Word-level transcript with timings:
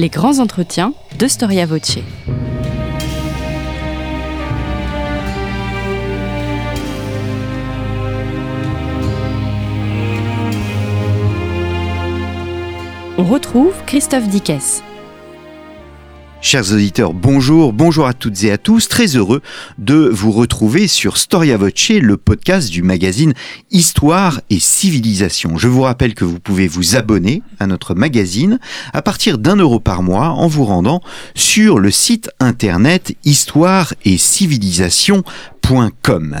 les 0.00 0.08
grands 0.08 0.38
entretiens 0.38 0.94
de 1.18 1.28
Storia 1.28 1.66
Voce. 1.66 1.98
On 13.18 13.24
retrouve 13.24 13.74
Christophe 13.84 14.26
Dickès. 14.28 14.82
Chers 16.42 16.72
auditeurs, 16.72 17.12
bonjour, 17.12 17.74
bonjour 17.74 18.06
à 18.06 18.14
toutes 18.14 18.44
et 18.44 18.50
à 18.50 18.56
tous. 18.56 18.88
Très 18.88 19.14
heureux 19.14 19.42
de 19.76 20.08
vous 20.10 20.32
retrouver 20.32 20.88
sur 20.88 21.18
Storia 21.18 21.58
Voce, 21.58 21.90
le 21.90 22.16
podcast 22.16 22.70
du 22.70 22.82
magazine 22.82 23.34
Histoire 23.70 24.40
et 24.48 24.58
Civilisation. 24.58 25.58
Je 25.58 25.68
vous 25.68 25.82
rappelle 25.82 26.14
que 26.14 26.24
vous 26.24 26.40
pouvez 26.40 26.66
vous 26.66 26.96
abonner 26.96 27.42
à 27.58 27.66
notre 27.66 27.94
magazine 27.94 28.58
à 28.94 29.02
partir 29.02 29.36
d'un 29.36 29.56
euro 29.56 29.80
par 29.80 30.02
mois 30.02 30.28
en 30.28 30.46
vous 30.46 30.64
rendant 30.64 31.02
sur 31.34 31.78
le 31.78 31.90
site 31.90 32.30
internet 32.40 33.14
histoire 33.26 33.92
et 34.06 34.16
civilisation 34.16 35.22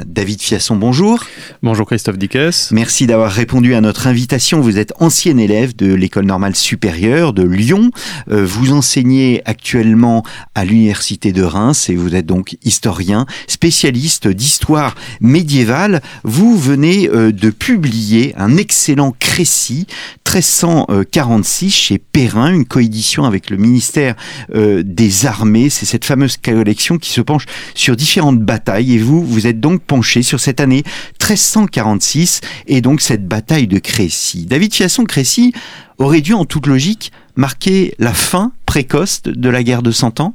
David 0.06 0.42
Fiasson, 0.42 0.74
bonjour. 0.74 1.24
Bonjour 1.62 1.86
Christophe 1.86 2.18
Dickès. 2.18 2.72
Merci 2.72 3.06
d'avoir 3.06 3.30
répondu 3.30 3.74
à 3.74 3.80
notre 3.80 4.08
invitation. 4.08 4.60
Vous 4.60 4.76
êtes 4.76 4.92
ancien 4.98 5.36
élève 5.36 5.76
de 5.76 5.94
l'école 5.94 6.24
normale 6.24 6.56
supérieure 6.56 7.32
de 7.32 7.44
Lyon. 7.44 7.92
Euh, 8.28 8.44
vous 8.44 8.72
enseignez 8.72 9.40
actuellement 9.44 10.24
à 10.56 10.64
l'université 10.64 11.30
de 11.30 11.44
Reims 11.44 11.88
et 11.90 11.94
vous 11.94 12.16
êtes 12.16 12.26
donc 12.26 12.56
historien, 12.64 13.24
spécialiste 13.46 14.26
d'histoire 14.26 14.96
médiévale. 15.20 16.02
Vous 16.24 16.58
venez 16.58 17.08
euh, 17.08 17.30
de 17.30 17.50
publier 17.50 18.34
un 18.36 18.56
excellent 18.56 19.14
Crécy 19.16 19.86
1346 20.26 21.70
chez 21.70 21.98
Perrin, 21.98 22.52
une 22.52 22.64
coédition 22.64 23.24
avec 23.24 23.50
le 23.50 23.56
ministère 23.56 24.16
euh, 24.54 24.82
des 24.84 25.26
Armées. 25.26 25.70
C'est 25.70 25.86
cette 25.86 26.04
fameuse 26.04 26.36
collection 26.36 26.98
qui 26.98 27.10
se 27.10 27.20
penche 27.20 27.46
sur 27.74 27.96
différentes 27.96 28.40
batailles 28.40 28.94
et 28.94 28.98
vous 28.98 29.19
vous, 29.22 29.46
êtes 29.46 29.60
donc 29.60 29.82
penché 29.82 30.22
sur 30.22 30.40
cette 30.40 30.60
année 30.60 30.82
1346 31.20 32.40
et 32.66 32.80
donc 32.80 33.00
cette 33.00 33.26
bataille 33.26 33.66
de 33.66 33.78
Crécy. 33.78 34.46
David 34.46 34.74
Fiasson-Crécy 34.74 35.52
aurait 35.98 36.20
dû 36.20 36.34
en 36.34 36.44
toute 36.44 36.66
logique 36.66 37.12
marquer 37.36 37.94
la 37.98 38.12
fin 38.12 38.52
précoce 38.66 39.22
de 39.22 39.48
la 39.48 39.62
guerre 39.62 39.82
de 39.82 39.90
Cent 39.90 40.20
Ans? 40.20 40.32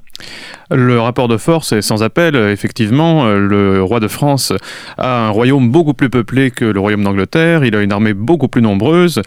Le 0.72 1.00
rapport 1.00 1.28
de 1.28 1.38
force 1.38 1.72
est 1.74 1.82
sans 1.82 2.02
appel. 2.04 2.36
Effectivement, 2.36 3.28
le 3.28 3.84
roi 3.84 4.00
de 4.00 4.08
France 4.08 4.52
a 4.98 5.28
un 5.28 5.30
royaume 5.30 5.70
beaucoup 5.70 5.94
plus 5.94 6.10
peuplé 6.10 6.52
que 6.52 6.66
le 6.66 6.80
royaume 6.80 7.04
d'Angleterre. 7.04 7.64
Il 7.64 7.76
a 7.76 7.82
une 7.82 7.92
armée 7.92 8.14
beaucoup 8.14 8.48
plus 8.48 8.62
nombreuse. 8.62 9.22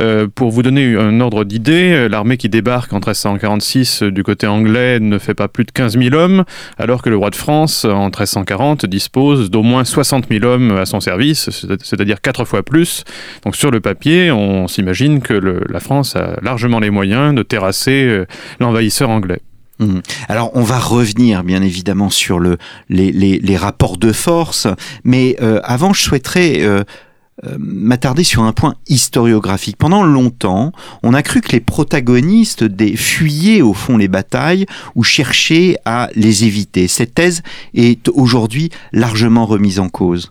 Euh, 0.00 0.26
pour 0.32 0.50
vous 0.50 0.62
donner 0.62 0.94
un 0.96 1.20
ordre 1.20 1.44
d'idée, 1.44 2.08
l'armée 2.08 2.36
qui 2.36 2.48
débarque 2.48 2.92
en 2.92 2.96
1346 2.96 4.02
du 4.02 4.22
côté 4.22 4.46
anglais 4.46 5.00
ne 5.00 5.18
fait 5.18 5.34
pas 5.34 5.48
plus 5.48 5.64
de 5.64 5.72
15 5.72 5.98
000 5.98 6.14
hommes, 6.14 6.44
alors 6.78 7.02
que 7.02 7.10
le 7.10 7.16
roi 7.16 7.30
de 7.30 7.36
France, 7.36 7.84
en 7.84 8.06
1340, 8.06 8.86
dispose 8.86 9.50
d'au 9.50 9.62
moins 9.62 9.84
60 9.84 10.26
000 10.30 10.44
hommes 10.44 10.72
à 10.72 10.86
son 10.86 11.00
service, 11.00 11.50
c'est-à-dire 11.82 12.20
quatre 12.20 12.44
fois 12.44 12.62
plus. 12.62 13.04
Donc 13.44 13.56
sur 13.56 13.70
le 13.70 13.80
papier, 13.80 14.30
on 14.30 14.68
s'imagine 14.68 15.20
que 15.20 15.34
la 15.34 15.80
France 15.80 16.16
a 16.16 16.38
largement 16.42 16.80
les 16.80 16.90
moyens 16.90 17.34
de 17.34 17.42
terrasser 17.42 18.04
euh, 18.04 18.26
l'envahisseur 18.60 19.10
anglais. 19.10 19.40
Mhm. 19.82 20.02
Alors 20.28 20.50
on 20.54 20.62
va 20.62 20.78
revenir 20.78 21.42
bien 21.44 21.62
évidemment 21.62 22.10
sur 22.10 22.38
le, 22.38 22.58
les, 22.88 23.56
rapports 23.56 23.96
de 23.96 24.12
force, 24.12 24.66
mais 25.04 25.36
euh, 25.42 25.60
avant 25.64 25.92
je 25.92 26.02
souhaiterais 26.02 26.62
euh, 26.62 26.84
euh, 27.44 27.56
m'attarder 27.58 28.24
sur 28.24 28.42
un 28.42 28.52
point 28.52 28.74
historiographique. 28.88 29.76
Pendant 29.76 30.04
longtemps, 30.04 30.72
on 31.02 31.14
a 31.14 31.22
cru 31.22 31.40
que 31.40 31.52
les 31.52 31.60
protagonistes 31.60 32.64
des 32.64 32.96
fuyaient 32.96 33.62
au 33.62 33.74
fond 33.74 33.96
les 33.96 34.08
batailles 34.08 34.66
ou 34.94 35.02
cherchaient 35.02 35.76
à 35.84 36.08
les 36.14 36.44
éviter. 36.44 36.88
Cette 36.88 37.14
thèse 37.14 37.42
est 37.74 38.08
aujourd'hui 38.08 38.70
largement 38.92 39.46
remise 39.46 39.80
en 39.80 39.88
cause. 39.88 40.30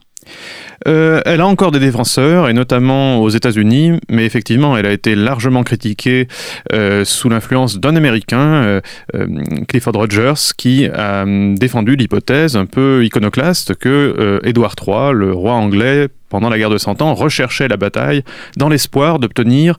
Euh, 0.88 1.22
elle 1.26 1.42
a 1.42 1.48
encore 1.48 1.72
des 1.72 1.80
défenseurs, 1.80 2.50
et 2.50 2.54
notamment 2.54 3.20
aux 3.22 3.30
États-Unis, 3.30 4.00
mais 4.10 4.26
effectivement, 4.26 4.78
elle 4.78 4.86
a 4.86 4.92
été 4.92 5.16
largement 5.16 5.64
critiquée 5.64 6.28
euh, 6.74 7.06
sous 7.06 7.30
l'influence 7.30 7.80
d'un 7.80 7.96
Américain, 7.96 8.80
euh, 9.14 9.28
Clifford 9.68 9.94
Rogers, 9.94 10.54
qui 10.58 10.88
a 10.88 11.26
défendu 11.56 11.96
l'hypothèse 11.96 12.56
un 12.56 12.66
peu 12.66 13.06
iconoclaste 13.06 13.76
que 13.76 14.40
Édouard 14.44 14.76
III, 14.82 15.14
le 15.14 15.34
roi 15.34 15.54
anglais, 15.54 16.08
pendant 16.32 16.50
la 16.50 16.58
guerre 16.58 16.70
de 16.70 16.80
Cent 16.80 17.02
Ans, 17.02 17.14
recherchait 17.14 17.68
la 17.68 17.78
bataille 17.78 18.24
dans 18.58 18.70
l'espoir 18.70 19.20
d'obtenir 19.20 19.78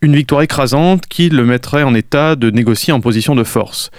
une 0.00 0.14
victoire 0.14 0.42
écrasante 0.42 1.06
qui 1.08 1.28
le 1.28 1.44
mettrait 1.44 1.82
en 1.82 1.94
état 1.94 2.36
de 2.36 2.50
négocier 2.50 2.92
en 2.92 3.00
position 3.00 3.34
de 3.34 3.44
force. 3.44 3.90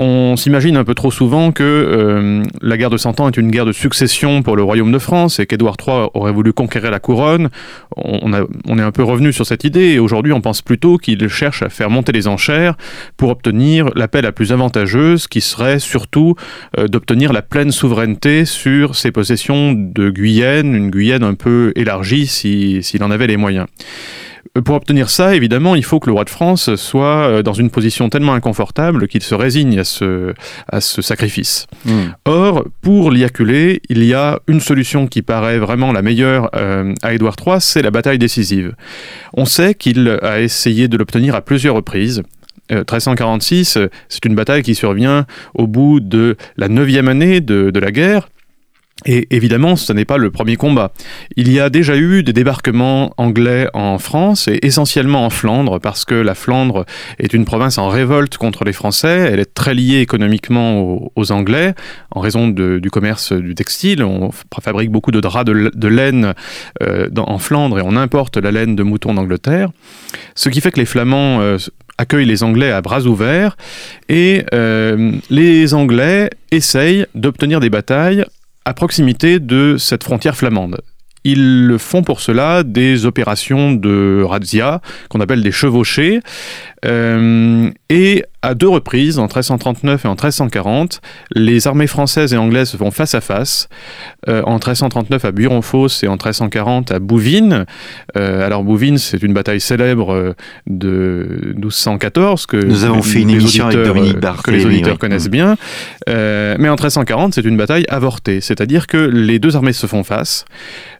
On 0.00 0.36
s'imagine 0.36 0.76
un 0.76 0.84
peu 0.84 0.94
trop 0.94 1.10
souvent 1.10 1.50
que 1.50 1.64
euh, 1.64 2.44
la 2.62 2.76
guerre 2.76 2.90
de 2.90 2.96
Cent 2.96 3.18
Ans 3.18 3.26
est 3.26 3.36
une 3.36 3.50
guerre 3.50 3.64
de 3.64 3.72
succession 3.72 4.42
pour 4.42 4.54
le 4.54 4.62
royaume 4.62 4.92
de 4.92 4.98
France 5.00 5.40
et 5.40 5.46
qu'Édouard 5.46 5.76
III 5.84 6.10
aurait 6.14 6.30
voulu 6.30 6.52
conquérir 6.52 6.92
la 6.92 7.00
couronne. 7.00 7.48
On, 7.96 8.32
est 8.78 8.82
un 8.82 8.92
peu 8.92 9.02
revenu 9.02 9.32
sur 9.32 9.44
cette 9.44 9.64
idée 9.64 9.94
et 9.94 9.98
aujourd'hui 9.98 10.32
on 10.32 10.40
pense 10.40 10.62
plutôt 10.62 10.98
qu'il 10.98 11.26
cherche 11.28 11.62
à 11.62 11.68
faire 11.68 11.90
monter 11.90 12.12
les 12.12 12.28
enchères 12.28 12.76
pour 13.16 13.30
obtenir 13.30 13.88
la 13.96 14.06
paix 14.06 14.22
la 14.22 14.30
plus 14.30 14.52
avantageuse 14.52 15.26
qui 15.26 15.40
serait 15.40 15.80
surtout 15.80 16.36
euh, 16.78 16.86
d'obtenir 16.86 17.32
la 17.32 17.42
pleine 17.42 17.72
souveraineté 17.72 18.44
sur 18.44 18.94
ses 18.94 19.10
possessions 19.10 19.72
de 19.72 20.10
Guyenne, 20.10 20.74
une 20.74 20.90
Guyenne 20.90 21.24
un 21.24 21.34
peu 21.38 21.72
élargie 21.74 22.26
s'il 22.26 23.02
en 23.02 23.10
avait 23.10 23.26
les 23.26 23.38
moyens. 23.38 23.66
Euh, 24.56 24.62
pour 24.62 24.76
obtenir 24.76 25.10
ça, 25.10 25.34
évidemment, 25.34 25.74
il 25.74 25.84
faut 25.84 26.00
que 26.00 26.06
le 26.06 26.12
roi 26.12 26.24
de 26.24 26.30
France 26.30 26.74
soit 26.76 27.28
euh, 27.28 27.42
dans 27.42 27.52
une 27.52 27.70
position 27.70 28.08
tellement 28.08 28.34
inconfortable 28.34 29.08
qu'il 29.08 29.22
se 29.22 29.34
résigne 29.34 29.78
à 29.78 29.84
ce, 29.84 30.34
à 30.70 30.80
ce 30.80 31.02
sacrifice. 31.02 31.66
Hmm. 31.84 32.08
Or, 32.24 32.64
pour 32.82 33.10
l'y 33.10 33.24
acculer, 33.24 33.80
il 33.88 34.04
y 34.04 34.14
a 34.14 34.40
une 34.46 34.60
solution 34.60 35.06
qui 35.06 35.22
paraît 35.22 35.58
vraiment 35.58 35.92
la 35.92 36.02
meilleure 36.02 36.50
euh, 36.54 36.94
à 37.02 37.14
Édouard 37.14 37.36
III, 37.44 37.56
c'est 37.60 37.82
la 37.82 37.90
bataille 37.90 38.18
décisive. 38.18 38.74
On 39.34 39.44
sait 39.44 39.74
qu'il 39.74 40.18
a 40.22 40.40
essayé 40.40 40.88
de 40.88 40.96
l'obtenir 40.96 41.34
à 41.34 41.40
plusieurs 41.40 41.74
reprises. 41.74 42.22
1346, 42.70 43.78
c'est 44.10 44.24
une 44.26 44.34
bataille 44.34 44.62
qui 44.62 44.74
survient 44.74 45.24
au 45.54 45.66
bout 45.66 46.00
de 46.00 46.36
la 46.58 46.68
neuvième 46.68 47.08
année 47.08 47.40
de, 47.40 47.70
de 47.70 47.80
la 47.80 47.90
guerre. 47.90 48.28
Et 49.06 49.28
évidemment, 49.30 49.76
ce 49.76 49.92
n'est 49.92 50.04
pas 50.04 50.16
le 50.16 50.30
premier 50.30 50.56
combat. 50.56 50.92
Il 51.36 51.52
y 51.52 51.60
a 51.60 51.70
déjà 51.70 51.96
eu 51.96 52.24
des 52.24 52.32
débarquements 52.32 53.14
anglais 53.16 53.68
en 53.72 53.98
France 53.98 54.48
et 54.48 54.58
essentiellement 54.62 55.24
en 55.24 55.30
Flandre 55.30 55.78
parce 55.80 56.04
que 56.04 56.16
la 56.16 56.34
Flandre 56.34 56.84
est 57.20 57.32
une 57.32 57.44
province 57.44 57.78
en 57.78 57.88
révolte 57.88 58.36
contre 58.38 58.64
les 58.64 58.72
Français. 58.72 59.30
Elle 59.32 59.38
est 59.38 59.54
très 59.54 59.72
liée 59.74 60.00
économiquement 60.00 61.10
aux, 61.14 61.32
Anglais 61.32 61.74
en 62.10 62.20
raison 62.20 62.48
du 62.48 62.90
commerce 62.90 63.32
du 63.32 63.54
textile. 63.54 64.02
On 64.02 64.30
fabrique 64.60 64.90
beaucoup 64.90 65.12
de 65.12 65.20
draps 65.20 65.44
de, 65.48 65.88
laine 65.88 66.34
euh, 66.82 67.08
en 67.16 67.38
Flandre 67.38 67.78
et 67.78 67.82
on 67.84 67.96
importe 67.96 68.36
la 68.36 68.50
laine 68.50 68.74
de 68.74 68.82
mouton 68.82 69.14
d'Angleterre. 69.14 69.70
Ce 70.34 70.48
qui 70.48 70.60
fait 70.60 70.72
que 70.72 70.80
les 70.80 70.86
Flamands 70.86 71.40
euh, 71.40 71.58
accueillent 71.98 72.26
les 72.26 72.42
Anglais 72.42 72.72
à 72.72 72.80
bras 72.80 73.02
ouverts 73.02 73.56
et 74.08 74.44
euh, 74.54 75.12
les 75.30 75.74
Anglais 75.74 76.30
essayent 76.50 77.06
d'obtenir 77.14 77.60
des 77.60 77.70
batailles 77.70 78.24
à 78.68 78.74
proximité 78.74 79.40
de 79.40 79.76
cette 79.78 80.04
frontière 80.04 80.36
flamande. 80.36 80.82
Ils 81.30 81.76
font 81.78 82.02
pour 82.02 82.20
cela 82.20 82.62
des 82.62 83.04
opérations 83.04 83.72
de 83.72 84.22
razzia, 84.26 84.80
qu'on 85.10 85.20
appelle 85.20 85.42
des 85.42 85.52
chevauchés, 85.52 86.20
euh, 86.84 87.70
et 87.90 88.24
à 88.42 88.54
deux 88.54 88.68
reprises, 88.68 89.18
en 89.18 89.24
1339 89.24 90.04
et 90.04 90.08
en 90.08 90.12
1340, 90.12 91.00
les 91.34 91.66
armées 91.66 91.88
françaises 91.88 92.32
et 92.32 92.36
anglaises 92.36 92.70
se 92.70 92.76
font 92.76 92.90
face 92.90 93.14
à 93.14 93.20
face. 93.20 93.68
Euh, 94.28 94.42
en 94.44 94.54
1339 94.54 95.24
à 95.24 95.32
Buron-Fosse 95.32 96.04
et 96.04 96.08
en 96.08 96.12
1340 96.12 96.92
à 96.92 96.98
Bouvines. 97.00 97.66
Euh, 98.16 98.46
alors 98.46 98.62
Bouvines, 98.62 98.98
c'est 98.98 99.22
une 99.22 99.34
bataille 99.34 99.60
célèbre 99.60 100.34
de 100.66 101.52
1214 101.56 102.46
que 102.46 102.56
nous 102.56 102.84
avons 102.84 103.02
fait 103.02 103.22
une 103.22 103.30
émission 103.30 103.66
avec 103.66 103.82
Dominique 103.82 104.20
que 104.44 104.50
les 104.50 104.64
auditeurs 104.64 104.98
connaissent 104.98 105.30
bien. 105.30 105.56
mais 106.06 106.68
en 106.68 106.74
1340, 106.74 107.34
c'est 107.34 107.44
une 107.44 107.56
bataille 107.56 107.84
avortée, 107.88 108.40
c'est-à-dire 108.40 108.86
que 108.86 108.96
les 108.96 109.38
deux 109.38 109.56
armées 109.56 109.72
se 109.72 109.86
font 109.86 110.04
face. 110.04 110.44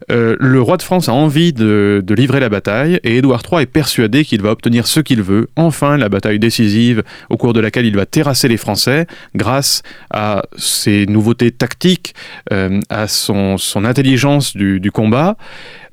Le 0.09 0.61
roi 0.61 0.77
de 0.77 0.81
France 0.81 1.09
a 1.09 1.13
envie 1.13 1.53
de, 1.53 2.01
de 2.03 2.13
livrer 2.15 2.39
la 2.39 2.49
bataille 2.49 2.99
et 3.03 3.17
Édouard 3.17 3.41
III 3.49 3.63
est 3.63 3.65
persuadé 3.65 4.25
qu'il 4.25 4.41
va 4.41 4.51
obtenir 4.51 4.87
ce 4.87 4.99
qu'il 4.99 5.21
veut 5.21 5.47
enfin 5.55 5.97
la 5.97 6.09
bataille 6.09 6.39
décisive 6.39 7.03
au 7.29 7.37
cours 7.37 7.53
de 7.53 7.59
laquelle 7.59 7.85
il 7.85 7.95
va 7.95 8.05
terrasser 8.05 8.47
les 8.47 8.57
Français 8.57 9.05
grâce 9.35 9.83
à 10.11 10.43
ses 10.57 11.05
nouveautés 11.05 11.51
tactiques, 11.51 12.15
euh, 12.51 12.79
à 12.89 13.07
son, 13.07 13.57
intelligence 13.85 14.55
du, 14.55 14.79
du 14.79 14.91
combat. 14.91 15.37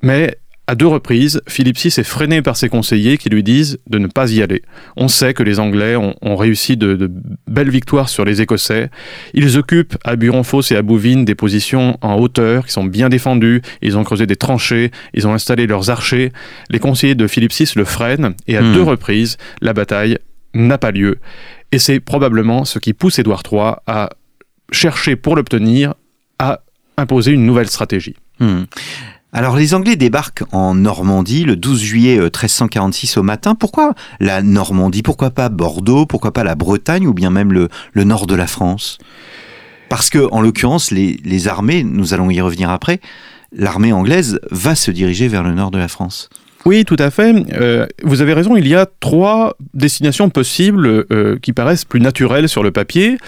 Mais 0.02 0.38
à 0.68 0.74
deux 0.74 0.86
reprises, 0.86 1.40
Philippe 1.48 1.78
VI 1.78 1.88
est 1.88 2.02
freiné 2.02 2.42
par 2.42 2.56
ses 2.56 2.68
conseillers 2.68 3.18
qui 3.18 3.28
lui 3.28 3.44
disent 3.44 3.78
de 3.88 3.98
ne 3.98 4.08
pas 4.08 4.32
y 4.32 4.42
aller. 4.42 4.62
On 4.96 5.06
sait 5.06 5.32
que 5.32 5.44
les 5.44 5.60
Anglais 5.60 5.94
ont, 5.94 6.36
réussi 6.36 6.76
de, 6.76 7.10
belles 7.46 7.70
victoires 7.70 8.08
sur 8.08 8.24
les 8.24 8.42
Écossais. 8.42 8.90
Ils 9.32 9.58
occupent 9.58 9.96
à 10.02 10.16
Buron-Fosse 10.16 10.72
et 10.72 10.76
à 10.76 10.82
Bouvines 10.82 11.24
des 11.24 11.36
positions 11.36 11.96
en 12.00 12.16
hauteur 12.16 12.66
qui 12.66 12.72
sont 12.72 12.84
bien 12.84 13.08
défendues. 13.08 13.62
Ils 13.80 13.96
ont 13.96 14.02
creusé 14.02 14.26
des 14.26 14.34
tranchées, 14.34 14.90
ils 15.14 15.28
ont 15.28 15.32
installé 15.32 15.68
leurs 15.68 15.90
archers. 15.90 16.32
Les 16.68 16.80
conseillers 16.80 17.14
de 17.14 17.28
Philippe 17.28 17.52
VI 17.52 17.72
le 17.76 17.84
freinent 17.84 18.34
et 18.48 18.56
à 18.56 18.62
hmm. 18.62 18.74
deux 18.74 18.82
reprises, 18.82 19.36
la 19.60 19.72
bataille 19.72 20.18
n'a 20.52 20.78
pas 20.78 20.90
lieu. 20.90 21.18
Et 21.70 21.78
c'est 21.78 22.00
probablement 22.00 22.64
ce 22.64 22.80
qui 22.80 22.92
pousse 22.92 23.20
Édouard 23.20 23.42
III 23.50 23.74
à 23.86 24.10
chercher 24.72 25.14
pour 25.14 25.36
l'obtenir 25.36 25.94
à 26.40 26.62
imposer 26.96 27.30
une 27.30 27.46
nouvelle 27.46 27.68
stratégie. 27.68 28.16
Hmm. 28.40 28.64
Alors 29.36 29.54
les 29.54 29.74
Anglais 29.74 29.96
débarquent 29.96 30.44
en 30.50 30.74
Normandie 30.74 31.44
le 31.44 31.56
12 31.56 31.82
juillet 31.82 32.18
1346 32.18 33.18
euh, 33.18 33.20
au 33.20 33.22
matin. 33.22 33.54
Pourquoi 33.54 33.92
la 34.18 34.40
Normandie? 34.40 35.02
Pourquoi 35.02 35.30
pas 35.30 35.50
Bordeaux? 35.50 36.06
Pourquoi 36.06 36.32
pas 36.32 36.42
la 36.42 36.54
Bretagne 36.54 37.06
ou 37.06 37.12
bien 37.12 37.28
même 37.28 37.52
le, 37.52 37.68
nord 38.04 38.26
de 38.26 38.34
la 38.34 38.46
France? 38.46 38.96
Parce 39.90 40.08
que 40.08 40.26
en 40.32 40.40
l'occurrence 40.40 40.90
les, 40.90 41.20
les 41.22 41.48
armées, 41.48 41.84
nous 41.84 42.14
allons 42.14 42.30
y 42.30 42.40
revenir 42.40 42.70
après, 42.70 43.02
l'armée 43.52 43.92
anglaise 43.92 44.40
va 44.50 44.74
se 44.74 44.90
diriger 44.90 45.28
vers 45.28 45.42
le 45.42 45.52
nord 45.52 45.70
de 45.70 45.76
la 45.76 45.88
France. 45.88 46.30
Oui, 46.66 46.84
tout 46.84 46.96
à 46.98 47.12
fait. 47.12 47.32
Euh, 47.52 47.86
vous 48.02 48.22
avez 48.22 48.32
raison, 48.32 48.56
il 48.56 48.66
y 48.66 48.74
a 48.74 48.86
trois 48.98 49.56
destinations 49.72 50.30
possibles 50.30 51.06
euh, 51.12 51.38
qui 51.40 51.52
paraissent 51.52 51.84
plus 51.84 52.00
naturelles 52.00 52.48
sur 52.48 52.64
le 52.64 52.72
papier. 52.72 53.18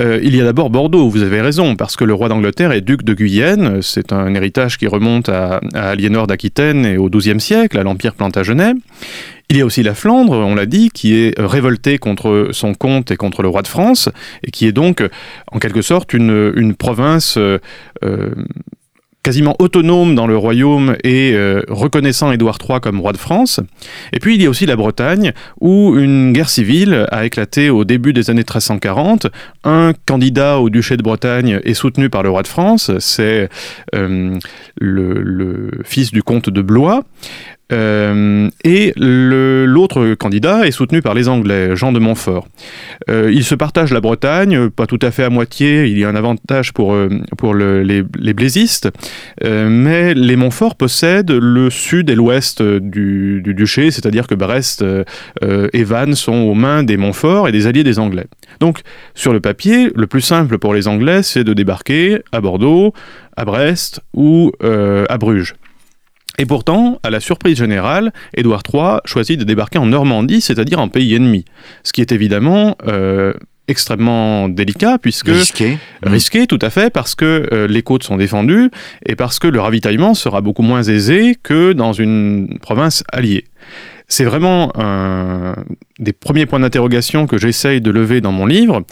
Euh, 0.00 0.18
il 0.20 0.34
y 0.34 0.40
a 0.40 0.44
d'abord 0.44 0.68
Bordeaux, 0.68 1.08
vous 1.08 1.22
avez 1.22 1.40
raison, 1.40 1.76
parce 1.76 1.94
que 1.94 2.02
le 2.02 2.12
roi 2.12 2.28
d'Angleterre 2.28 2.72
est 2.72 2.80
duc 2.80 3.04
de 3.04 3.14
Guyenne. 3.14 3.82
C'est 3.82 4.12
un 4.12 4.34
héritage 4.34 4.78
qui 4.78 4.88
remonte 4.88 5.28
à, 5.28 5.60
Aliénor 5.74 6.26
d'Aquitaine 6.26 6.84
et 6.84 6.96
au 6.96 7.08
XIIe 7.08 7.40
siècle, 7.40 7.78
à 7.78 7.84
l'Empire 7.84 8.14
plantagenet. 8.14 8.72
Il 9.48 9.56
y 9.56 9.60
a 9.60 9.64
aussi 9.64 9.84
la 9.84 9.94
Flandre, 9.94 10.32
on 10.32 10.56
l'a 10.56 10.66
dit, 10.66 10.90
qui 10.90 11.14
est 11.14 11.38
révoltée 11.38 11.98
contre 11.98 12.48
son 12.50 12.74
comte 12.74 13.12
et 13.12 13.16
contre 13.16 13.42
le 13.42 13.48
roi 13.48 13.62
de 13.62 13.68
France, 13.68 14.08
et 14.42 14.50
qui 14.50 14.66
est 14.66 14.72
donc, 14.72 15.04
en 15.52 15.60
quelque 15.60 15.82
sorte, 15.82 16.14
une 16.14 16.74
province 16.74 17.38
quasiment 19.28 19.56
autonome 19.58 20.14
dans 20.14 20.26
le 20.26 20.38
royaume 20.38 20.96
et 21.04 21.32
euh, 21.34 21.60
reconnaissant 21.68 22.32
Édouard 22.32 22.56
III 22.66 22.80
comme 22.80 22.98
roi 22.98 23.12
de 23.12 23.18
France. 23.18 23.60
Et 24.14 24.20
puis 24.20 24.36
il 24.36 24.42
y 24.42 24.46
a 24.46 24.48
aussi 24.48 24.64
la 24.64 24.74
Bretagne, 24.74 25.34
où 25.60 25.98
une 25.98 26.32
guerre 26.32 26.48
civile 26.48 27.06
a 27.12 27.26
éclaté 27.26 27.68
au 27.68 27.84
début 27.84 28.14
des 28.14 28.30
années 28.30 28.38
1340. 28.38 29.26
Un 29.64 29.92
candidat 30.06 30.60
au 30.60 30.70
duché 30.70 30.96
de 30.96 31.02
Bretagne 31.02 31.60
est 31.62 31.74
soutenu 31.74 32.08
par 32.08 32.22
le 32.22 32.30
roi 32.30 32.42
de 32.42 32.48
France, 32.48 32.90
c'est 33.00 33.50
euh, 33.94 34.38
le, 34.80 35.12
le, 35.12 35.72
fils 35.84 36.10
du 36.10 36.22
comte 36.22 36.48
de 36.48 36.62
Blois. 36.62 37.02
Euh, 37.70 38.48
et 38.64 38.92
l'autre 38.96 40.14
candidat 40.14 40.66
est 40.66 40.70
soutenu 40.70 41.02
par 41.02 41.14
les 41.14 41.28
Anglais, 41.28 41.76
Jean 41.76 41.92
de 41.92 41.98
Montfort. 41.98 42.48
Euh, 43.10 43.30
ils 43.32 43.44
se 43.44 43.54
partagent 43.54 43.92
la 43.92 44.00
Bretagne, 44.00 44.70
pas 44.70 44.86
tout 44.86 44.98
à 45.02 45.10
fait 45.10 45.24
à 45.24 45.30
moitié, 45.30 45.86
il 45.86 45.98
y 45.98 46.04
a 46.04 46.08
un 46.08 46.14
avantage 46.14 46.72
pour, 46.72 46.94
euh, 46.94 47.08
les, 47.84 48.04
les, 48.18 48.34
mais 49.68 50.14
les 50.14 50.36
Montfort 50.36 50.76
possèdent 50.76 51.30
le 51.30 51.70
sud 51.70 52.10
et 52.10 52.14
l'ouest 52.14 52.62
du, 52.62 53.42
duché, 53.44 53.90
c'est-à-dire 53.90 54.26
que 54.26 54.34
Brest 54.34 54.84
et 55.42 55.84
Vannes 55.84 56.14
sont 56.14 56.32
aux 56.32 56.54
mains 56.54 56.82
des 56.82 56.96
Montfort 56.96 57.48
et 57.48 57.52
des 57.52 57.66
alliés 57.66 57.84
des 57.84 57.98
Anglais. 57.98 58.26
Donc, 58.60 58.80
sur 59.14 59.32
le 59.32 59.40
papier, 59.40 59.90
le 59.94 60.06
plus 60.06 60.20
simple 60.20 60.58
pour 60.58 60.74
les 60.74 60.88
Anglais, 60.88 61.22
c'est 61.22 61.44
de 61.44 61.52
débarquer 61.52 62.20
à 62.32 62.40
Bordeaux, 62.40 62.92
à 63.36 63.44
Brest 63.44 64.00
ou 64.14 64.52
à 64.60 65.18
Bruges. 65.18 65.54
Et 66.38 66.46
pourtant, 66.46 67.00
à 67.02 67.10
la 67.10 67.18
surprise 67.20 67.58
générale, 67.58 68.12
Édouard 68.34 68.62
III 68.72 69.00
choisit 69.04 69.38
de 69.38 69.44
débarquer 69.44 69.78
en 69.78 69.86
Normandie, 69.86 70.40
c'est-à-dire 70.40 70.78
en 70.78 70.88
pays 70.88 71.14
ennemi. 71.14 71.44
Ce 71.82 71.92
qui 71.92 72.00
est 72.00 72.12
évidemment 72.12 72.76
euh, 72.86 73.32
extrêmement 73.66 74.48
délicat 74.48 74.98
puisque 74.98 75.28
risqué, 75.28 75.78
risqué 76.02 76.46
tout 76.46 76.58
à 76.62 76.70
fait 76.70 76.90
parce 76.90 77.14
que 77.14 77.48
euh, 77.52 77.66
les 77.66 77.82
côtes 77.82 78.04
sont 78.04 78.16
défendues 78.16 78.70
et 79.04 79.16
parce 79.16 79.38
que 79.38 79.48
le 79.48 79.60
ravitaillement 79.60 80.14
sera 80.14 80.40
beaucoup 80.40 80.62
moins 80.62 80.82
aisé 80.82 81.36
que 81.42 81.72
dans 81.72 81.92
une 81.92 82.58
province 82.60 83.02
alliée. 83.12 83.44
C'est 84.06 84.24
vraiment 84.24 84.72
un 84.80 85.54
des 85.98 86.14
premiers 86.14 86.46
points 86.46 86.60
d'interrogation 86.60 87.26
que 87.26 87.36
j'essaye 87.36 87.82
de 87.82 87.90
lever 87.90 88.22
dans 88.22 88.32
mon 88.32 88.46
livre 88.46 88.82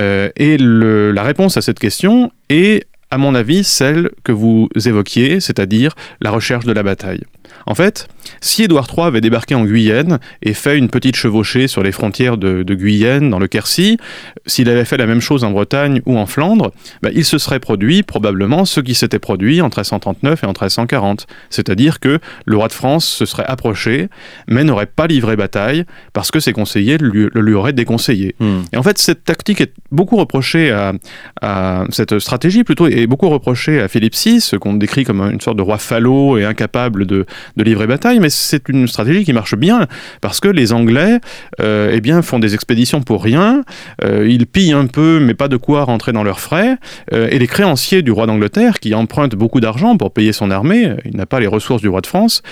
euh, 0.00 0.30
et 0.36 0.56
le, 0.56 1.10
la 1.10 1.24
réponse 1.24 1.58
à 1.58 1.60
cette 1.60 1.78
question 1.78 2.32
est 2.48 2.86
à 3.12 3.18
mon 3.18 3.34
avis, 3.34 3.62
celle 3.62 4.10
que 4.24 4.32
vous 4.32 4.70
évoquiez, 4.86 5.38
c'est-à-dire 5.40 5.94
la 6.22 6.30
recherche 6.30 6.64
de 6.64 6.72
la 6.72 6.82
bataille. 6.82 7.20
En 7.66 7.74
fait, 7.74 8.08
si 8.40 8.64
Édouard 8.64 8.86
III 8.90 9.06
avait 9.06 9.20
débarqué 9.20 9.54
en 9.54 9.64
Guyenne 9.64 10.18
et 10.42 10.54
fait 10.54 10.78
une 10.78 10.88
petite 10.88 11.16
chevauchée 11.16 11.68
sur 11.68 11.82
les 11.82 11.92
frontières 11.92 12.36
de, 12.36 12.74
Guyenne, 12.74 13.30
dans 13.30 13.38
le 13.38 13.48
Quercy, 13.48 13.98
s'il 14.46 14.68
avait 14.68 14.84
fait 14.84 14.96
la 14.96 15.06
même 15.06 15.20
chose 15.20 15.44
en 15.44 15.50
Bretagne 15.50 16.00
ou 16.06 16.16
en 16.18 16.26
Flandre, 16.26 16.72
bah, 17.02 17.10
il 17.12 17.24
se 17.24 17.38
serait 17.38 17.60
produit 17.60 18.02
probablement 18.02 18.64
ce 18.64 18.80
qui 18.80 18.94
s'était 18.94 19.18
produit 19.18 19.60
en 19.60 19.66
1339 19.66 20.42
et 20.42 20.46
en 20.46 20.50
1340. 20.50 21.26
C'est-à-dire 21.50 22.00
que 22.00 22.18
le 22.44 22.56
roi 22.56 22.68
de 22.68 22.72
France 22.72 23.06
se 23.06 23.26
serait 23.26 23.46
approché, 23.46 24.08
mais 24.48 24.64
n'aurait 24.64 24.86
pas 24.86 25.06
livré 25.06 25.36
bataille 25.36 25.84
parce 26.12 26.30
que 26.30 26.40
ses 26.40 26.52
conseillers 26.52 26.98
le 26.98 27.28
lui, 27.34 27.54
auraient 27.54 27.72
déconseillé. 27.72 28.34
Hmm. 28.40 28.62
Et 28.72 28.76
en 28.76 28.82
fait, 28.82 28.98
cette 28.98 29.24
tactique 29.24 29.60
est 29.60 29.72
beaucoup 29.90 30.16
reprochée 30.16 30.70
à, 30.70 30.92
à 31.40 31.84
cette 31.90 32.18
stratégie 32.18 32.64
plutôt 32.64 32.86
est 32.86 33.06
beaucoup 33.06 33.28
reprochée 33.28 33.80
à 33.80 33.88
Philippe 33.88 34.14
VI, 34.14 34.50
qu'on 34.60 34.74
décrit 34.74 35.04
comme 35.04 35.20
une 35.20 35.40
sorte 35.40 35.56
de 35.56 35.62
roi 35.62 35.78
falot 35.78 36.38
et 36.38 36.44
incapable 36.44 37.06
de, 37.06 37.26
de 37.56 37.64
livrer 37.64 37.86
bataille, 37.86 38.20
mais 38.20 38.30
c'est 38.30 38.68
une 38.68 38.86
stratégie 38.86 39.24
qui 39.24 39.32
marche 39.32 39.56
bien 39.56 39.86
parce 40.20 40.40
que 40.40 40.48
les 40.48 40.72
Anglais 40.72 41.20
euh, 41.60 41.90
eh 41.92 42.00
bien, 42.00 42.22
font 42.22 42.38
des 42.38 42.54
expéditions 42.54 43.02
pour 43.02 43.22
rien, 43.22 43.64
euh, 44.04 44.26
ils 44.28 44.46
pillent 44.46 44.72
un 44.72 44.86
peu 44.86 45.20
mais 45.20 45.34
pas 45.34 45.48
de 45.48 45.56
quoi 45.56 45.84
rentrer 45.84 46.12
dans 46.12 46.24
leurs 46.24 46.40
frais, 46.40 46.76
euh, 47.12 47.28
et 47.30 47.38
les 47.38 47.46
créanciers 47.46 48.02
du 48.02 48.10
roi 48.10 48.26
d'Angleterre 48.26 48.80
qui 48.80 48.94
empruntent 48.94 49.34
beaucoup 49.34 49.60
d'argent 49.60 49.96
pour 49.96 50.12
payer 50.12 50.32
son 50.32 50.50
armée, 50.50 50.94
il 51.04 51.16
n'a 51.16 51.26
pas 51.26 51.40
les 51.40 51.46
ressources 51.46 51.82
du 51.82 51.88
roi 51.88 52.00
de 52.00 52.06
France, 52.06 52.42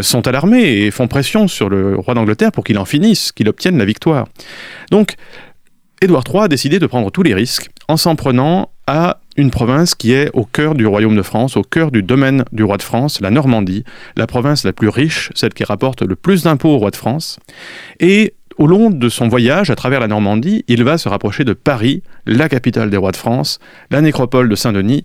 sont 0.00 0.26
alarmés 0.26 0.62
et 0.62 0.90
font 0.90 1.08
pression 1.08 1.48
sur 1.48 1.68
le 1.68 1.96
roi 1.96 2.14
d'Angleterre 2.14 2.52
pour 2.52 2.64
qu'il 2.64 2.78
en 2.78 2.84
finisse, 2.84 3.32
qu'il 3.32 3.48
obtienne 3.48 3.78
la 3.78 3.84
victoire. 3.84 4.26
Donc, 4.90 5.14
Édouard 6.02 6.24
III 6.26 6.44
a 6.44 6.48
décidé 6.48 6.78
de 6.78 6.86
prendre 6.86 7.10
tous 7.10 7.22
les 7.22 7.34
risques 7.34 7.68
en 7.88 7.96
s'en 7.96 8.16
prenant 8.16 8.70
à 8.86 9.19
une 9.36 9.50
province 9.50 9.94
qui 9.94 10.12
est 10.12 10.30
au 10.34 10.44
cœur 10.44 10.74
du 10.74 10.86
royaume 10.86 11.16
de 11.16 11.22
France, 11.22 11.56
au 11.56 11.62
cœur 11.62 11.90
du 11.90 12.02
domaine 12.02 12.44
du 12.52 12.64
roi 12.64 12.76
de 12.76 12.82
France, 12.82 13.20
la 13.20 13.30
Normandie, 13.30 13.84
la 14.16 14.26
province 14.26 14.64
la 14.64 14.72
plus 14.72 14.88
riche, 14.88 15.30
celle 15.34 15.54
qui 15.54 15.64
rapporte 15.64 16.02
le 16.02 16.16
plus 16.16 16.42
d'impôts 16.44 16.70
au 16.70 16.78
roi 16.78 16.90
de 16.90 16.96
France. 16.96 17.38
Et 18.00 18.34
au 18.58 18.66
long 18.66 18.90
de 18.90 19.08
son 19.08 19.28
voyage 19.28 19.70
à 19.70 19.76
travers 19.76 20.00
la 20.00 20.08
Normandie, 20.08 20.64
il 20.68 20.84
va 20.84 20.98
se 20.98 21.08
rapprocher 21.08 21.44
de 21.44 21.52
Paris, 21.52 22.02
la 22.26 22.48
capitale 22.48 22.90
des 22.90 22.96
rois 22.96 23.12
de 23.12 23.16
France, 23.16 23.58
la 23.90 24.00
nécropole 24.00 24.48
de 24.48 24.54
Saint-Denis. 24.54 25.04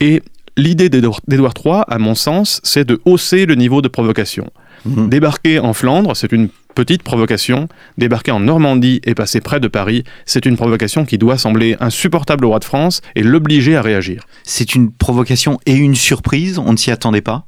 Et 0.00 0.22
l'idée 0.56 0.88
d'Édouard 0.88 1.54
III, 1.62 1.82
à 1.88 1.98
mon 1.98 2.14
sens, 2.14 2.60
c'est 2.64 2.86
de 2.86 3.00
hausser 3.04 3.46
le 3.46 3.54
niveau 3.54 3.82
de 3.82 3.88
provocation. 3.88 4.50
Mmh. 4.84 5.08
Débarquer 5.08 5.58
en 5.58 5.74
Flandre, 5.74 6.16
c'est 6.16 6.32
une 6.32 6.48
petite 6.76 7.02
provocation. 7.02 7.66
Débarquer 7.98 8.30
en 8.30 8.38
Normandie 8.38 9.00
et 9.04 9.16
passer 9.16 9.40
près 9.40 9.58
de 9.58 9.66
Paris, 9.66 10.04
c'est 10.26 10.46
une 10.46 10.56
provocation 10.56 11.04
qui 11.04 11.18
doit 11.18 11.38
sembler 11.38 11.76
insupportable 11.80 12.44
au 12.44 12.50
roi 12.50 12.60
de 12.60 12.64
France 12.64 13.00
et 13.16 13.24
l'obliger 13.24 13.74
à 13.74 13.82
réagir. 13.82 14.22
C'est 14.44 14.76
une 14.76 14.92
provocation 14.92 15.58
et 15.66 15.74
une 15.74 15.96
surprise, 15.96 16.58
on 16.58 16.72
ne 16.72 16.76
s'y 16.76 16.92
attendait 16.92 17.22
pas? 17.22 17.46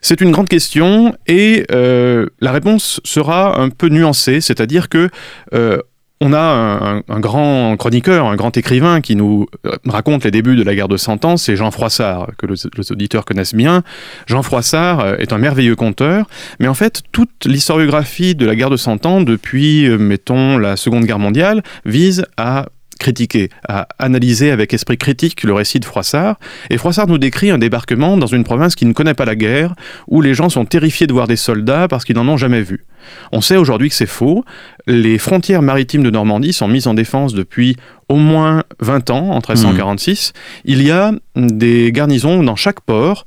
C'est 0.00 0.20
une 0.20 0.30
grande 0.30 0.48
question 0.48 1.16
et 1.26 1.66
euh, 1.72 2.26
la 2.40 2.52
réponse 2.52 3.00
sera 3.02 3.60
un 3.60 3.70
peu 3.70 3.88
nuancée, 3.88 4.40
c'est-à-dire 4.40 4.88
que 4.88 5.10
euh, 5.52 5.78
on 6.20 6.32
a 6.32 7.02
un, 7.08 7.20
grand 7.20 7.76
chroniqueur, 7.76 8.26
un 8.26 8.36
grand 8.36 8.56
écrivain 8.56 9.00
qui 9.02 9.16
nous 9.16 9.46
euh, 9.66 9.76
raconte 9.86 10.24
les 10.24 10.30
débuts 10.30 10.56
de 10.56 10.62
la 10.62 10.74
guerre 10.74 10.88
de 10.88 10.96
Cent 10.96 11.24
Ans, 11.26 11.36
c'est 11.36 11.56
Jean 11.56 11.70
Froissart, 11.70 12.30
que 12.38 12.46
les 12.46 12.92
auditeurs 12.92 13.24
connaissent 13.26 13.54
bien. 13.54 13.82
Jean 14.26 14.42
Froissart 14.42 15.00
euh, 15.00 15.16
est 15.18 15.34
un 15.34 15.38
merveilleux 15.38 15.76
conteur, 15.76 16.26
mais 16.58 16.68
en 16.68 16.74
fait, 16.74 17.02
toute 17.12 17.44
l'historiographie 17.44 18.34
de 18.34 18.46
la 18.46 18.56
guerre 18.56 18.70
de 18.70 18.78
Cent 18.78 19.04
Ans, 19.04 19.20
depuis, 19.20 19.86
euh, 19.86 19.98
mettons, 19.98 20.56
la 20.56 20.76
Seconde 20.76 21.04
Guerre 21.04 21.18
mondiale, 21.18 21.62
vise 21.84 22.24
à 22.38 22.66
critiquer, 22.98 23.50
à 23.68 23.88
analyser 23.98 24.50
avec 24.50 24.74
esprit 24.74 24.98
critique 24.98 25.42
le 25.42 25.52
récit 25.52 25.80
de 25.80 25.84
Froissart. 25.84 26.38
Et 26.70 26.78
Froissart 26.78 27.06
nous 27.06 27.18
décrit 27.18 27.50
un 27.50 27.58
débarquement 27.58 28.16
dans 28.16 28.26
une 28.26 28.44
province 28.44 28.74
qui 28.74 28.86
ne 28.86 28.92
connaît 28.92 29.14
pas 29.14 29.24
la 29.24 29.36
guerre, 29.36 29.74
où 30.08 30.20
les 30.20 30.34
gens 30.34 30.48
sont 30.48 30.64
terrifiés 30.64 31.06
de 31.06 31.12
voir 31.12 31.26
des 31.26 31.36
soldats 31.36 31.88
parce 31.88 32.04
qu'ils 32.04 32.16
n'en 32.16 32.28
ont 32.28 32.36
jamais 32.36 32.62
vu. 32.62 32.84
On 33.32 33.40
sait 33.40 33.56
aujourd'hui 33.56 33.88
que 33.88 33.94
c'est 33.94 34.06
faux. 34.06 34.44
Les 34.86 35.18
frontières 35.18 35.62
maritimes 35.62 36.02
de 36.02 36.10
Normandie 36.10 36.52
sont 36.52 36.68
mises 36.68 36.86
en 36.86 36.94
défense 36.94 37.34
depuis 37.34 37.76
au 38.08 38.16
moins 38.16 38.64
20 38.80 39.10
ans, 39.10 39.30
en 39.30 39.36
1346. 39.36 40.32
Mmh. 40.32 40.60
Il 40.64 40.82
y 40.82 40.90
a 40.90 41.12
des 41.36 41.92
garnisons 41.92 42.42
dans 42.42 42.56
chaque 42.56 42.80
port. 42.80 43.24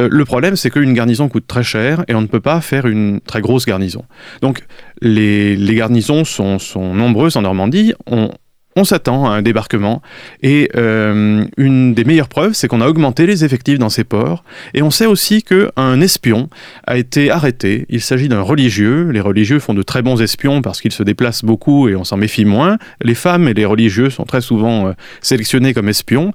Euh, 0.00 0.08
le 0.10 0.24
problème, 0.24 0.56
c'est 0.56 0.70
qu'une 0.70 0.94
garnison 0.94 1.28
coûte 1.28 1.46
très 1.46 1.62
cher 1.62 2.04
et 2.08 2.14
on 2.14 2.22
ne 2.22 2.26
peut 2.26 2.40
pas 2.40 2.60
faire 2.60 2.86
une 2.86 3.20
très 3.20 3.40
grosse 3.40 3.66
garnison. 3.66 4.04
Donc, 4.40 4.64
les, 5.00 5.56
garnisons 5.74 6.24
sont, 6.24 6.58
sont, 6.58 6.94
nombreuses 6.94 7.36
en 7.36 7.42
Normandie. 7.42 7.92
On, 8.06 8.30
on 8.76 8.84
s'attend 8.84 9.26
à 9.26 9.30
un 9.30 9.42
débarquement. 9.42 10.02
Et 10.42 10.70
euh, 10.76 11.44
une 11.56 11.94
des 11.94 12.04
meilleures 12.04 12.28
preuves, 12.28 12.54
c'est 12.54 12.68
qu'on 12.68 12.80
a 12.80 12.88
augmenté 12.88 13.26
les 13.26 13.44
effectifs 13.44 13.78
dans 13.78 13.88
ces 13.88 14.04
ports. 14.04 14.44
Et 14.74 14.82
on 14.82 14.90
sait 14.90 15.06
aussi 15.06 15.42
qu'un 15.42 16.00
espion 16.00 16.48
a 16.86 16.96
été 16.96 17.30
arrêté. 17.30 17.86
Il 17.88 18.00
s'agit 18.00 18.28
d'un 18.28 18.40
religieux. 18.40 19.10
Les 19.10 19.20
religieux 19.20 19.58
font 19.58 19.74
de 19.74 19.82
très 19.82 20.02
bons 20.02 20.20
espions 20.20 20.62
parce 20.62 20.80
qu'ils 20.80 20.92
se 20.92 21.02
déplacent 21.02 21.44
beaucoup 21.44 21.88
et 21.88 21.96
on 21.96 22.04
s'en 22.04 22.16
méfie 22.16 22.44
moins. 22.44 22.78
Les 23.02 23.14
femmes 23.14 23.48
et 23.48 23.54
les 23.54 23.64
religieux 23.64 24.10
sont 24.10 24.24
très 24.24 24.40
souvent 24.40 24.88
euh, 24.88 24.92
sélectionnés 25.20 25.74
comme 25.74 25.88
espions. 25.88 26.32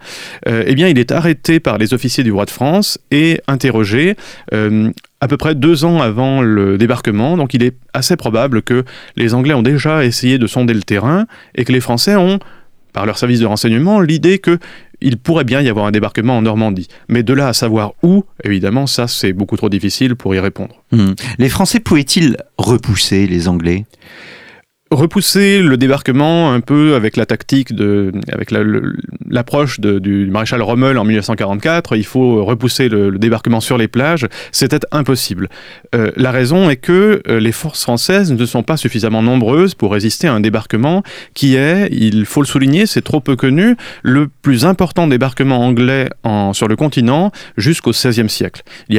Euh, 0.47 0.63
eh 0.65 0.75
bien, 0.75 0.87
il 0.87 0.99
est 0.99 1.11
arrêté 1.11 1.59
par 1.59 1.77
les 1.77 1.93
officiers 1.93 2.23
du 2.23 2.31
roi 2.31 2.45
de 2.45 2.51
France 2.51 2.99
et 3.11 3.41
interrogé 3.47 4.15
à 5.19 5.27
peu 5.27 5.37
près 5.37 5.55
deux 5.55 5.85
ans 5.85 6.01
avant 6.01 6.41
le 6.41 6.77
débarquement, 6.77 7.37
donc 7.37 7.53
il 7.53 7.63
est 7.63 7.75
assez 7.93 8.15
probable 8.15 8.61
que 8.61 8.83
les 9.15 9.33
Anglais 9.33 9.53
ont 9.53 9.63
déjà 9.63 10.05
essayé 10.05 10.37
de 10.37 10.47
sonder 10.47 10.73
le 10.73 10.83
terrain 10.83 11.25
et 11.55 11.65
que 11.65 11.73
les 11.73 11.79
Français 11.79 12.15
ont, 12.15 12.39
par 12.93 13.05
leur 13.05 13.17
service 13.17 13.39
de 13.39 13.45
renseignement, 13.45 13.99
l'idée 13.99 14.39
que 14.39 14.59
il 14.99 15.17
pourrait 15.17 15.43
bien 15.43 15.61
y 15.61 15.69
avoir 15.69 15.85
un 15.85 15.91
débarquement 15.91 16.37
en 16.37 16.41
Normandie. 16.41 16.87
Mais 17.07 17.21
de 17.21 17.33
là 17.33 17.49
à 17.49 17.53
savoir 17.53 17.93
où, 18.01 18.25
évidemment, 18.43 18.87
ça 18.87 19.07
c'est 19.07 19.33
beaucoup 19.33 19.57
trop 19.57 19.69
difficile 19.69 20.15
pour 20.15 20.33
y 20.33 20.39
répondre. 20.39 20.83
Hmm. 20.91 21.13
Les 21.37 21.49
Français 21.49 21.79
pouvaient-ils 21.79 22.37
repousser 22.57 23.27
les 23.27 23.47
Anglais? 23.47 23.85
Repousser 24.91 25.61
le 25.61 25.77
débarquement 25.77 26.53
un 26.53 26.61
peu 26.61 26.95
avec 26.95 27.17
la 27.17 27.25
tactique 27.25 27.73
de, 27.73 28.11
avec 28.31 28.51
l'approche 29.29 29.79
du 29.79 30.27
maréchal 30.27 30.61
Rommel 30.61 30.97
en 30.97 31.03
1944, 31.03 31.95
il 31.95 32.05
faut 32.05 32.43
repousser 32.45 32.89
le, 32.89 33.17
débarquement 33.17 33.59
sur 33.59 33.77
les 33.77 33.87
plages, 33.87 34.27
c'était 34.51 34.79
impossible. 34.91 35.49
Euh, 35.95 36.11
la 36.15 36.31
raison 36.31 36.69
est 36.69 36.77
que 36.77 37.21
euh, 37.27 37.39
les 37.39 37.51
forces 37.51 37.83
françaises 37.83 38.31
ne 38.31 38.45
sont 38.45 38.63
pas 38.63 38.77
suffisamment 38.77 39.21
nombreuses 39.21 39.75
pour 39.75 39.91
résister 39.91 40.27
à 40.27 40.33
un 40.33 40.39
débarquement 40.39 41.03
qui 41.33 41.55
est, 41.55 41.89
il 41.91 42.25
faut 42.25 42.41
le 42.41 42.47
souligner, 42.47 42.85
c'est 42.85 43.01
trop 43.01 43.19
peu 43.19 43.35
connu, 43.35 43.75
le 44.03 44.27
plus 44.27 44.65
important 44.65 45.07
débarquement 45.07 45.65
anglais 45.65 46.09
sur 46.53 46.67
le 46.67 46.75
continent 46.75 47.31
jusqu'au 47.57 47.91
XVIe 47.91 48.29
siècle. 48.29 48.63
Il 48.89 48.95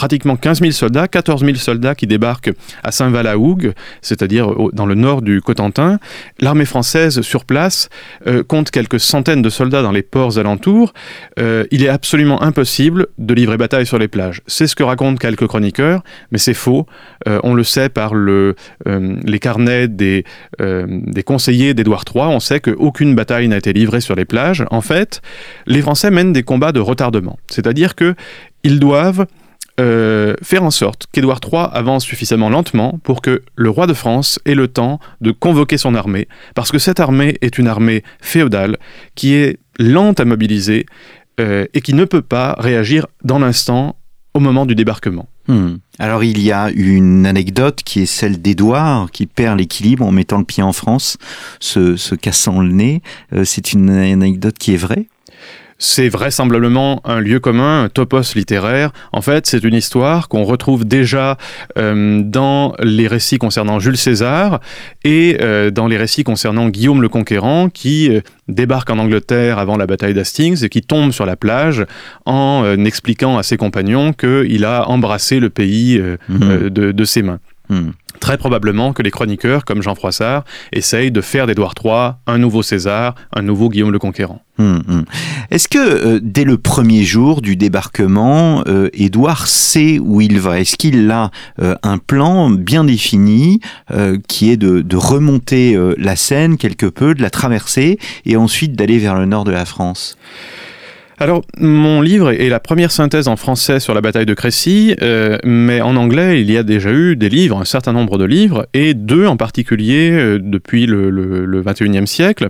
pratiquement 0.00 0.36
15 0.36 0.60
000 0.60 0.72
soldats, 0.72 1.08
14 1.08 1.44
000 1.44 1.56
soldats 1.56 1.94
qui 1.94 2.06
débarquent 2.06 2.52
à 2.82 2.90
Saint-Val-à-Hougue, 2.90 3.74
c'est-à-dire 4.00 4.50
dans 4.72 4.86
le 4.86 4.94
nord 4.94 5.20
du 5.20 5.42
Cotentin. 5.42 5.98
L'armée 6.38 6.64
française 6.64 7.20
sur 7.20 7.44
place 7.44 7.90
euh, 8.26 8.42
compte 8.42 8.70
quelques 8.70 8.98
centaines 8.98 9.42
de 9.42 9.50
soldats 9.50 9.82
dans 9.82 9.92
les 9.92 10.00
ports 10.00 10.38
alentours. 10.38 10.94
Euh, 11.38 11.64
il 11.70 11.84
est 11.84 11.90
absolument 11.90 12.42
impossible 12.42 13.08
de 13.18 13.34
livrer 13.34 13.58
bataille 13.58 13.84
sur 13.84 13.98
les 13.98 14.08
plages. 14.08 14.40
C'est 14.46 14.66
ce 14.66 14.74
que 14.74 14.82
racontent 14.82 15.18
quelques 15.18 15.46
chroniqueurs, 15.46 16.02
mais 16.32 16.38
c'est 16.38 16.54
faux. 16.54 16.86
Euh, 17.28 17.38
on 17.42 17.52
le 17.52 17.62
sait 17.62 17.90
par 17.90 18.14
le, 18.14 18.54
les 18.86 19.38
carnets 19.38 19.86
des, 19.86 20.24
des 20.58 21.22
conseillers 21.22 21.74
d'Édouard 21.74 22.04
III. 22.10 22.24
On 22.24 22.40
sait 22.40 22.60
qu'aucune 22.60 23.14
bataille 23.14 23.48
n'a 23.48 23.58
été 23.58 23.74
livrée 23.74 24.00
sur 24.00 24.14
les 24.14 24.24
plages. 24.24 24.64
En 24.70 24.80
fait, 24.80 25.20
les 25.66 25.82
Français 25.82 26.10
mènent 26.10 26.32
des 26.32 26.42
combats 26.42 26.72
de 26.72 26.80
retardement, 26.80 27.38
c'est-à-dire 27.50 27.94
qu'ils 27.94 28.80
doivent 28.80 29.26
euh, 29.80 30.34
faire 30.42 30.62
en 30.62 30.70
sorte 30.70 31.06
qu'Édouard 31.10 31.40
III 31.42 31.68
avance 31.72 32.04
suffisamment 32.04 32.50
lentement 32.50 33.00
pour 33.02 33.22
que 33.22 33.42
le 33.56 33.70
roi 33.70 33.86
de 33.86 33.94
France 33.94 34.38
ait 34.44 34.54
le 34.54 34.68
temps 34.68 35.00
de 35.22 35.30
convoquer 35.30 35.78
son 35.78 35.94
armée, 35.94 36.28
parce 36.54 36.70
que 36.70 36.78
cette 36.78 37.00
armée 37.00 37.38
est 37.40 37.56
une 37.56 37.66
armée 37.66 38.02
féodale 38.20 38.76
qui 39.14 39.34
est 39.34 39.58
lente 39.78 40.20
à 40.20 40.26
mobiliser 40.26 40.84
euh, 41.40 41.64
et 41.72 41.80
qui 41.80 41.94
ne 41.94 42.04
peut 42.04 42.20
pas 42.20 42.56
réagir 42.58 43.06
dans 43.24 43.38
l'instant 43.38 43.96
au 44.34 44.40
moment 44.40 44.66
du 44.66 44.74
débarquement. 44.74 45.28
Hmm. 45.48 45.76
Alors 45.98 46.22
il 46.24 46.40
y 46.42 46.52
a 46.52 46.70
une 46.70 47.26
anecdote 47.26 47.80
qui 47.82 48.02
est 48.02 48.06
celle 48.06 48.42
d'Édouard 48.42 49.10
qui 49.10 49.26
perd 49.26 49.58
l'équilibre 49.58 50.04
en 50.04 50.12
mettant 50.12 50.38
le 50.38 50.44
pied 50.44 50.62
en 50.62 50.72
France, 50.72 51.16
se, 51.58 52.14
cassant 52.14 52.60
le 52.60 52.72
nez. 52.72 53.02
Euh, 53.32 53.44
c'est 53.44 53.72
une 53.72 53.88
anecdote 53.88 54.58
qui 54.58 54.74
est 54.74 54.76
vraie 54.76 55.06
c'est 55.80 56.10
vraisemblablement 56.10 57.00
un 57.04 57.20
lieu 57.20 57.40
commun, 57.40 57.84
un 57.84 57.88
topos 57.88 58.34
littéraire. 58.36 58.92
En 59.12 59.22
fait, 59.22 59.46
c'est 59.46 59.64
une 59.64 59.74
histoire 59.74 60.28
qu'on 60.28 60.44
retrouve 60.44 60.84
déjà 60.84 61.38
euh, 61.78 62.20
dans 62.22 62.74
les 62.80 63.08
récits 63.08 63.38
concernant 63.38 63.80
Jules 63.80 63.96
César 63.96 64.60
et 65.04 65.38
euh, 65.40 65.70
dans 65.70 65.86
les 65.86 65.96
récits 65.96 66.22
concernant 66.22 66.68
Guillaume 66.68 67.00
le 67.00 67.08
Conquérant, 67.08 67.70
qui 67.70 68.10
euh, 68.10 68.20
débarque 68.46 68.90
en 68.90 68.98
Angleterre 68.98 69.58
avant 69.58 69.78
la 69.78 69.86
bataille 69.86 70.12
d'Hastings 70.12 70.62
et 70.62 70.68
qui 70.68 70.82
tombe 70.82 71.12
sur 71.12 71.24
la 71.24 71.36
plage 71.36 71.86
en 72.26 72.84
expliquant 72.84 73.38
à 73.38 73.42
ses 73.42 73.56
compagnons 73.56 74.12
qu'il 74.12 74.64
a 74.66 74.86
embrassé 74.88 75.40
le 75.40 75.48
pays 75.48 75.98
mmh. 76.28 76.68
de, 76.68 77.04
ses 77.04 77.22
mains. 77.22 77.38
Mmh. 77.70 77.90
Très 78.18 78.36
probablement 78.36 78.92
que 78.92 79.02
les 79.02 79.10
chroniqueurs, 79.10 79.64
comme 79.64 79.80
Jean 79.80 79.94
Froissart, 79.94 80.44
essayent 80.72 81.12
de 81.12 81.20
faire 81.20 81.46
d'Édouard 81.46 81.74
III 81.82 82.12
un 82.26 82.38
nouveau 82.38 82.62
César, 82.62 83.14
un 83.34 83.42
nouveau 83.42 83.70
Guillaume 83.70 83.92
le 83.92 83.98
Conquérant. 83.98 84.42
Hum, 84.58 84.82
hum. 84.88 85.04
Est-ce 85.50 85.68
que 85.68 85.78
euh, 85.78 86.20
dès 86.22 86.44
le 86.44 86.58
premier 86.58 87.04
jour 87.04 87.40
du 87.40 87.56
débarquement, 87.56 88.62
euh, 88.66 88.90
Édouard 88.92 89.46
sait 89.46 89.98
où 89.98 90.20
il 90.20 90.38
va? 90.38 90.60
Est-ce 90.60 90.76
qu'il 90.76 91.10
a 91.10 91.30
euh, 91.60 91.76
un 91.82 91.96
plan 91.96 92.50
bien 92.50 92.84
défini 92.84 93.60
qui 94.28 94.50
est 94.50 94.56
de, 94.56 94.82
de 94.82 94.96
remonter 94.96 95.78
la 95.96 96.16
Seine 96.16 96.56
quelque 96.56 96.86
peu, 96.86 97.14
de 97.14 97.22
la 97.22 97.30
traverser 97.30 97.98
et 98.26 98.36
ensuite 98.36 98.74
d'aller 98.74 98.98
vers 98.98 99.14
le 99.14 99.26
nord 99.26 99.44
de 99.44 99.50
la 99.50 99.64
France? 99.64 100.16
Alors, 101.22 101.42
mon 101.58 102.00
livre 102.00 102.30
est 102.32 102.48
la 102.48 102.60
première 102.60 102.90
synthèse 102.90 103.28
en 103.28 103.36
français 103.36 103.78
sur 103.78 103.92
la 103.92 104.00
bataille 104.00 104.24
de 104.24 104.32
Crécy, 104.32 104.96
euh, 105.02 105.36
mais 105.44 105.82
en 105.82 105.94
anglais, 105.96 106.40
il 106.40 106.50
y 106.50 106.56
a 106.56 106.62
déjà 106.62 106.90
eu 106.92 107.14
des 107.14 107.28
livres, 107.28 107.60
un 107.60 107.66
certain 107.66 107.92
nombre 107.92 108.16
de 108.16 108.24
livres, 108.24 108.66
et 108.72 108.94
deux 108.94 109.26
en 109.26 109.36
particulier 109.36 110.12
euh, 110.12 110.38
depuis 110.42 110.86
le, 110.86 111.10
le, 111.10 111.62
21e 111.62 112.06
siècle. 112.06 112.48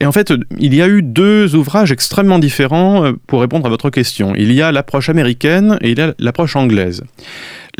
Et 0.00 0.04
en 0.04 0.10
fait, 0.10 0.32
il 0.58 0.74
y 0.74 0.82
a 0.82 0.88
eu 0.88 1.00
deux 1.00 1.54
ouvrages 1.54 1.92
extrêmement 1.92 2.40
différents 2.40 3.04
euh, 3.04 3.12
pour 3.28 3.40
répondre 3.40 3.66
à 3.66 3.68
votre 3.68 3.88
question. 3.88 4.34
Il 4.34 4.52
y 4.52 4.62
a 4.62 4.72
l'approche 4.72 5.08
américaine 5.08 5.78
et 5.80 5.92
il 5.92 5.98
y 5.98 6.02
a 6.02 6.12
l'approche 6.18 6.56
anglaise. 6.56 7.04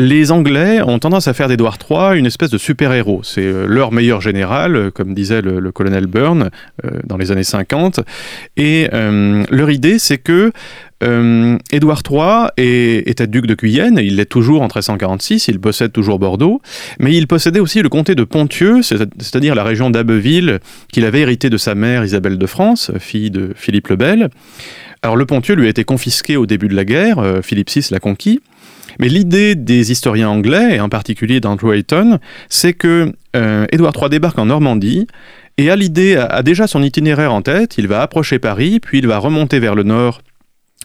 Les 0.00 0.30
Anglais 0.30 0.80
ont 0.80 1.00
tendance 1.00 1.26
à 1.26 1.34
faire 1.34 1.48
d'Édouard 1.48 1.76
III 1.90 2.16
une 2.16 2.26
espèce 2.26 2.50
de 2.50 2.58
super-héros. 2.58 3.22
C'est 3.24 3.42
euh, 3.42 3.66
leur 3.66 3.90
meilleur 3.90 4.20
général, 4.20 4.76
euh, 4.76 4.90
comme 4.92 5.12
disait 5.12 5.42
le, 5.42 5.72
colonel 5.72 6.06
Byrne 6.06 6.50
euh, 6.84 6.90
dans 7.04 7.16
les 7.16 7.32
années 7.32 7.42
50. 7.42 7.98
Et 8.56 8.88
leur 8.92 9.70
idée, 9.70 9.98
c'est 9.98 10.18
que 10.18 10.52
Édouard 11.72 12.02
III 12.08 12.50
était 12.56 13.26
duc 13.26 13.46
de 13.46 13.54
Guyenne, 13.54 13.98
il 14.02 14.16
l'est 14.16 14.26
toujours 14.26 14.62
en 14.62 14.66
1346, 14.66 15.48
il 15.48 15.60
possède 15.60 15.92
toujours 15.92 16.18
Bordeaux, 16.18 16.60
mais 16.98 17.14
il 17.14 17.26
possédait 17.26 17.60
aussi 17.60 17.82
le 17.82 17.88
comté 17.88 18.14
de 18.14 18.24
Ponthieu, 18.24 18.82
c'est-à-dire 18.82 19.54
la 19.54 19.64
région 19.64 19.90
d'Abbeville 19.90 20.58
qu'il 20.92 21.04
avait 21.04 21.20
hérité 21.20 21.50
de 21.50 21.56
sa 21.56 21.74
mère 21.74 22.04
Isabelle 22.04 22.38
de 22.38 22.46
France, 22.46 22.90
fille 22.98 23.30
de 23.30 23.52
Philippe 23.54 23.88
le 23.88 23.96
Bel. 23.96 24.28
Alors 25.02 25.16
le 25.16 25.26
Ponthieu 25.26 25.54
lui 25.54 25.66
a 25.66 25.70
été 25.70 25.84
confisqué 25.84 26.36
au 26.36 26.46
début 26.46 26.68
de 26.68 26.74
la 26.74 26.84
guerre, 26.84 27.22
Philippe 27.42 27.70
VI 27.70 27.88
l'a 27.90 28.00
conquis, 28.00 28.40
mais 28.98 29.08
l'idée 29.08 29.54
des 29.54 29.92
historiens 29.92 30.28
anglais, 30.28 30.76
et 30.76 30.80
en 30.80 30.88
particulier 30.88 31.40
d'Andrew 31.40 31.72
Hayton, 31.72 32.18
c'est 32.48 32.72
que 32.72 33.12
euh, 33.36 33.66
Édouard 33.72 33.92
III 33.96 34.10
débarque 34.10 34.38
en 34.38 34.46
Normandie 34.46 35.06
et 35.56 35.70
a 35.70 35.76
l'idée, 35.76 36.16
a 36.16 36.42
déjà 36.42 36.66
son 36.66 36.82
itinéraire 36.82 37.32
en 37.32 37.42
tête, 37.42 37.78
il 37.78 37.88
va 37.88 38.02
approcher 38.02 38.38
Paris, 38.38 38.78
puis 38.80 38.98
il 38.98 39.06
va 39.06 39.18
remonter 39.18 39.58
vers 39.58 39.74
le 39.74 39.82
nord 39.82 40.22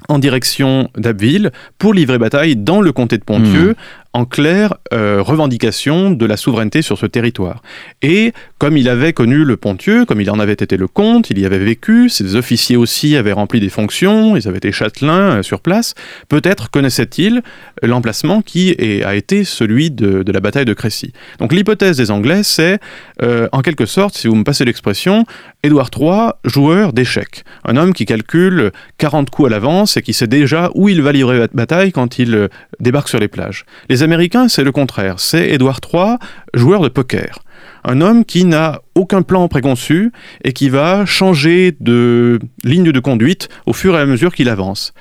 en 0.10 0.20
direction 0.20 0.89
d'Abbeville 0.98 1.51
pour 1.77 1.93
livrer 1.93 2.17
bataille 2.17 2.55
dans 2.55 2.82
le 2.82 2.91
comté 2.91 3.17
de 3.17 3.24
Ponthieu, 3.24 3.72
hmm 3.72 4.03
en 4.13 4.25
claire 4.25 4.75
euh, 4.93 5.22
revendication 5.22 6.12
de 6.12 6.25
la 6.25 6.38
souveraineté 6.38 6.84
sur 6.84 6.98
ce 6.98 7.08
territoire. 7.08 7.63
Et 8.03 8.32
comme 8.63 8.77
il 8.77 8.88
avait 8.88 9.12
connu 9.12 9.43
le 9.43 9.58
Ponthieu, 9.58 10.05
comme 10.05 10.22
il 10.22 10.32
en 10.32 10.39
avait 10.39 10.53
été 10.53 10.77
le 10.77 10.88
comte, 10.88 11.29
il 11.29 11.38
y 11.38 11.46
avait 11.46 11.60
vécu, 11.60 12.08
ses 12.08 12.38
officiers 12.38 12.77
aussi 12.77 13.17
avaient 13.17 13.34
rempli 13.34 13.60
des 13.60 13.67
fonctions, 13.67 14.38
ils 14.38 14.48
avaient 14.48 14.60
été 14.60 14.72
châtelains 14.72 15.39
euh, 15.39 15.43
sur 15.43 15.60
place, 15.60 15.96
peut-être 16.29 16.72
connaissait-il 16.72 17.41
l'emplacement 17.82 18.41
qui 18.41 18.74
a 19.03 19.15
été 19.15 19.43
celui 19.43 19.91
de, 19.91 20.24
la 20.25 20.39
bataille 20.39 20.63
de 20.63 20.74
Crécy. 20.74 21.12
Donc 21.39 21.51
l'hypothèse 21.51 21.98
des 21.98 22.10
Anglais, 22.10 22.43
c'est, 22.43 22.79
euh, 23.22 23.50
en 23.51 23.60
quelque 23.60 23.86
sorte, 23.86 24.15
si 24.15 24.29
vous 24.29 24.36
me 24.36 24.46
passez 24.46 24.63
l'expression, 24.63 25.25
Édouard 25.63 25.89
III, 25.93 26.29
joueur 26.46 26.93
d'échecs. 26.93 27.43
Un 27.65 27.75
homme 27.75 27.93
qui 27.93 28.05
calcule 28.05 28.72
40 28.98 29.29
coups 29.29 29.48
à 29.48 29.50
l'avance 29.50 29.98
et 29.98 30.01
qui 30.01 30.13
sait 30.13 30.27
déjà 30.27 30.72
où 30.74 30.88
il 30.88 31.01
va 31.01 31.12
livrer 31.12 31.38
la 31.38 31.48
bataille 31.48 31.91
quand 31.91 32.17
il 32.17 32.48
débarque 32.79 33.10
sur 33.10 33.20
les 33.20 33.27
plages. 33.27 33.65
Les 33.89 34.03
Américains, 34.03 34.48
c'est 34.48 34.63
le 34.63 34.72
contraire. 34.72 35.20
C'est 35.20 35.50
Édouard 35.50 35.82
III, 35.93 36.15
joueur 36.53 36.82
de 36.82 36.88
poker. 36.88 37.43
Un 37.84 38.02
homme 38.02 38.25
qui 38.25 38.46
n'a 38.46 38.82
aucun 38.96 39.22
plan 39.22 39.48
préconçu 39.48 40.12
et 40.44 40.54
qui 40.54 40.70
va 40.70 41.06
changer 41.06 41.75
de 41.80 42.40
ligne 42.63 42.92
de 42.92 43.00
conduite 43.00 43.50
au 43.66 43.74
fur 43.74 43.96
et 43.98 44.00
à 44.00 44.06
mesure 44.06 44.34
qu'il 44.34 44.50
avance. 44.50 44.94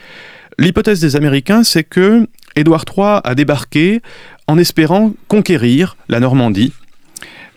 L'hypothèse 0.59 1.01
des 1.01 1.17
Américains, 1.17 1.62
c'est 1.65 1.85
que 1.85 2.27
Édouard 2.57 2.85
III 2.89 3.21
a 3.25 3.35
débarqué 3.35 4.03
en 4.47 4.59
espérant 4.59 5.12
conquérir 5.29 5.97
la 6.09 6.21
Normandie. 6.21 6.73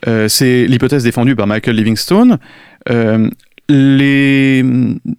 Euh, 0.06 0.28
c'est 0.28 0.66
l'hypothèse 0.66 1.04
défendue 1.04 1.36
par 1.36 1.46
Michael 1.46 1.76
Livingstone. 1.76 2.38
Euh, 2.88 3.28
les, 3.68 4.62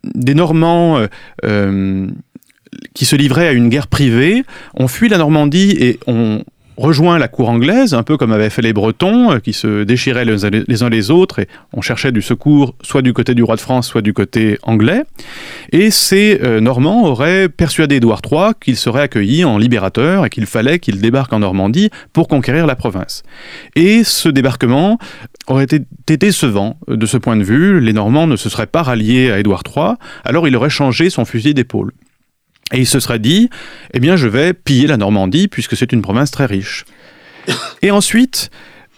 des 0.04 0.34
Normands 0.34 1.06
euh, 1.44 2.08
qui 2.94 3.06
se 3.06 3.16
livraient 3.16 3.48
à 3.48 3.52
une 3.52 3.70
guerre 3.70 3.88
privée, 3.88 4.44
ont 4.74 4.88
fui 4.88 5.10
la 5.10 5.18
Normandie 5.18 5.76
et 5.80 6.00
ont 6.08 6.44
rejoint 6.78 7.18
la 7.18 7.28
cour 7.28 7.50
anglaise, 7.50 7.94
un 7.94 8.04
peu 8.04 8.18
comme 8.18 8.32
avaient 8.32 8.50
fait 8.50 8.62
les 8.62 8.74
Bretons, 8.74 9.32
euh, 9.34 9.40
qui 9.40 9.54
se 9.54 9.84
déchiraient 9.84 10.26
les 10.26 10.84
uns 10.84 10.90
les 10.90 11.12
autres 11.12 11.40
et 11.40 11.48
on 11.74 11.82
cherchait 11.82 12.12
du 12.12 12.22
secours 12.22 12.76
soit 12.82 13.02
du 13.02 13.14
côté 13.14 13.34
du 13.34 13.44
roi 13.44 13.56
de 13.56 13.62
France, 13.62 13.88
soit 13.88 14.02
du 14.02 14.14
côté 14.14 14.58
anglais. 14.62 15.04
Et 15.72 15.92
ces 15.92 16.40
euh, 16.44 16.60
Normands 16.60 17.06
auraient 17.06 17.50
persuadé 17.50 17.96
Édouard 17.96 18.22
III 18.30 18.52
qu'il 18.62 18.78
serait 18.78 19.02
accueilli 19.02 19.44
en 19.44 19.58
libérateur 19.58 20.26
et 20.26 20.30
qu'il 20.30 20.46
fallait 20.46 20.80
qu'il 20.80 21.02
débarque 21.02 21.34
en 21.34 21.40
Normandie 21.40 21.90
pour 22.14 22.28
conquérir 22.28 22.68
la 22.68 22.76
province. 22.76 23.24
Et 23.76 24.04
ce 24.04 24.30
débarquement 24.30 25.00
aurait 25.48 25.66
été 25.66 26.18
décevant 26.18 26.78
de 26.88 27.06
ce 27.06 27.18
point 27.18 27.36
de 27.36 27.44
vue. 27.44 27.80
Les 27.80 27.94
Normands 27.94 28.28
ne 28.28 28.36
se 28.36 28.50
seraient 28.50 28.68
pas 28.68 28.84
ralliés 28.84 29.32
à 29.32 29.40
Édouard 29.40 29.64
III, 29.66 29.96
alors 30.24 30.48
il 30.48 30.56
aurait 30.56 30.70
changé 30.70 31.10
son 31.10 31.26
fusil 31.26 31.54
d'épaule. 31.54 31.92
Et 32.74 32.80
il 32.80 32.88
se 32.88 33.00
serait 33.00 33.20
dit, 33.20 33.50
eh 33.94 34.00
bien, 34.00 34.16
je 34.16 34.28
vais 34.28 34.54
piller 34.54 34.88
la 34.88 34.98
Normandie 34.98 35.48
puisque 35.48 35.78
c'est 35.78 35.94
une 35.94 36.02
province 36.02 36.32
très 36.32 36.46
riche. 36.46 36.86
Et 37.82 37.92
ensuite, 37.92 38.50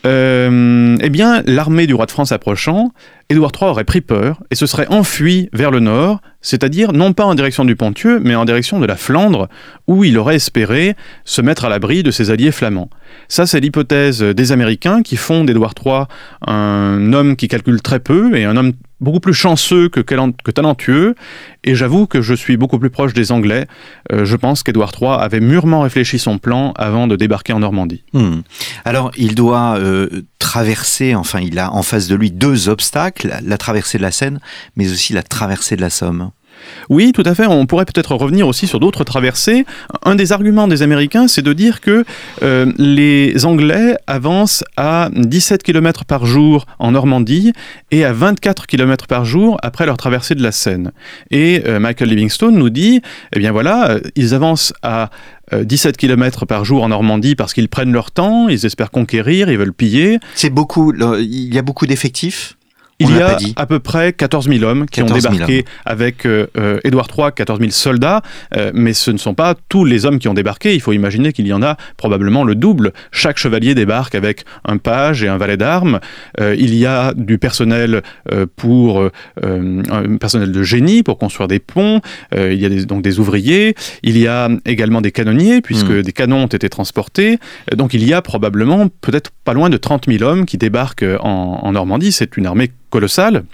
euh, 0.06 0.98
eh 1.02 1.10
bien, 1.10 1.44
l'armée 1.46 1.86
du 1.86 1.94
roi 1.94 2.06
de 2.06 2.12
France 2.12 2.32
approchant, 2.32 2.94
Édouard 3.30 3.52
III 3.60 3.70
aurait 3.70 3.84
pris 3.84 4.02
peur 4.02 4.42
et 4.50 4.56
se 4.56 4.66
serait 4.66 4.88
enfui 4.88 5.50
vers 5.52 5.72
le 5.72 5.82
nord, 5.82 6.22
c'est-à-dire 6.42 6.94
non 6.94 7.14
pas 7.14 7.26
en 7.26 7.36
direction 7.36 7.66
du 7.66 7.76
Pontieux, 7.76 8.20
mais 8.24 8.34
en 8.34 8.46
direction 8.46 8.80
de 8.80 8.86
la 8.86 8.96
Flandre, 8.96 9.50
où 9.88 10.04
il 10.04 10.18
aurait 10.18 10.38
espéré 10.38 10.96
se 11.26 11.42
mettre 11.42 11.66
à 11.66 11.70
l'abri 11.70 12.02
de 12.02 12.12
ses 12.12 12.32
alliés 12.32 12.52
flamands. 12.52 12.90
Ça, 13.28 13.46
c'est 13.46 13.60
l'hypothèse 13.60 14.22
des 14.22 14.52
Américains 14.52 15.02
qui 15.04 15.18
font 15.18 15.44
d'Édouard 15.44 15.74
III 15.86 16.06
un 16.48 17.12
homme 17.12 17.36
qui 17.36 17.48
calcule 17.50 17.82
très 17.82 18.00
peu 18.00 18.36
et 18.36 18.46
un 18.46 18.56
homme 18.56 18.72
beaucoup 19.02 19.20
plus 19.20 19.34
chanceux 19.34 19.90
que, 19.90 20.02
talentueux, 20.02 21.16
et 21.64 21.76
j'avoue 21.76 22.08
que 22.08 22.22
je 22.22 22.34
suis 22.34 22.58
beaucoup 22.58 22.80
plus 22.80 22.90
proche 22.90 23.14
des 23.14 23.32
Anglais. 23.32 23.66
Euh, 24.12 24.26
je 24.26 24.36
pense 24.36 24.64
qu'Édouard 24.64 24.92
III 25.00 25.12
avait 25.20 25.40
mûrement 25.40 25.82
réfléchi 25.82 26.20
son 26.20 26.38
plan 26.38 26.74
avant 26.78 27.08
de 27.08 27.16
débarquer 27.16 27.54
en 27.54 27.60
Normandie. 27.60 28.04
Hmm. 28.14 28.42
Alors, 28.86 29.12
il 29.18 29.36
doit 29.36 29.78
euh, 29.78 30.08
traverser, 30.40 31.16
enfin, 31.16 31.40
il 31.40 31.60
a 31.60 31.74
en 31.74 31.84
face 31.84 32.08
de 32.08 32.16
lui 32.16 32.32
deux 32.32 32.70
obstacles, 32.70 33.34
la 33.44 33.58
traversée 33.58 33.98
de 33.98 34.04
la 34.04 34.12
Seine, 34.12 34.40
mais 34.76 34.92
aussi 34.92 35.14
la 35.14 35.24
traversée 35.24 35.76
de 35.76 35.82
la 35.82 35.90
Somme. 35.90 36.32
Oui, 36.90 37.12
tout 37.12 37.24
à 37.26 37.36
fait. 37.36 37.46
On 37.46 37.66
pourrait 37.66 37.86
peut-être 37.86 38.16
revenir 38.16 38.48
aussi 38.48 38.68
sur 38.68 38.80
d'autres 38.80 39.04
traversées. 39.04 39.66
Un 40.04 40.16
des 40.16 40.32
arguments 40.32 40.68
des 40.68 40.82
Américains, 40.82 41.28
c'est 41.28 41.42
de 41.42 41.54
dire 41.54 41.82
que 41.82 42.06
euh, 42.42 42.72
les 42.78 43.46
Anglais 43.46 43.96
avancent 44.08 44.64
à 44.78 45.10
17 45.14 45.64
km 45.64 46.06
par 46.06 46.26
jour 46.26 46.66
en 46.80 46.92
Normandie 46.92 47.54
et 47.92 48.06
à 48.06 48.14
24 48.14 48.68
km 48.68 49.08
par 49.08 49.26
jour 49.26 49.58
après 49.62 49.86
leur 49.86 49.98
traversée 49.98 50.36
de 50.36 50.44
la 50.44 50.52
Seine. 50.52 50.92
Et 51.32 51.64
euh, 51.66 51.80
Michael 51.80 52.10
Livingstone 52.10 52.56
nous 52.56 52.70
dit, 52.70 53.02
eh 53.36 53.40
bien 53.40 53.52
voilà, 53.52 53.92
euh, 53.92 54.00
ils 54.16 54.34
avancent 54.34 54.74
à 54.82 55.10
17 55.52 55.98
km 55.98 56.46
par 56.46 56.64
jour 56.64 56.84
en 56.84 56.90
Normandie 56.90 57.34
parce 57.34 57.54
qu'ils 57.54 57.70
prennent 57.70 57.92
leur 57.92 58.12
temps, 58.12 58.50
ils 58.50 58.68
espèrent 58.68 58.92
conquérir, 58.92 59.50
ils 59.50 59.58
veulent 59.58 59.74
piller. 59.74 60.20
C'est 60.36 60.52
beaucoup, 60.52 60.94
il 60.94 61.54
y 61.54 61.58
a 61.58 61.64
beaucoup 61.64 61.88
d'effectifs? 61.88 62.56
Il 63.00 63.16
y 63.16 63.22
a 63.22 63.38
à 63.56 63.66
peu 63.66 63.80
près 63.80 64.12
14 64.12 64.50
000 64.50 64.64
hommes 64.64 64.86
qui 64.86 65.02
ont 65.02 65.06
débarqué 65.06 65.66
avec 65.86 66.26
euh, 66.26 66.48
euh, 66.58 66.80
Édouard 66.84 67.08
III, 67.16 67.32
14 67.34 67.60
000 67.60 67.72
soldats, 67.72 68.22
euh, 68.58 68.72
mais 68.74 68.94
ce 68.94 69.10
ne 69.12 69.18
sont 69.18 69.34
pas 69.34 69.56
tous 69.70 69.86
les 69.86 70.06
hommes 70.06 70.20
qui 70.20 70.28
ont 70.28 70.34
débarqué. 70.34 70.76
Il 70.76 70.82
faut 70.82 70.92
imaginer 70.92 71.32
qu'il 71.32 71.48
y 71.48 71.54
en 71.54 71.64
a 71.64 71.78
probablement 71.96 72.44
le 72.44 72.56
double. 72.56 72.92
Chaque 73.12 73.38
chevalier 73.38 73.74
débarque 73.74 74.16
avec 74.16 74.44
un 74.66 74.78
page 74.78 75.24
et 75.24 75.30
un 75.30 75.38
valet 75.38 75.56
d'armes. 75.56 76.00
il 76.40 76.76
y 76.76 76.86
a 76.86 77.14
du 77.16 77.38
personnel 77.38 78.02
pour 78.56 79.10
un 79.42 80.18
personnel 80.18 80.52
de 80.52 80.64
génie 80.64 81.04
pour 81.04 81.18
construire 81.18 81.48
des 81.48 81.60
ponts. 81.60 82.02
il 82.36 82.56
y 82.56 82.66
a 82.66 82.70
donc 82.86 83.02
des 83.02 83.20
ouvriers. 83.20 83.76
Il 84.04 84.18
y 84.18 84.28
a 84.28 84.50
également 84.66 85.02
des 85.02 85.12
canonniers 85.12 85.62
puisque 85.62 85.90
hmm. 85.90 86.02
des 86.02 86.12
canons 86.12 86.44
ont 86.44 86.48
été 86.48 86.70
transportés. 86.70 87.40
Donc 87.76 87.94
il 87.94 88.06
y 88.06 88.14
a 88.14 88.22
probablement 88.22 88.88
peut-être 89.02 89.32
pas 89.44 89.54
loin 89.54 89.70
de 89.70 89.78
30 89.78 90.06
000 90.08 90.24
hommes 90.24 90.46
qui 90.46 90.58
débarquent 90.58 91.06
en, 91.22 91.60
en 91.64 91.72
Normandie. 91.72 92.12
C'est 92.12 92.38
une 92.38 92.46
armée 92.46 92.72
colossale. 92.90 93.46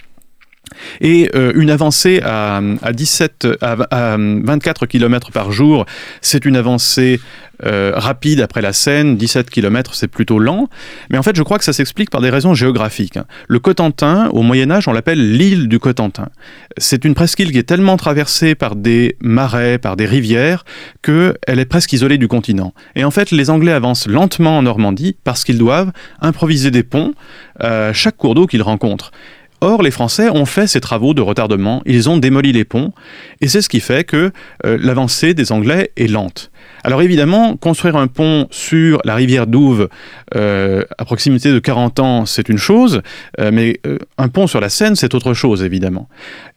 Et 1.00 1.30
euh, 1.34 1.52
une 1.54 1.70
avancée 1.70 2.20
à, 2.22 2.60
17, 2.92 3.48
à, 3.60 4.16
24 4.18 4.86
km 4.86 5.30
par 5.32 5.52
jour, 5.52 5.86
c'est 6.20 6.44
une 6.44 6.56
avancée 6.56 7.20
euh, 7.64 7.92
rapide 7.94 8.40
après 8.40 8.60
la 8.60 8.72
Seine. 8.72 9.16
17 9.16 9.48
km, 9.50 9.94
c'est 9.94 10.08
plutôt 10.08 10.38
lent. 10.38 10.68
Mais 11.10 11.18
en 11.18 11.22
fait, 11.22 11.36
je 11.36 11.42
crois 11.42 11.58
que 11.58 11.64
ça 11.64 11.72
s'explique 11.72 12.10
par 12.10 12.20
des 12.20 12.30
raisons 12.30 12.54
géographiques. 12.54 13.18
Le 13.48 13.58
Cotentin, 13.58 14.28
au 14.32 14.42
Moyen 14.42 14.70
Âge, 14.70 14.88
on 14.88 14.92
l'appelle 14.92 15.36
l'île 15.36 15.68
du 15.68 15.78
Cotentin. 15.78 16.28
C'est 16.76 17.04
une 17.04 17.14
presqu'île 17.14 17.52
qui 17.52 17.58
est 17.58 17.62
tellement 17.62 17.96
traversée 17.96 18.54
par 18.54 18.76
des 18.76 19.16
marais, 19.20 19.78
par 19.78 19.96
des 19.96 20.06
rivières, 20.06 20.64
qu'elle 21.02 21.36
est 21.46 21.66
presque 21.66 21.92
isolée 21.92 22.18
du 22.18 22.28
continent. 22.28 22.74
Et 22.94 23.04
en 23.04 23.10
fait, 23.10 23.30
les 23.30 23.48
Anglais 23.50 23.72
avancent 23.72 24.06
lentement 24.06 24.58
en 24.58 24.62
Normandie 24.62 25.16
parce 25.24 25.44
qu'ils 25.44 25.58
doivent 25.58 25.92
improviser 26.20 26.70
des 26.70 26.82
ponts 26.82 27.14
à 27.58 27.92
chaque 27.92 28.16
cours 28.16 28.34
d'eau 28.34 28.46
qu'ils 28.46 28.62
rencontrent. 28.62 29.12
Or, 29.62 29.82
les 29.82 29.90
Français 29.90 30.28
ont 30.28 30.44
fait 30.44 30.66
ces 30.66 30.80
travaux 30.80 31.14
de 31.14 31.22
retardement, 31.22 31.82
ils 31.86 32.10
ont 32.10 32.18
démoli 32.18 32.52
les 32.52 32.64
ponts, 32.64 32.92
et 33.40 33.48
c'est 33.48 33.62
ce 33.62 33.70
qui 33.70 33.80
fait 33.80 34.04
que 34.04 34.30
euh, 34.66 34.78
l'avancée 34.80 35.32
des 35.32 35.50
Anglais 35.50 35.92
est 35.96 36.08
lente. 36.08 36.50
Alors 36.84 37.00
évidemment, 37.00 37.56
construire 37.56 37.96
un 37.96 38.06
pont 38.06 38.48
sur 38.50 39.00
la 39.04 39.14
rivière 39.14 39.46
Douve 39.46 39.88
euh, 40.34 40.84
à 40.98 41.04
proximité 41.06 41.52
de 41.52 41.58
40 41.58 42.00
ans, 42.00 42.26
c'est 42.26 42.50
une 42.50 42.58
chose, 42.58 43.00
euh, 43.40 43.50
mais 43.52 43.80
un 44.18 44.28
pont 44.28 44.46
sur 44.46 44.60
la 44.60 44.68
Seine, 44.68 44.94
c'est 44.94 45.14
autre 45.14 45.32
chose, 45.32 45.62
évidemment. 45.62 46.08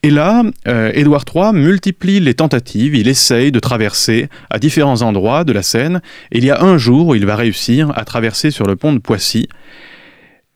Et 0.03 0.09
là, 0.09 0.43
Édouard 0.93 1.25
III 1.33 1.53
multiplie 1.53 2.19
les 2.19 2.33
tentatives, 2.33 2.95
il 2.95 3.07
essaye 3.07 3.51
de 3.51 3.59
traverser 3.59 4.29
à 4.49 4.59
différents 4.59 5.01
endroits 5.01 5.43
de 5.43 5.53
la 5.53 5.63
Seine, 5.63 6.01
et 6.31 6.39
il 6.39 6.45
y 6.45 6.51
a 6.51 6.61
un 6.61 6.77
jour 6.77 7.07
où 7.07 7.15
il 7.15 7.25
va 7.25 7.35
réussir 7.35 7.91
à 7.95 8.03
traverser 8.03 8.51
sur 8.51 8.65
le 8.65 8.75
pont 8.75 8.93
de 8.93 8.99
Poissy, 8.99 9.47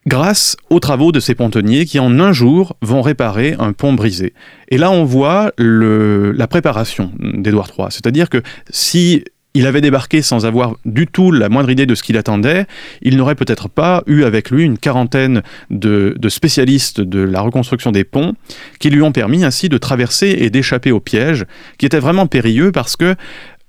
grâce 0.07 0.57
aux 0.69 0.79
travaux 0.79 1.11
de 1.11 1.19
ces 1.19 1.35
pontonniers 1.35 1.85
qui 1.85 1.99
en 1.99 2.19
un 2.19 2.33
jour 2.33 2.75
vont 2.81 3.01
réparer 3.01 3.55
un 3.59 3.73
pont 3.73 3.93
brisé. 3.93 4.33
Et 4.69 4.77
là 4.77 4.91
on 4.91 5.03
voit 5.03 5.51
la 5.57 6.47
préparation 6.47 7.11
d'Édouard 7.19 7.69
III, 7.77 7.87
c'est-à-dire 7.89 8.29
que 8.29 8.41
si 8.69 9.23
il 9.53 9.67
avait 9.67 9.81
débarqué 9.81 10.21
sans 10.21 10.45
avoir 10.45 10.75
du 10.85 11.07
tout 11.07 11.31
la 11.31 11.49
moindre 11.49 11.69
idée 11.69 11.85
de 11.85 11.95
ce 11.95 12.03
qu'il 12.03 12.17
attendait, 12.17 12.65
il 13.01 13.17
n'aurait 13.17 13.35
peut-être 13.35 13.69
pas 13.69 14.03
eu 14.07 14.23
avec 14.23 14.49
lui 14.49 14.63
une 14.63 14.77
quarantaine 14.77 15.43
de, 15.69 16.15
spécialistes 16.27 17.01
de 17.01 17.19
la 17.19 17.41
reconstruction 17.41 17.91
des 17.91 18.03
ponts 18.03 18.33
qui 18.79 18.89
lui 18.89 19.01
ont 19.01 19.11
permis 19.11 19.43
ainsi 19.43 19.69
de 19.69 19.77
traverser 19.77 20.35
et 20.39 20.49
d'échapper 20.49 20.91
au 20.91 20.99
piège, 20.99 21.45
qui 21.77 21.85
était 21.85 21.99
vraiment 21.99 22.25
périlleux 22.25 22.71
parce 22.71 22.95
que 22.95 23.15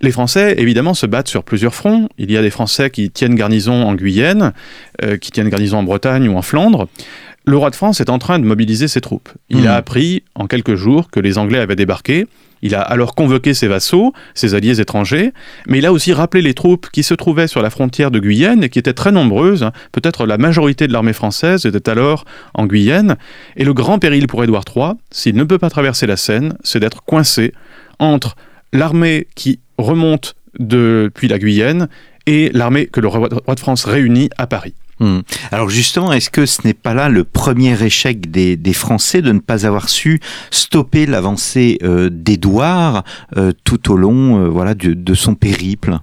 les 0.04 0.12
Français, 0.12 0.54
évidemment, 0.58 0.94
se 0.94 1.06
battent 1.06 1.28
sur 1.28 1.42
plusieurs 1.42 1.74
fronts. 1.74 2.08
Il 2.18 2.30
y 2.30 2.36
a 2.36 2.42
des 2.42 2.50
Français 2.50 2.90
qui 2.90 3.10
tiennent 3.10 3.34
garnison 3.34 3.84
en 3.84 3.94
Guyenne, 3.94 4.52
euh, 5.02 5.16
qui 5.16 5.30
tiennent 5.30 5.48
garnison 5.48 5.78
en 5.78 5.82
Bretagne 5.82 6.28
ou 6.28 6.36
en 6.36 6.42
Flandre. 6.42 6.88
Le 7.46 7.56
roi 7.56 7.70
de 7.70 7.74
France 7.74 8.00
est 8.00 8.08
en 8.08 8.18
train 8.18 8.38
de 8.38 8.44
mobiliser 8.44 8.88
ses 8.88 9.00
troupes. 9.00 9.28
Il 9.50 9.62
hmm. 9.62 9.66
a 9.66 9.74
appris 9.74 10.22
en 10.34 10.46
quelques 10.46 10.76
jours 10.76 11.10
que 11.10 11.20
les 11.20 11.36
Anglais 11.36 11.58
avaient 11.58 11.76
débarqué. 11.76 12.26
Il 12.62 12.74
a 12.74 12.80
alors 12.80 13.14
convoqué 13.14 13.52
ses 13.52 13.68
vassaux, 13.68 14.14
ses 14.32 14.54
alliés 14.54 14.80
étrangers, 14.80 15.32
mais 15.66 15.78
il 15.78 15.86
a 15.86 15.92
aussi 15.92 16.14
rappelé 16.14 16.40
les 16.40 16.54
troupes 16.54 16.88
qui 16.90 17.02
se 17.02 17.12
trouvaient 17.12 17.46
sur 17.46 17.60
la 17.60 17.68
frontière 17.68 18.10
de 18.10 18.18
Guyenne 18.18 18.64
et 18.64 18.70
qui 18.70 18.78
étaient 18.78 18.94
très 18.94 19.12
nombreuses. 19.12 19.68
Peut-être 19.92 20.24
la 20.24 20.38
majorité 20.38 20.86
de 20.86 20.92
l'armée 20.94 21.12
française 21.12 21.66
était 21.66 21.90
alors 21.90 22.24
en 22.54 22.64
Guyenne. 22.64 23.16
Et 23.58 23.64
le 23.64 23.74
grand 23.74 23.98
péril 23.98 24.26
pour 24.26 24.42
Édouard 24.42 24.64
III, 24.74 24.92
s'il 25.10 25.36
ne 25.36 25.44
peut 25.44 25.58
pas 25.58 25.68
traverser 25.68 26.06
la 26.06 26.16
Seine, 26.16 26.56
c'est 26.62 26.80
d'être 26.80 27.04
coincé 27.04 27.52
entre 27.98 28.34
l'armée 28.74 29.26
qui 29.34 29.60
remonte 29.78 30.36
depuis 30.58 31.28
la 31.28 31.38
Guyenne 31.38 31.88
et 32.26 32.50
l'armée 32.52 32.86
que 32.86 33.00
le 33.00 33.08
roi 33.08 33.28
de 33.28 33.60
France 33.60 33.84
réunit 33.84 34.28
à 34.36 34.46
Paris. 34.46 34.74
Hmm. 35.00 35.20
Alors 35.50 35.70
justement, 35.70 36.12
est-ce 36.12 36.30
que 36.30 36.46
ce 36.46 36.60
n'est 36.64 36.74
pas 36.74 36.94
là 36.94 37.08
le 37.08 37.24
premier 37.24 37.82
échec 37.82 38.30
des, 38.30 38.72
Français 38.72 39.22
de 39.22 39.32
ne 39.32 39.40
pas 39.40 39.66
avoir 39.66 39.88
su 39.88 40.20
stopper 40.50 41.06
l'avancée 41.06 41.78
euh, 41.82 42.10
d'Édouard 42.12 43.04
euh, 43.36 43.52
tout 43.64 43.90
au 43.90 43.96
long 43.96 44.38
euh, 44.38 44.48
voilà, 44.48 44.74
de 44.74 45.14
son 45.14 45.34
périple? 45.34 45.98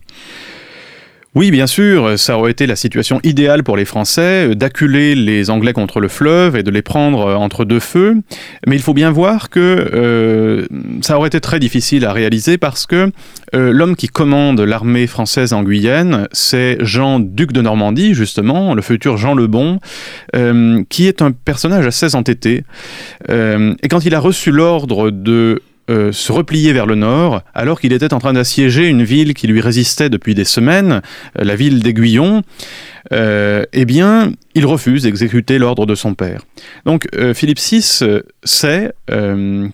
Oui, 1.33 1.49
bien 1.49 1.65
sûr, 1.65 2.19
ça 2.19 2.37
aurait 2.37 2.51
été 2.51 2.67
la 2.67 2.75
situation 2.75 3.21
idéale 3.23 3.63
pour 3.63 3.77
les 3.77 3.85
Français, 3.85 4.49
euh, 4.49 4.53
d'acculer 4.53 5.15
les 5.15 5.49
Anglais 5.49 5.71
contre 5.71 6.01
le 6.01 6.09
fleuve 6.09 6.57
et 6.57 6.63
de 6.63 6.69
les 6.69 6.81
prendre 6.81 7.25
euh, 7.25 7.35
entre 7.35 7.63
deux 7.63 7.79
feux. 7.79 8.17
Mais 8.67 8.75
il 8.75 8.81
faut 8.81 8.93
bien 8.93 9.11
voir 9.11 9.49
que 9.49 9.59
euh, 9.93 10.67
ça 11.01 11.17
aurait 11.17 11.27
été 11.27 11.39
très 11.39 11.61
difficile 11.61 12.05
à 12.05 12.11
réaliser 12.11 12.57
parce 12.57 12.85
que 12.85 13.11
l'homme 13.53 13.95
qui 13.95 14.07
commande 14.07 14.59
l'armée 14.59 15.07
française 15.07 15.53
en 15.53 15.63
Guyenne, 15.63 16.27
c'est 16.31 16.77
Jean, 16.81 17.19
duc 17.19 17.51
de 17.51 17.61
Normandie, 17.61 18.13
justement, 18.13 18.73
le 18.73 18.81
futur 18.81 19.17
Jean 19.17 19.33
le 19.33 19.47
Bon, 19.47 19.79
qui 20.89 21.07
est 21.07 21.21
un 21.21 21.31
personnage 21.31 21.85
assez 21.85 22.15
entêté. 22.15 22.63
et 23.29 23.87
quand 23.89 24.05
il 24.05 24.15
a 24.15 24.19
reçu 24.19 24.51
l'ordre 24.51 25.11
de 25.11 25.61
euh, 25.91 26.13
se 26.13 26.31
replier 26.31 26.71
vers 26.71 26.85
le 26.85 26.95
nord, 26.95 27.41
alors 27.53 27.81
qu'il 27.81 27.91
était 27.91 28.13
en 28.13 28.19
train 28.19 28.31
d'assiéger 28.31 28.87
une 28.87 29.03
ville 29.03 29.33
qui 29.33 29.45
lui 29.47 29.59
résistait 29.59 30.09
depuis 30.09 30.33
des 30.33 30.45
semaines, 30.45 31.01
euh, 31.37 31.43
la 31.43 31.57
ville 31.57 31.83
d'Aiguillon, 31.83 32.43
euh, 33.11 33.65
eh 33.73 33.83
bien, 33.83 34.31
il 34.55 34.65
refuse 34.65 35.03
d'exécuter 35.03 35.57
l'ordre 35.57 35.85
de 35.85 35.93
son 35.93 36.13
père. 36.13 36.45
Donc, 36.85 37.07
Philippe 37.33 37.59
VI 37.59 37.81
sait 38.43 38.93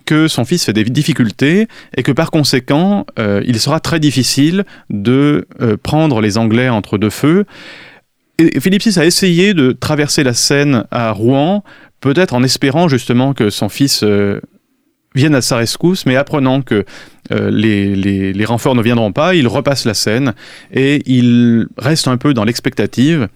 que 0.06 0.28
son 0.28 0.44
fils 0.44 0.64
fait 0.64 0.72
des 0.72 0.84
difficultés 0.84 1.68
et 1.96 2.02
que 2.02 2.10
par 2.10 2.30
conséquent, 2.30 3.04
il 3.18 3.60
sera 3.60 3.80
très 3.80 4.00
difficile 4.00 4.64
de 4.88 5.46
prendre 5.82 6.20
les 6.20 6.38
Anglais 6.38 6.68
entre 6.68 6.96
deux 6.96 7.10
feux. 7.10 7.44
Et 8.38 8.60
Philippe 8.60 8.82
VI 8.82 8.98
a 8.98 9.04
essayé 9.04 9.52
de 9.52 9.72
traverser 9.72 10.24
la 10.24 10.32
Seine 10.32 10.84
à 10.90 11.10
Rouen, 11.12 11.64
peut-être 12.00 12.34
en 12.34 12.42
espérant 12.42 12.88
justement 12.88 13.34
que 13.34 13.50
son 13.50 13.68
fils 13.68 14.04
viennent 15.18 15.34
à 15.34 15.42
sa 15.42 15.56
rescousse, 15.56 16.06
mais 16.06 16.16
apprenant 16.16 16.62
que 16.62 16.84
euh, 17.30 17.50
les, 17.50 18.44
renforts 18.44 18.74
ne 18.74 18.82
viendront 18.82 19.12
pas, 19.12 19.34
il 19.34 19.46
repasse 19.46 19.84
la 19.84 19.94
scène 19.94 20.34
et 20.72 21.02
il 21.06 21.66
reste 21.76 22.08
un 22.08 22.16
peu 22.16 22.32
dans 22.32 22.44
l'expectative. 22.44 23.28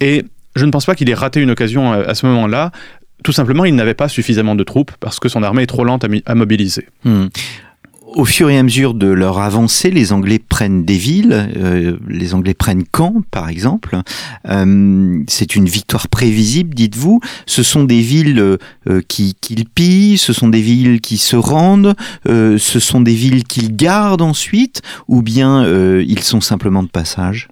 Et 0.00 0.24
je 0.54 0.64
ne 0.64 0.70
pense 0.70 0.86
pas 0.86 0.94
qu'il 0.94 1.10
ait 1.10 1.14
raté 1.14 1.40
une 1.40 1.50
occasion 1.50 1.92
à, 1.92 2.14
ce 2.14 2.26
moment-là. 2.26 2.70
Tout 3.24 3.32
simplement, 3.32 3.64
il 3.64 3.74
n'avait 3.74 3.94
pas 3.94 4.08
suffisamment 4.08 4.54
de 4.54 4.64
troupes 4.64 4.92
parce 5.00 5.18
que 5.18 5.28
son 5.28 5.42
armée 5.42 5.64
est 5.64 5.66
trop 5.66 5.84
lente 5.84 6.04
à, 6.24 6.34
mobiliser. 6.34 6.86
Hmm 7.04 7.26
au 8.14 8.24
fur 8.24 8.50
et 8.50 8.58
à 8.58 8.62
mesure 8.62 8.94
de 8.94 9.06
leur 9.06 9.38
avancée, 9.38 9.90
les 9.90 10.12
Anglais 10.12 10.38
prennent 10.38 10.84
des 10.84 10.96
villes, 10.96 11.52
euh, 11.56 11.96
les 12.08 12.34
Anglais 12.34 12.54
prennent 12.54 12.84
Caen 12.94 13.22
par 13.30 13.48
exemple. 13.48 14.00
Euh, 14.48 15.22
c'est 15.28 15.56
une 15.56 15.66
victoire 15.66 16.08
prévisible, 16.08 16.74
dites-vous. 16.74 17.20
Ce 17.46 17.62
sont 17.62 17.84
des 17.84 18.00
villes 18.00 18.40
euh, 18.40 19.02
qui 19.08 19.34
qu'ils 19.40 19.66
pillent, 19.66 20.18
ce 20.18 20.32
sont 20.32 20.48
des 20.48 20.60
villes 20.60 21.00
qui 21.00 21.18
se 21.18 21.36
rendent, 21.36 21.94
ce 22.26 22.80
sont 22.80 23.00
des 23.00 23.14
villes 23.14 23.44
qu'ils 23.44 23.76
gardent 23.76 24.22
ensuite, 24.22 24.82
ou 25.08 25.22
bien 25.22 25.64
ils 26.00 26.22
sont 26.22 26.40
simplement 26.40 26.82
de 26.82 26.88
passage? 26.88 27.48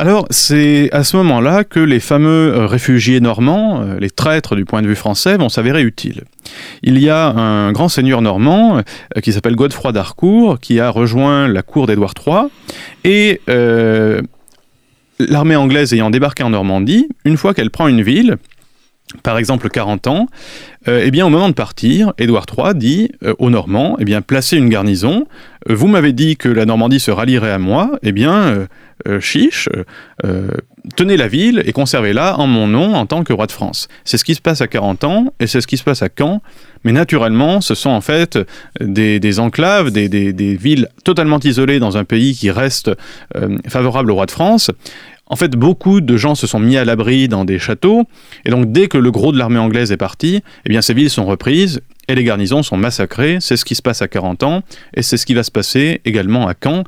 Alors, 0.00 0.26
c'est 0.30 0.88
à 0.92 1.04
ce 1.04 1.14
moment-là 1.18 1.62
que 1.62 1.78
les 1.78 2.00
fameux 2.00 2.54
euh, 2.54 2.66
réfugiés 2.66 3.20
normands, 3.20 3.82
euh, 3.82 3.98
les 4.00 4.08
traîtres 4.08 4.56
du 4.56 4.64
point 4.64 4.80
de 4.80 4.88
vue 4.88 4.94
français, 4.94 5.36
vont 5.36 5.50
s'avérer 5.50 5.82
utiles. 5.82 6.22
Il 6.82 6.98
y 6.98 7.10
a 7.10 7.26
un 7.26 7.70
grand 7.72 7.90
seigneur 7.90 8.22
normand 8.22 8.78
euh, 8.78 9.20
qui 9.20 9.34
s'appelle 9.34 9.56
Godefroy 9.56 9.92
d'Harcourt, 9.92 10.58
qui 10.58 10.80
a 10.80 10.88
rejoint 10.88 11.48
la 11.48 11.60
cour 11.60 11.86
d'Édouard 11.86 12.14
III, 12.26 12.48
et 13.04 13.42
l'armée 15.18 15.56
anglaise 15.56 15.92
ayant 15.92 16.08
débarqué 16.08 16.44
en 16.44 16.50
Normandie, 16.50 17.06
une 17.26 17.36
fois 17.36 17.52
qu'elle 17.52 17.70
prend 17.70 17.86
une 17.86 18.00
ville, 18.00 18.38
par 19.22 19.38
exemple 19.38 19.68
40 19.68 20.06
ans, 20.06 20.26
eh 20.86 21.10
bien, 21.10 21.26
au 21.26 21.28
moment 21.28 21.48
de 21.48 21.54
partir, 21.54 22.14
Édouard 22.18 22.46
III 22.56 22.74
dit 22.74 23.10
aux 23.38 23.50
Normands, 23.50 23.96
eh 23.98 24.04
bien, 24.04 24.22
placez 24.22 24.56
une 24.56 24.70
garnison. 24.70 25.26
vous 25.68 25.88
m'avez 25.88 26.12
dit 26.12 26.36
que 26.36 26.48
la 26.48 26.64
Normandie 26.64 27.00
se 27.00 27.10
rallierait 27.10 27.52
à 27.52 27.58
moi. 27.58 27.98
Eh 28.02 28.12
bien, 28.12 28.66
euh, 29.08 29.20
chiche, 29.20 29.68
euh, 30.24 30.50
tenez 30.96 31.16
la 31.16 31.28
ville 31.28 31.62
et 31.64 31.72
conservez-la 31.72 32.38
en 32.38 32.46
mon 32.46 32.66
nom 32.66 32.94
en 32.94 33.06
tant 33.06 33.24
que 33.24 33.32
roi 33.32 33.46
de 33.46 33.52
France. 33.52 33.88
C'est 34.04 34.18
ce 34.18 34.24
qui 34.24 34.34
se 34.34 34.40
passe 34.40 34.60
à 34.60 34.66
40 34.66 35.04
ans 35.04 35.32
et 35.40 35.46
c'est 35.46 35.60
ce 35.60 35.66
qui 35.66 35.76
se 35.76 35.84
passe 35.84 36.02
à 36.02 36.08
Caen. 36.16 36.42
Mais 36.84 36.92
naturellement, 36.92 37.60
ce 37.60 37.74
sont 37.74 37.90
en 37.90 38.00
fait 38.00 38.38
des, 38.80 39.40
enclaves, 39.40 39.90
des, 39.90 40.56
villes 40.56 40.88
totalement 41.04 41.38
isolées 41.40 41.78
dans 41.78 41.96
un 41.96 42.04
pays 42.04 42.34
qui 42.34 42.50
reste 42.50 42.90
euh, 43.36 43.58
favorable 43.68 44.10
au 44.10 44.14
roi 44.14 44.26
de 44.26 44.30
France. 44.30 44.70
En 45.30 45.36
fait, 45.36 45.52
beaucoup 45.52 46.00
de 46.00 46.16
gens 46.16 46.34
se 46.34 46.46
sont 46.46 46.60
mis 46.60 46.76
à 46.76 46.84
l'abri 46.84 47.28
dans 47.28 47.44
des 47.46 47.58
châteaux, 47.58 48.04
et 48.44 48.50
donc 48.50 48.70
dès 48.70 48.88
que 48.88 48.98
le 48.98 49.10
gros 49.10 49.32
de 49.32 49.38
l'armée 49.38 49.58
anglaise 49.58 49.92
est 49.92 49.96
parti, 49.96 50.42
eh 50.66 50.68
bien 50.68 50.82
ces 50.82 50.92
villes 50.92 51.08
sont 51.08 51.24
reprises 51.24 51.80
et 52.08 52.14
les 52.14 52.24
garnisons 52.24 52.62
sont 52.62 52.76
massacrées. 52.76 53.38
C'est 53.40 53.56
ce 53.56 53.64
qui 53.64 53.74
se 53.74 53.82
passe 53.82 54.02
à 54.02 54.08
40 54.08 54.42
ans, 54.42 54.62
et 54.94 55.02
c'est 55.02 55.16
ce 55.16 55.24
qui 55.24 55.34
va 55.34 55.42
se 55.42 55.50
passer 55.50 56.00
également 56.04 56.46
à 56.48 56.54
Caen 56.60 56.84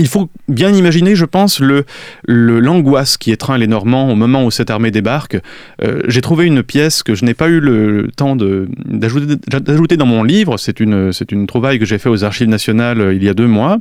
il 0.00 0.08
faut 0.08 0.30
bien 0.48 0.72
imaginer, 0.72 1.14
je 1.14 1.26
pense, 1.26 1.60
le, 1.60 1.84
l'angoisse 2.26 3.18
qui 3.18 3.32
étreint 3.32 3.58
les 3.58 3.66
Normands 3.66 4.10
au 4.10 4.14
moment 4.14 4.44
où 4.44 4.50
cette 4.50 4.70
armée 4.70 4.90
débarque. 4.90 5.38
Euh, 5.82 6.00
j'ai 6.08 6.22
trouvé 6.22 6.46
une 6.46 6.62
pièce 6.62 7.02
que 7.02 7.14
je 7.14 7.24
n'ai 7.24 7.34
pas 7.34 7.48
eu 7.48 7.60
le 7.60 8.08
temps 8.16 8.34
d'ajouter, 8.34 9.96
dans 9.98 10.06
mon 10.06 10.22
livre. 10.22 10.56
C'est 10.56 10.80
une, 10.80 11.12
une 11.30 11.46
trouvaille 11.46 11.78
que 11.78 11.84
j'ai 11.84 11.98
fait 11.98 12.08
aux 12.08 12.24
Archives 12.24 12.48
nationales 12.48 13.00
euh, 13.00 13.14
il 13.14 13.22
y 13.22 13.28
a 13.28 13.34
deux 13.34 13.46
mois. 13.46 13.78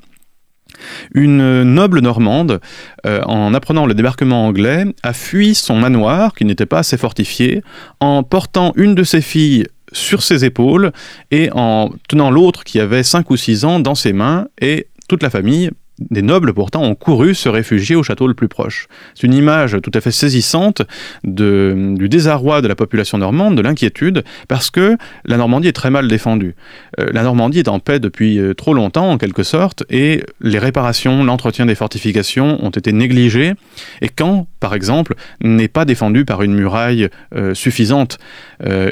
Une 1.13 1.63
noble 1.63 1.99
normande, 1.99 2.59
euh, 3.05 3.21
en 3.23 3.53
apprenant 3.53 3.85
le 3.85 3.93
débarquement 3.93 4.45
anglais, 4.45 4.85
a 5.03 5.13
fui 5.13 5.55
son 5.55 5.75
manoir, 5.75 6.33
qui 6.33 6.45
n'était 6.45 6.65
pas 6.65 6.79
assez 6.79 6.97
fortifié, 6.97 7.63
en 7.99 8.23
portant 8.23 8.73
une 8.75 8.95
de 8.95 9.03
ses 9.03 9.21
filles 9.21 9.67
sur 9.91 10.21
ses 10.21 10.45
épaules 10.45 10.91
et 11.31 11.49
en 11.51 11.89
tenant 12.07 12.31
l'autre 12.31 12.63
qui 12.63 12.79
avait 12.79 13.03
5 13.03 13.29
ou 13.29 13.37
6 13.37 13.65
ans 13.65 13.79
dans 13.79 13.95
ses 13.95 14.13
mains 14.13 14.47
et 14.61 14.87
toute 15.07 15.23
la 15.23 15.29
famille 15.29 15.71
des 15.99 16.21
nobles 16.21 16.53
pourtant 16.53 16.83
ont 16.83 16.95
couru 16.95 17.35
se 17.35 17.49
réfugier 17.49 17.95
au 17.95 18.03
château 18.03 18.27
le 18.27 18.33
plus 18.33 18.47
proche. 18.47 18.87
C'est 19.15 19.27
une 19.27 19.33
image 19.33 19.77
tout 19.83 19.91
à 19.93 20.01
fait 20.01 20.11
saisissante 20.11 20.81
du 21.23 22.09
désarroi 22.09 22.61
de 22.61 22.67
la 22.67 22.75
population 22.75 23.17
normande, 23.17 23.55
de 23.55 23.61
l'inquiétude, 23.61 24.23
parce 24.47 24.69
que 24.69 24.97
la 25.25 25.37
Normandie 25.37 25.67
est 25.67 25.73
très 25.73 25.89
mal 25.89 26.07
défendue. 26.07 26.55
Euh, 26.99 27.09
la 27.11 27.23
Normandie 27.23 27.59
est 27.59 27.67
en 27.67 27.79
paix 27.79 27.99
depuis 27.99 28.39
euh, 28.39 28.53
trop 28.53 28.73
longtemps, 28.73 29.11
en 29.11 29.17
quelque 29.17 29.43
sorte, 29.43 29.83
et 29.89 30.23
les 30.41 30.59
réparations, 30.59 31.23
l'entretien 31.23 31.65
des 31.65 31.75
fortifications 31.75 32.63
ont 32.63 32.69
été 32.69 32.91
négligés, 32.91 33.53
et 34.01 34.09
quand, 34.09 34.47
par 34.59 34.73
exemple, 34.73 35.15
n'est 35.41 35.67
pas 35.67 35.85
défendu 35.85 36.25
par 36.25 36.41
une 36.41 36.53
muraille 36.53 37.09
euh, 37.35 37.53
suffisante, 37.53 38.17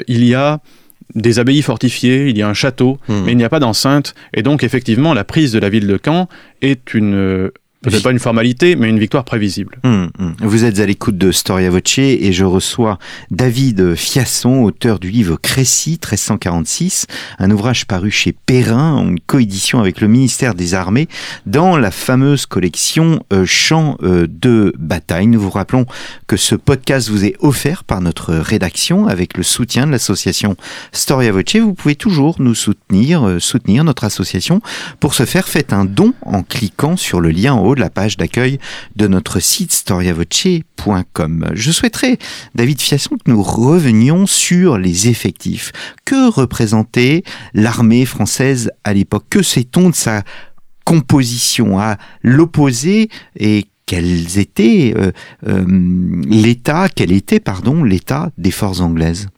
il 0.08 0.24
y 0.24 0.34
a 0.34 0.60
des 1.14 1.38
abbayes 1.38 1.62
fortifiées, 1.62 2.28
il 2.28 2.36
y 2.36 2.42
a 2.42 2.48
un 2.48 2.54
château, 2.54 2.98
hmm. 3.08 3.22
mais 3.24 3.32
il 3.32 3.36
n'y 3.36 3.44
a 3.44 3.48
pas 3.48 3.60
d'enceinte. 3.60 4.14
Et 4.34 4.42
donc, 4.42 4.62
effectivement, 4.62 5.14
la 5.14 5.24
prise 5.24 5.52
de 5.52 5.58
la 5.58 5.68
ville 5.68 5.86
de 5.86 5.98
Caen 6.02 6.28
est 6.60 6.94
une 6.94 7.50
Peut-être 7.80 8.02
pas 8.02 8.10
une 8.10 8.18
formalité, 8.18 8.74
mais 8.74 8.88
une 8.88 8.98
victoire 8.98 9.24
prévisible. 9.24 9.78
Hum, 9.84 10.10
hum. 10.18 10.34
Vous 10.40 10.64
êtes 10.64 10.80
à 10.80 10.86
l'écoute 10.86 11.16
de 11.16 11.30
Storia 11.30 11.70
Voce 11.70 11.98
et 11.98 12.32
je 12.32 12.44
reçois 12.44 12.98
David 13.30 13.94
Fiasson, 13.94 14.64
auteur 14.64 14.98
du 14.98 15.10
livre 15.10 15.38
Crécy 15.40 15.90
1346, 15.92 17.06
un 17.38 17.50
ouvrage 17.52 17.86
paru 17.86 18.10
chez 18.10 18.32
Perrin 18.32 18.94
en 18.94 19.14
coédition 19.28 19.78
avec 19.78 20.00
le 20.00 20.08
ministère 20.08 20.56
des 20.56 20.74
Armées 20.74 21.06
dans 21.46 21.76
la 21.76 21.92
fameuse 21.92 22.46
collection 22.46 23.24
euh, 23.32 23.44
Champs 23.46 23.96
euh, 24.02 24.26
de 24.28 24.74
bataille. 24.76 25.28
Nous 25.28 25.40
vous 25.40 25.50
rappelons 25.50 25.86
que 26.26 26.36
ce 26.36 26.56
podcast 26.56 27.08
vous 27.08 27.24
est 27.24 27.36
offert 27.38 27.84
par 27.84 28.00
notre 28.00 28.34
rédaction 28.34 29.06
avec 29.06 29.36
le 29.36 29.44
soutien 29.44 29.86
de 29.86 29.92
l'association 29.92 30.56
Storia 30.90 31.30
Voce. 31.30 31.54
Vous 31.54 31.74
pouvez 31.74 31.94
toujours 31.94 32.36
nous 32.40 32.56
soutenir, 32.56 33.24
euh, 33.24 33.38
soutenir 33.38 33.84
notre 33.84 34.02
association. 34.02 34.60
Pour 34.98 35.14
ce 35.14 35.24
faire, 35.24 35.46
faites 35.46 35.72
un 35.72 35.84
don 35.84 36.12
en 36.22 36.42
cliquant 36.42 36.96
sur 36.96 37.20
le 37.20 37.30
lien 37.30 37.54
en 37.54 37.68
la 37.78 37.90
page 37.90 38.16
d'accueil 38.16 38.58
de 38.96 39.06
notre 39.06 39.40
site 39.40 39.72
storiavoce.com. 39.72 41.50
Je 41.54 41.72
souhaiterais, 41.72 42.18
David 42.54 42.80
Fiasson, 42.80 43.16
que 43.16 43.30
nous 43.30 43.42
revenions 43.42 44.26
sur 44.26 44.78
les 44.78 45.08
effectifs. 45.08 45.72
Que 46.04 46.30
représentait 46.30 47.22
l'armée 47.54 48.04
française 48.04 48.70
à 48.84 48.92
l'époque? 48.92 49.24
Que 49.30 49.42
sait-on 49.42 49.90
de 49.90 49.94
sa 49.94 50.22
composition? 50.84 51.78
À 51.78 51.98
l'opposé 52.22 53.08
et 53.38 53.66
quels 53.86 54.38
étaient 54.38 54.92
euh, 54.96 55.12
euh, 55.46 55.64
l'état, 56.28 56.88
quel 56.94 57.10
était 57.10 57.40
pardon 57.40 57.82
l'état 57.82 58.30
des 58.36 58.50
forces 58.50 58.80
anglaises? 58.80 59.28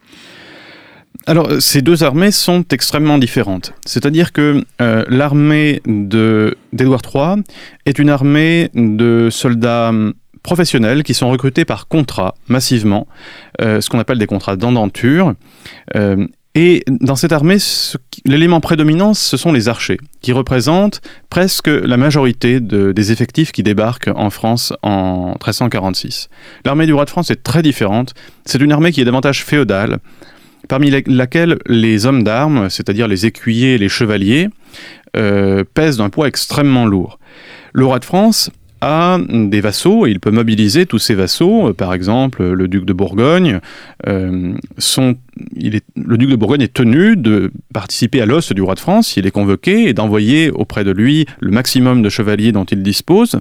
Alors, 1.27 1.61
ces 1.61 1.83
deux 1.83 2.03
armées 2.03 2.31
sont 2.31 2.65
extrêmement 2.71 3.19
différentes. 3.19 3.75
C'est-à-dire 3.85 4.33
que 4.33 4.65
euh, 4.81 5.05
l'armée 5.09 5.83
d'Édouard 5.87 7.03
III 7.15 7.43
est 7.87 7.99
une 7.99 8.09
armée 8.09 8.71
de 8.75 9.29
soldats 9.31 9.93
professionnels 10.43 11.03
qui 11.03 11.13
sont 11.13 11.31
recrutés 11.31 11.65
par 11.65 11.89
contrat 11.89 12.35
massivement, 12.49 13.07
euh, 13.61 13.81
ce 13.81 13.91
qu'on 13.91 13.99
appelle 13.99 14.19
des 14.19 14.27
contrats 14.27 14.57
d'endenture. 14.57 15.35
Euh, 15.95 16.27
et 16.57 16.83
dans 16.89 17.15
cette 17.15 17.31
armée, 17.31 17.59
l'élément 18.25 18.61
prédominant, 18.61 19.15
ce 19.15 19.37
sont 19.37 19.53
les 19.53 19.69
archers, 19.69 19.99
qui 20.21 20.33
représentent 20.33 21.01
presque 21.29 21.69
la 21.69 21.97
majorité 21.97 22.59
des 22.59 23.13
effectifs 23.13 23.53
qui 23.53 23.63
débarquent 23.63 24.11
en 24.17 24.31
France 24.31 24.73
en 24.83 25.29
1346. 25.35 26.29
L'armée 26.65 26.87
du 26.87 26.93
roi 26.93 27.05
de 27.05 27.11
France 27.11 27.31
est 27.31 27.45
très 27.45 27.63
différente. 27.63 28.15
C'est 28.47 28.61
une 28.61 28.73
armée 28.73 28.91
qui 28.91 29.01
est 29.01 29.05
davantage 29.05 29.45
féodale, 29.45 29.99
parmi 30.69 30.91
laquelle 31.07 31.59
les 31.67 32.07
hommes 32.07 32.23
d'armes, 32.23 32.71
c'est-à-dire 32.71 33.09
les 33.09 33.27
écuyers 33.27 33.75
et 33.75 33.79
les 33.79 33.89
chevaliers, 33.89 34.49
euh, 35.17 35.65
pèsent 35.75 35.97
d'un 35.97 36.11
poids 36.11 36.29
extrêmement 36.29 36.87
lourd. 36.87 37.19
Le 37.73 37.85
roi 37.85 37.99
de 37.99 38.05
France 38.05 38.51
a 38.81 39.19
des 39.29 39.61
vassaux 39.61 40.07
et 40.07 40.11
il 40.11 40.21
peut 40.21 40.31
mobiliser 40.31 40.87
tous 40.87 40.99
ses 40.99 41.15
vassaux. 41.15 41.69
Euh, 41.69 41.73
par 41.73 41.93
exemple, 41.93 42.43
le 42.45 42.69
duc 42.69 42.85
de 42.85 42.93
Bourgogne, 42.93 43.61
euh, 44.07 44.55
le 44.97 46.17
duc 46.17 46.31
de 46.31 46.37
Bourgogne 46.37 46.63
est 46.63 46.73
tenu 46.73 47.17
de 47.17 47.53
participer 47.75 48.21
à 48.23 48.27
l'os 48.27 48.53
du 48.53 48.63
roi 48.63 48.75
de 48.75 48.81
France, 48.81 49.17
il 49.17 49.27
est 49.27 49.31
convoqué, 49.31 49.89
et 49.89 49.93
d'envoyer 49.93 50.51
auprès 50.51 50.85
de 50.85 50.93
lui 50.93 51.27
le 51.41 51.51
maximum 51.51 52.03
de 52.03 52.09
chevaliers 52.09 52.53
dont 52.53 52.65
il 52.65 52.83
dispose. 52.83 53.39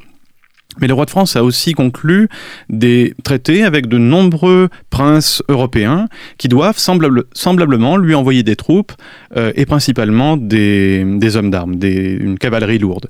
Mais 0.78 0.88
le 0.88 0.94
roi 0.94 1.06
de 1.06 1.10
France 1.10 1.36
a 1.36 1.44
aussi 1.44 1.74
conclu 1.74 2.30
des 2.70 3.16
traités 3.24 3.64
avec 3.64 3.88
de 3.88 3.98
nombreux 3.98 4.70
princes 4.92 5.42
européens 5.50 6.08
qui 6.38 6.48
doivent 6.48 6.78
semblablement 6.78 7.98
lui 7.98 8.14
envoyer 8.14 8.44
des 8.44 8.56
troupes 8.56 8.94
euh, 9.36 9.52
et 9.56 9.66
principalement 9.66 10.38
des, 10.38 11.36
hommes 11.36 11.50
d'armes, 11.50 11.74
une 11.82 12.38
cavalerie 12.38 12.78
lourde. 12.78 13.08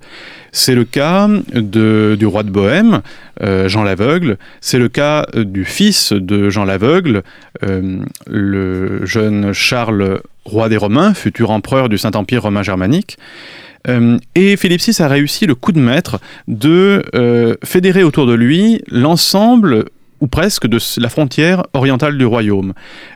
C'est 0.52 0.74
le 0.74 0.86
cas 0.86 1.28
du 1.54 2.26
roi 2.26 2.44
de 2.44 2.50
Bohême, 2.50 3.02
euh, 3.42 3.68
Jean 3.68 3.84
l'Aveugle, 3.84 4.38
c'est 4.62 4.80
le 4.80 4.88
cas 4.88 5.28
du 5.36 5.66
fils 5.66 6.14
de 6.14 6.50
Jean 6.50 6.64
l'Aveugle, 6.64 7.24
euh, 7.64 8.00
le 8.26 9.06
jeune 9.06 9.52
Charles, 9.54 10.22
roi 10.46 10.70
des 10.70 10.78
Romains, 10.78 11.14
futur 11.14 11.52
empereur 11.52 11.90
du 11.90 11.98
Saint-Empire 11.98 12.44
romain 12.44 12.64
germanique. 12.64 13.18
Euh, 13.90 14.18
et 14.36 14.56
Philippe 14.56 14.82
VI 14.82 15.02
a 15.02 15.08
réussi 15.08 15.46
le 15.46 15.56
coup 15.56 15.72
de 15.72 15.80
maître 15.80 16.20
de 16.48 17.04
euh, 17.16 17.56
fédérer 17.64 18.04
autour 18.04 18.26
de 18.26 18.34
lui 18.34 18.82
l'ensemble 18.88 19.86
ou 20.22 20.28
presque 20.28 20.68
de 20.68 20.80
la 21.02 21.08
frontière 21.10 21.64
orientale 21.74 22.18
du 22.18 22.26
royaume, 22.26 22.74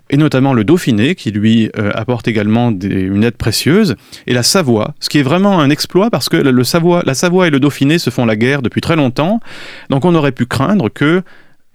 et 0.09 0.15
notamment 0.15 0.53
le 0.53 0.63
Dauphiné, 0.63 1.15
qui 1.15 1.31
lui 1.31 1.69
euh, 1.77 1.91
apporte 1.93 2.29
également 2.29 2.69
une 2.69 3.25
aide 3.25 3.35
précieuse, 3.35 3.95
et 4.25 4.33
la 4.33 4.41
Savoie, 4.41 4.95
ce 5.01 5.09
qui 5.09 5.19
est 5.19 5.23
vraiment 5.23 5.59
un 5.59 5.69
exploit 5.69 6.09
parce 6.09 6.29
que 6.29 6.63
Savoie, 6.63 7.03
la 7.05 7.13
Savoie 7.13 7.47
et 7.47 7.49
le 7.49 7.59
Dauphiné 7.59 7.97
se 7.97 8.09
font 8.09 8.25
la 8.25 8.37
guerre 8.37 8.61
depuis 8.61 8.79
très 8.79 8.95
longtemps, 8.95 9.41
donc 9.89 10.05
on 10.05 10.15
aurait 10.15 10.31
pu 10.31 10.45
craindre 10.45 10.87
que 10.87 11.23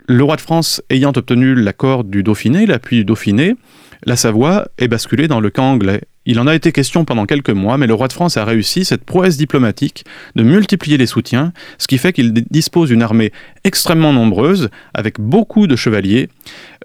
le 0.07 0.25
roi 0.25 0.37
de 0.37 0.41
France 0.41 0.83
ayant 0.89 1.13
obtenu 1.15 1.55
l'accord 1.55 2.05
du 2.05 2.23
Dauphiné, 2.23 2.65
l'appui 2.65 2.97
du 2.97 3.05
Dauphiné, 3.05 3.55
la 4.05 4.17
Savoie 4.17 4.69
est 4.79 4.89
basculée 4.89 5.29
dans 5.29 5.41
le 5.41 5.51
camp 5.51 5.73
anglais. 5.73 6.01
Il 6.27 6.39
en 6.39 6.47
a 6.47 6.55
été 6.55 6.73
question 6.73 7.05
pendant 7.05 7.25
quelques 7.25 7.51
mois, 7.51 7.79
mais 7.79 7.87
le 7.87 7.95
roi 7.95 8.09
de 8.09 8.13
France 8.13 8.37
a 8.37 8.45
réussi 8.45 8.85
cette 8.85 9.05
prouesse 9.05 9.37
diplomatique 9.37 10.05
de 10.37 10.43
multiplier 10.43 10.99
les 10.99 11.07
soutiens, 11.07 11.53
ce 11.79 11.87
qui 11.87 11.97
fait 11.97 12.13
qu'il 12.13 12.33
dispose 12.51 12.91
d'une 12.91 13.03
armée 13.03 13.33
extrêmement 13.65 14.13
nombreuse, 14.13 14.69
avec 14.93 15.21
beaucoup 15.21 15.67
de 15.67 15.75
chevaliers. 15.75 16.29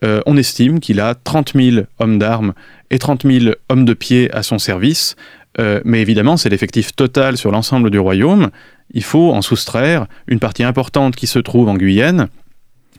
Euh, 0.04 0.22
on 0.26 0.38
estime 0.38 0.80
qu'il 0.80 1.00
a 1.02 1.16
30 1.16 1.54
000 1.56 1.86
hommes 2.00 2.20
d'armes 2.20 2.54
et 2.90 3.00
30 3.00 3.24
000 3.30 3.56
hommes 3.70 3.86
de 3.86 3.94
pied 3.94 4.32
à 4.34 4.44
son 4.44 4.60
service, 4.60 5.16
euh, 5.60 5.82
mais 5.84 6.02
évidemment 6.02 6.38
c'est 6.38 6.50
l'effectif 6.50 6.96
total 6.96 7.38
sur 7.38 7.52
l'ensemble 7.52 7.90
du 7.90 8.00
royaume. 8.00 8.50
Il 8.94 9.04
faut 9.04 9.34
en 9.34 9.42
soustraire 9.42 10.08
une 10.28 10.40
partie 10.40 10.64
importante 10.64 11.16
qui 11.16 11.28
se 11.28 11.40
trouve 11.40 11.68
en 11.68 11.76
Guyenne, 11.76 12.30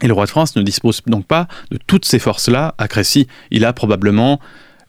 et 0.03 0.09
le 0.09 0.13
roi 0.13 0.25
de 0.25 0.31
France 0.31 0.57
ne 0.57 0.63
dispose 0.63 1.03
donc 1.07 1.25
pas 1.25 1.47
de 1.71 1.79
toutes 1.87 2.05
ces 2.05 2.19
forces-là 2.19 2.75
à 2.79 2.89
Crécy. 2.89 3.29
Il 3.51 3.65
a 3.65 3.73
probablement 3.73 4.41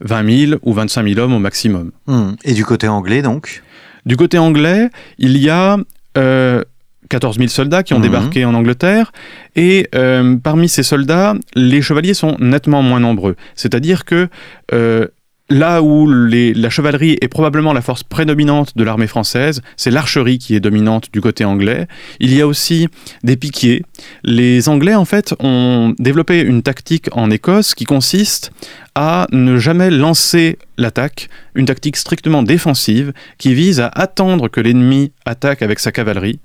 20 0.01 0.47
000 0.47 0.59
ou 0.63 0.73
25 0.73 1.07
000 1.07 1.19
hommes 1.19 1.33
au 1.33 1.39
maximum. 1.39 1.91
Hmm. 2.07 2.31
Et 2.43 2.53
du 2.53 2.65
côté 2.65 2.87
anglais, 2.87 3.21
donc? 3.21 3.63
Du 4.05 4.17
côté 4.17 4.37
anglais, 4.37 4.89
il 5.17 5.37
y 5.37 5.49
a 5.49 5.77
14 6.13 6.17
euh, 6.17 7.39
000 7.39 7.47
soldats 7.49 7.83
qui 7.83 7.93
ont 7.93 7.97
mhm. 7.97 8.03
débarqué 8.03 8.45
en 8.45 8.53
Angleterre, 8.53 9.11
et 9.55 9.89
euh, 9.95 10.37
parmi 10.37 10.69
ces 10.69 10.83
soldats, 10.83 11.33
les 11.55 11.81
chevaliers 11.81 12.13
sont 12.13 12.37
nettement 12.39 12.81
moins 12.81 12.99
nombreux. 12.99 13.35
C'est-à-dire 13.55 14.05
que 14.05 14.27
euh, 14.73 15.07
Là 15.49 15.83
où 15.83 16.07
la 16.07 16.69
chevalerie 16.71 17.19
est 17.21 17.27
probablement 17.27 17.71
la 17.71 17.81
force 17.81 18.01
prédominante 18.01 18.75
de 18.75 18.83
l'armée 18.83 19.05
française, 19.05 19.61
c'est 19.77 19.91
l'archerie 19.91 20.39
qui 20.39 20.55
est 20.55 20.59
dominante 20.59 21.09
du 21.13 21.21
côté 21.21 21.45
anglais. 21.45 21.85
Il 22.19 22.33
y 22.33 22.41
a 22.41 22.47
aussi 22.47 22.87
des 23.23 23.37
piquiers. 23.37 23.83
Les 24.23 24.69
Anglais, 24.69 24.95
en 24.95 25.05
fait, 25.05 25.35
ont 25.39 25.93
développé 25.99 26.41
une 26.41 26.63
tactique 26.63 27.09
en 27.11 27.29
Écosse 27.29 27.75
qui 27.75 27.83
consiste 27.83 28.51
à 28.95 29.27
ne 29.31 29.59
jamais 29.59 29.91
lancer 29.91 30.57
l'attaque, 30.79 31.29
une 31.53 31.67
tactique 31.67 31.97
strictement 31.97 32.41
défensive 32.41 33.13
qui 33.37 33.53
vise 33.53 33.79
à 33.79 33.87
attendre 33.87 34.47
que 34.47 34.61
l'ennemi 34.61 35.11
attaque 35.25 35.61
avec 35.61 35.79
sa 35.79 35.91
cavalerie 35.91 36.39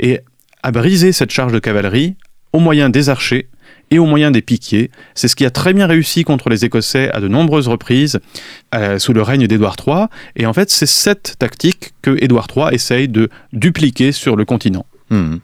et 0.00 0.20
à 0.62 0.70
briser 0.70 1.12
cette 1.12 1.30
charge 1.30 1.52
de 1.52 1.58
cavalerie 1.58 2.16
au 2.54 2.58
moyen 2.58 2.88
des 2.88 3.10
archers 3.10 3.48
et 3.90 3.98
au 3.98 4.06
moyen 4.06 4.30
des 4.30 4.42
piquiers. 4.42 4.90
C'est 5.14 5.28
ce 5.28 5.36
qui 5.36 5.44
a 5.44 5.50
très 5.50 5.72
bien 5.72 5.86
réussi 5.86 6.24
contre 6.24 6.48
les 6.48 6.64
Écossais 6.64 7.10
à 7.12 7.20
de 7.20 7.28
nombreuses 7.28 7.68
reprises 7.68 8.18
euh, 8.74 8.98
sous 8.98 9.12
le 9.12 9.22
règne 9.22 9.46
d'Édouard 9.46 9.76
III. 9.86 10.06
Et 10.36 10.46
en 10.46 10.52
fait, 10.52 10.70
c'est 10.70 10.86
cette 10.86 11.36
tactique 11.38 11.92
que 12.02 12.16
Édouard 12.22 12.48
III 12.54 12.74
essaye 12.74 13.08
de 13.08 13.28
dupliquer 13.52 14.12
sur 14.12 14.36
le 14.36 14.44
continent. 14.44 14.86
Hmm. 15.10 15.36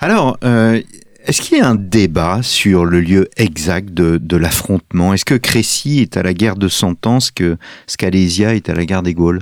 Alors, 0.00 0.36
euh, 0.44 0.80
est-ce 1.26 1.42
qu'il 1.42 1.58
y 1.58 1.60
a 1.60 1.68
un 1.68 1.74
débat 1.74 2.40
sur 2.42 2.84
le 2.84 3.00
lieu 3.00 3.28
exact 3.36 3.92
de, 3.92 4.36
l'affrontement? 4.36 5.12
Est-ce 5.12 5.24
que 5.24 5.34
Crécy 5.34 5.98
est 5.98 6.16
à 6.16 6.22
la 6.22 6.34
guerre 6.34 6.54
de 6.54 6.68
Cent 6.68 7.04
Ans, 7.06 7.18
que 7.34 7.56
Scalesia 7.88 8.54
est 8.54 8.68
à 8.68 8.74
la 8.74 8.84
guerre 8.84 9.02
des 9.02 9.14
Gaules? 9.14 9.40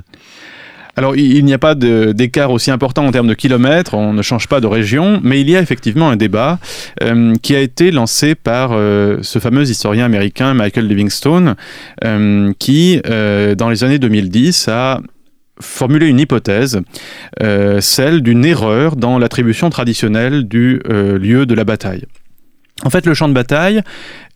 Alors, 0.97 1.15
il, 1.17 1.43
n'y 1.43 1.53
a 1.53 1.57
pas 1.57 1.75
d'écart 1.75 2.51
aussi 2.51 2.71
important 2.71 3.05
en 3.05 3.11
termes 3.11 3.27
de 3.27 3.33
kilomètres, 3.33 3.95
on 3.95 4.13
ne 4.13 4.21
change 4.21 4.47
pas 4.47 4.61
de 4.61 4.67
région, 4.67 5.19
mais 5.23 5.41
il 5.41 5.49
y 5.49 5.55
a 5.57 5.61
effectivement 5.61 6.09
un 6.09 6.15
débat 6.15 6.57
euh, 7.03 7.35
qui 7.41 7.53
a 7.55 7.59
été 7.59 7.91
lancé 7.91 8.33
par 8.33 8.71
euh, 8.71 9.17
ce 9.21 9.39
fameux 9.39 9.69
historien 9.69 10.05
américain 10.05 10.53
Michael 10.53 10.87
Livingstone, 10.87 11.55
euh, 12.05 12.53
qui, 12.59 13.01
dans 13.03 13.69
les 13.69 13.83
années 13.83 13.99
2010, 13.99 14.69
a 14.69 15.01
formulé 15.59 16.07
une 16.07 16.19
hypothèse, 16.19 16.81
celle 17.79 18.21
d'une 18.21 18.45
erreur 18.45 18.95
dans 18.95 19.17
l'attribution 19.17 19.69
traditionnelle 19.69 20.47
du 20.47 20.81
lieu 20.87 21.45
de 21.45 21.53
la 21.53 21.63
bataille. 21.63 22.05
En 22.83 22.89
fait, 22.89 23.05
le 23.05 23.13
champ 23.13 23.29
de 23.29 23.33
bataille 23.33 23.81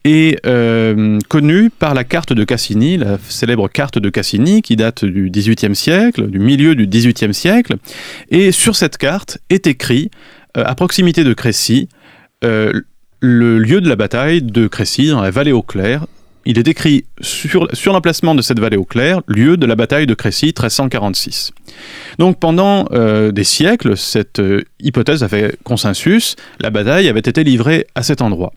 est 0.05 0.45
euh, 0.45 1.19
connu 1.27 1.69
par 1.69 1.93
la 1.93 2.05
carte 2.05 2.31
de 2.31 2.43
Cassini, 2.45 2.97
la 2.97 3.17
célèbre 3.27 3.67
carte 3.67 3.99
de 3.99 4.09
Cassini 4.09 4.61
qui 4.61 4.77
date 4.77 5.03
du 5.03 5.29
XVIIIe 5.29 5.75
siècle, 5.75 6.27
du 6.27 6.39
milieu 6.39 6.73
du 6.73 6.87
XVIIIe 6.87 7.33
siècle. 7.33 7.75
Et 8.29 8.51
sur 8.51 8.77
cette 8.77 8.97
carte 8.97 9.39
est 9.49 9.67
écrit, 9.67 10.09
euh, 10.57 10.63
à 10.65 10.73
proximité 10.75 11.25
de 11.25 11.33
Crécy, 11.33 11.89
euh, 12.45 12.71
le 13.19 13.59
lieu 13.59 13.81
de 13.81 13.89
la 13.89 13.97
bataille 13.97 14.41
de 14.41 14.67
Crécy, 14.67 15.09
dans 15.09 15.21
la 15.21 15.31
vallée 15.31 15.51
au 15.51 15.61
clair. 15.61 16.05
Il 16.45 16.57
est 16.57 16.67
écrit 16.67 17.05
sur, 17.21 17.67
l'emplacement 17.87 18.33
de 18.33 18.41
cette 18.41 18.59
vallée 18.59 18.77
au 18.77 18.85
clair, 18.85 19.21
lieu 19.27 19.57
de 19.57 19.65
la 19.65 19.75
bataille 19.75 20.07
de 20.07 20.13
Crécy 20.13 20.47
1346. 20.47 21.51
Donc 22.17 22.39
pendant 22.39 22.85
des 22.85 23.43
siècles, 23.43 23.97
cette 23.97 24.41
hypothèse 24.79 25.23
a 25.23 25.27
fait 25.27 25.57
consensus, 25.63 26.35
la 26.59 26.69
bataille 26.69 27.09
avait 27.09 27.19
été 27.19 27.43
livrée 27.43 27.87
à 27.93 28.03
cet 28.03 28.21
endroit. 28.21 28.53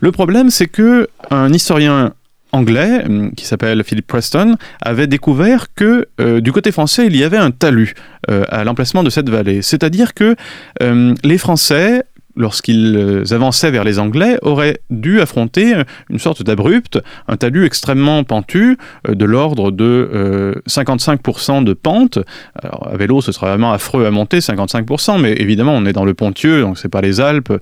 Le 0.00 0.12
problème, 0.12 0.50
c'est 0.50 0.66
que 0.66 1.08
un 1.30 1.52
historien 1.52 2.12
anglais 2.52 3.04
hum, 3.04 3.32
qui 3.34 3.46
s'appelle 3.46 3.82
Philip 3.82 4.06
Preston 4.06 4.56
avait 4.80 5.06
découvert 5.06 5.66
que 5.74 6.06
euh, 6.20 6.40
du 6.40 6.52
côté 6.52 6.70
français 6.70 7.06
il 7.06 7.16
y 7.16 7.24
avait 7.24 7.38
un 7.38 7.50
talus 7.50 7.94
euh, 8.30 8.44
à 8.50 8.62
l'emplacement 8.64 9.02
de 9.02 9.10
cette 9.10 9.28
vallée. 9.28 9.62
C'est-à-dire 9.62 10.14
que 10.14 10.36
hum, 10.80 11.14
les 11.24 11.38
Français 11.38 12.04
lorsqu'ils 12.36 12.96
euh, 12.96 13.24
avançaient 13.34 13.70
vers 13.70 13.84
les 13.84 13.98
Anglais, 13.98 14.38
auraient 14.42 14.78
dû 14.90 15.20
affronter 15.20 15.74
une 16.10 16.18
sorte 16.18 16.42
d'abrupt, 16.42 16.98
un 17.28 17.36
talus 17.36 17.64
extrêmement 17.64 18.24
pentu, 18.24 18.78
euh, 19.08 19.14
de 19.14 19.24
l'ordre 19.24 19.70
de 19.70 20.62
55% 20.68 21.60
euh, 21.60 21.64
de 21.64 21.72
pente. 21.74 22.18
Alors, 22.60 22.88
à 22.92 22.96
vélo, 22.96 23.20
ce 23.20 23.32
serait 23.32 23.48
vraiment 23.48 23.72
affreux 23.72 24.06
à 24.06 24.10
monter, 24.10 24.38
55%, 24.38 25.20
mais 25.20 25.32
évidemment, 25.32 25.74
on 25.74 25.84
est 25.86 25.92
dans 25.92 26.04
le 26.04 26.14
Pontieux, 26.14 26.62
donc 26.62 26.78
c'est 26.78 26.88
pas 26.88 27.00
les 27.00 27.20
Alpes, 27.20 27.52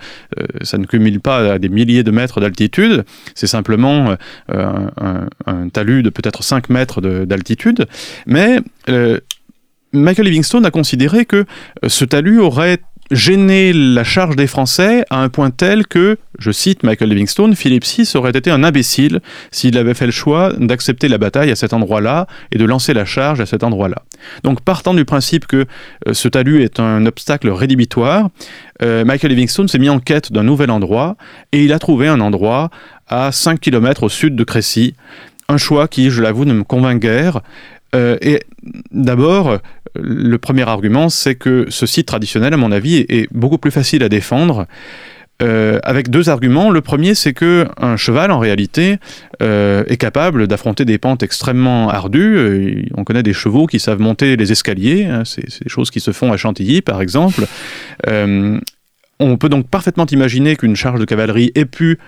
ça 0.63 0.77
ne 0.77 0.85
cumule 0.85 1.21
pas 1.21 1.53
à 1.53 1.59
des 1.59 1.69
milliers 1.69 2.03
de 2.03 2.11
mètres 2.11 2.41
d'altitude, 2.41 3.05
c'est 3.35 3.47
simplement 3.47 4.17
un, 4.49 5.69
talus 5.73 6.03
de 6.03 6.11
peut-être 6.11 6.43
5 6.43 6.69
mètres 6.69 7.01
d'altitude, 7.01 7.87
mais... 8.27 8.61
Michael 9.93 10.27
Livingstone 10.27 10.65
a 10.65 10.71
considéré 10.71 11.25
que 11.25 11.47
ce 11.85 12.05
talus 12.05 12.39
aurait 12.39 12.79
gêner 13.11 13.73
la 13.73 14.05
charge 14.05 14.37
des 14.37 14.47
Français 14.47 15.05
à 15.11 15.21
un 15.21 15.29
point 15.29 15.51
tel 15.51 15.87
que, 15.87 16.17
je 16.39 16.51
cite 16.51 16.83
Michael 16.85 17.11
Livingstone, 17.11 17.55
Philippe 17.55 17.85
VI 17.85 18.11
aurait 18.15 18.31
été 18.31 18.51
un 18.51 18.63
imbécile 18.63 19.21
s'il 19.51 19.77
avait 19.77 19.95
fait 19.95 20.07
le 20.07 20.13
choix 20.13 20.53
d'accepter 20.59 21.09
la 21.09 21.19
bataille 21.19 21.51
à 21.51 21.57
cet 21.57 21.73
endroit-là 21.73 22.27
et 22.53 22.59
de 22.59 22.65
lancer 22.65 22.95
la 22.95 23.05
charge 23.05 23.41
à 23.41 23.47
cet 23.47 23.65
endroit-là. 23.65 24.03
Donc 24.45 24.61
partant 24.61 24.95
du 24.95 25.05
principe 25.05 25.47
que 25.47 25.67
euh, 26.07 26.15
ce 26.15 26.29
talus 26.29 26.63
est 26.63 26.79
un 26.79 27.05
obstacle 27.07 27.49
rédhibitoire, 27.49 28.29
euh, 28.83 29.05
Michael 29.05 29.31
Livingstone 29.33 29.69
s'est 29.69 29.79
mis 29.79 29.91
en 29.91 29.99
quête 29.99 30.33
d'un 30.33 30.45
nouvel 30.45 30.71
endroit 30.71 31.17
et 31.53 31.65
il 31.65 31.73
a 31.73 31.79
trouvé 31.79 32.07
un 32.09 32.21
endroit 32.21 32.71
à 33.09 33.33
5 33.33 33.59
km 33.61 34.05
au 34.05 34.09
sud 34.09 34.37
de 34.37 34.45
Crécy, 34.45 34.95
un 35.49 35.57
choix 35.57 35.89
qui, 35.89 36.11
je 36.11 36.23
l'avoue, 36.23 36.45
ne 36.45 36.55
me 36.55 36.63
convainc 36.63 37.01
guère. 37.03 37.41
Euh, 37.95 38.17
et 38.21 38.41
d'abord, 38.93 39.59
le 39.95 40.39
premier 40.39 40.69
argument, 40.69 41.09
c'est 41.09 41.35
que 41.35 41.67
ce 41.69 41.87
site 41.87 42.07
traditionnel, 42.07 42.55
à 42.55 42.57
mon 42.57 42.73
avis, 42.73 43.05
est 43.09 43.29
beaucoup 43.33 43.59
plus 43.59 43.71
facile 43.71 44.03
à 44.03 44.09
défendre. 44.09 44.67
Euh, 45.43 45.79
avec 45.85 46.11
deux 46.11 46.29
arguments. 46.29 46.69
Le 46.69 46.83
premier, 46.83 47.15
c'est 47.15 47.33
que 47.33 47.67
un 47.79 47.97
cheval, 47.97 48.31
en 48.31 48.39
réalité, 48.39 48.99
euh, 49.43 49.85
est 49.87 49.97
capable 49.97 50.47
d'affronter 50.47 50.85
des 50.85 50.99
pentes 50.99 51.23
extrêmement 51.23 51.89
ardues. 51.89 52.87
On 52.95 53.05
connaît 53.05 53.23
des 53.23 53.33
chevaux 53.33 53.67
qui 53.67 53.81
savent 53.81 54.01
monter 54.01 54.37
les 54.37 54.53
escaliers. 54.53 55.07
Hein, 55.07 55.23
c'est 55.25 55.63
des 55.63 55.71
choses 55.71 55.91
qui 55.91 56.01
se 56.01 56.11
font 56.11 56.31
à 56.31 56.37
Chantilly, 56.37 56.83
par 56.83 57.01
exemple. 57.01 57.47
on 58.07 59.37
peut 59.39 59.49
donc 59.49 59.67
parfaitement 59.67 60.05
imaginer 60.05 60.57
qu'une 60.57 60.77
charge 60.77 61.01
de 61.01 61.07
cavalerie 61.07 61.53
ait 61.55 61.65
pu 61.65 61.99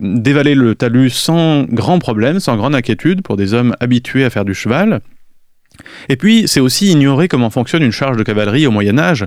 dévaler 0.00 0.56
le 0.56 0.74
talus 0.74 1.10
sans 1.10 1.62
grand 1.62 2.00
problème, 2.00 2.40
sans 2.40 2.56
grande 2.56 2.74
inquiétude 2.74 3.22
pour 3.22 3.36
des 3.36 3.54
hommes 3.54 3.76
habitués 3.78 4.24
à 4.24 4.30
faire 4.30 4.44
du 4.44 4.54
cheval. 4.54 5.00
Et 6.08 6.16
puis, 6.16 6.44
c'est 6.46 6.60
aussi 6.60 6.90
ignorer 6.90 7.28
comment 7.28 7.50
fonctionne 7.50 7.82
une 7.82 7.92
charge 7.92 8.16
de 8.16 8.22
cavalerie 8.22 8.66
au 8.66 8.70
Moyen 8.70 8.98
Âge. 8.98 9.26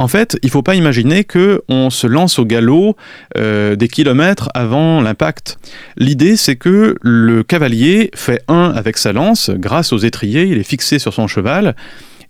En 0.00 0.06
fait, 0.06 0.38
il 0.42 0.46
ne 0.46 0.50
faut 0.52 0.62
pas 0.62 0.76
imaginer 0.76 1.24
que 1.24 1.62
on 1.68 1.90
se 1.90 2.06
lance 2.06 2.38
au 2.38 2.44
galop 2.44 2.96
euh, 3.36 3.74
des 3.74 3.88
kilomètres 3.88 4.48
avant 4.54 5.00
l'impact. 5.00 5.58
L'idée, 5.96 6.36
c'est 6.36 6.54
que 6.54 6.94
le 7.02 7.42
cavalier 7.42 8.10
fait 8.14 8.42
un 8.46 8.70
avec 8.70 8.96
sa 8.96 9.12
lance, 9.12 9.50
grâce 9.50 9.92
aux 9.92 9.98
étriers, 9.98 10.44
il 10.44 10.58
est 10.58 10.68
fixé 10.68 11.00
sur 11.00 11.12
son 11.12 11.26
cheval, 11.26 11.74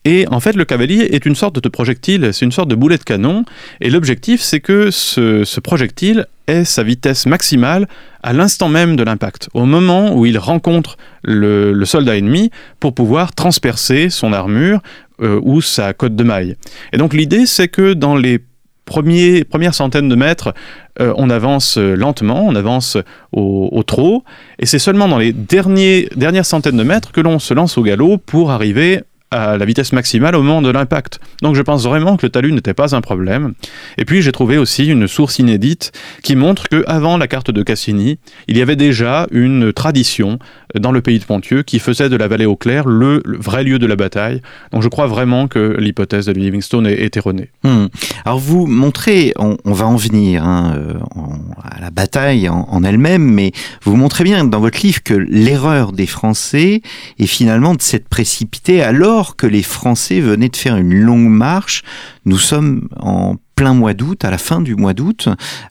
et 0.04 0.26
en 0.30 0.40
fait, 0.40 0.54
le 0.54 0.64
cavalier 0.64 1.08
est 1.12 1.26
une 1.26 1.34
sorte 1.34 1.62
de 1.62 1.68
projectile, 1.68 2.30
c'est 2.32 2.44
une 2.44 2.52
sorte 2.52 2.68
de 2.68 2.74
boulet 2.74 2.98
de 2.98 3.02
canon. 3.02 3.44
Et 3.80 3.90
l'objectif, 3.90 4.40
c'est 4.40 4.61
que 4.61 4.90
ce, 4.90 5.61
projectile 5.61 6.26
ait 6.46 6.64
sa 6.64 6.82
vitesse 6.82 7.26
maximale 7.26 7.88
à 8.22 8.32
l'instant 8.32 8.68
même 8.68 8.96
de 8.96 9.02
l'impact, 9.02 9.48
au 9.54 9.64
moment 9.64 10.14
où 10.14 10.24
il 10.24 10.38
rencontre 10.38 10.96
le, 11.22 11.84
soldat 11.84 12.16
ennemi 12.16 12.50
pour 12.80 12.94
pouvoir 12.94 13.34
transpercer 13.34 14.08
son 14.08 14.32
armure 14.32 14.80
euh, 15.20 15.40
ou 15.42 15.61
sa 15.61 15.92
côte 15.92 16.14
de 16.14 16.24
maille. 16.24 16.56
Et 16.92 16.96
donc 16.96 17.12
l'idée, 17.12 17.46
c'est 17.46 17.68
que 17.68 17.92
dans 17.92 18.16
les 18.16 18.40
premières 18.84 19.74
centaines 19.74 20.08
de 20.08 20.14
mètres, 20.14 20.54
euh, 21.00 21.12
on 21.16 21.28
avance 21.28 21.76
lentement, 21.76 22.46
on 22.46 22.54
avance 22.54 22.96
au, 23.32 23.82
trot, 23.87 24.24
et 24.58 24.64
c'est 24.64 24.78
seulement 24.78 25.08
dans 25.08 25.18
les 25.18 25.32
dernières 25.32 26.46
centaines 26.46 26.76
de 26.76 26.82
mètres 26.82 27.12
que 27.12 27.20
l'on 27.20 27.38
se 27.38 27.52
lance 27.52 27.76
au 27.76 27.82
galop 27.82 28.16
pour 28.18 28.50
arriver 28.50 29.02
à 29.30 29.58
la 29.58 29.64
vitesse 29.64 29.92
maximale 29.92 30.34
au 30.34 30.42
moment 30.42 30.62
de 30.62 30.70
l'impact. 30.70 31.20
Donc 31.42 31.54
je 31.54 31.62
pense 31.62 31.84
vraiment 31.84 32.16
que 32.16 32.26
le 32.26 32.30
talus 32.30 32.52
n'était 32.52 32.74
pas 32.74 32.94
un 32.96 33.00
problème. 33.00 33.52
Et 33.98 34.04
puis 34.04 34.22
j'ai 34.22 34.32
trouvé 34.32 34.58
aussi 34.58 34.86
une 34.86 35.06
source 35.06 35.38
inédite 35.38 35.92
qui 36.22 36.34
montre 36.36 36.68
que 36.68 36.84
avant 36.86 37.18
la 37.18 37.28
carte 37.28 37.50
de 37.50 37.62
Cassini, 37.62 38.18
il 38.46 38.56
y 38.56 38.62
avait 38.62 38.76
déjà 38.76 39.26
une 39.30 39.72
tradition 39.72 40.38
dans 40.74 40.92
le 40.92 41.00
pays 41.00 41.18
de 41.18 41.24
Pontieux 41.24 41.62
qui 41.62 41.78
faisait 41.78 42.08
de 42.08 42.16
la 42.16 42.28
vallée 42.28 42.46
au 42.46 42.56
clair 42.56 42.86
le, 42.86 43.22
vrai 43.24 43.64
lieu 43.64 43.78
de 43.78 43.86
la 43.86 43.96
bataille. 43.96 44.40
Donc 44.72 44.82
je 44.82 44.88
crois 44.88 45.06
vraiment 45.06 45.46
que 45.48 45.76
l'hypothèse 45.78 46.26
de 46.26 46.32
Livingstone 46.32 46.86
est, 46.86 47.16
erronée. 47.16 47.50
Hmm. 47.64 47.86
Alors 48.24 48.38
vous 48.38 48.66
montrez, 48.66 49.32
on, 49.36 49.56
va 49.64 49.86
en 49.86 49.96
venir 49.96 50.44
hein, 50.44 50.74
euh, 50.76 50.94
à 51.62 51.80
la 51.80 51.90
bataille 51.90 52.48
en, 52.48 52.66
en 52.70 52.84
elle-même, 52.84 53.24
mais 53.24 53.52
vous 53.82 53.96
montrez 53.96 54.24
bien 54.24 54.44
dans 54.44 54.60
votre 54.60 54.80
livre 54.82 55.02
que 55.02 55.14
l'erreur 55.14 55.92
des 55.92 56.06
Français 56.06 56.82
est 57.18 57.26
finalement 57.26 57.74
de 57.74 57.82
s'être 57.82 58.08
précipité 58.08 58.82
alors 58.82 59.17
que 59.37 59.46
les 59.46 59.62
Français 59.62 60.20
venaient 60.20 60.48
de 60.48 60.57
faire 60.57 60.76
une 60.76 60.94
longue 60.94 61.28
marche. 61.28 61.83
Nous 62.24 62.38
sommes 62.38 62.88
en 62.98 63.37
plein 63.59 63.74
mois 63.74 63.92
d'août, 63.92 64.24
à 64.24 64.31
la 64.31 64.38
fin 64.38 64.61
du 64.61 64.76
mois 64.76 64.94
d'août. 64.94 65.28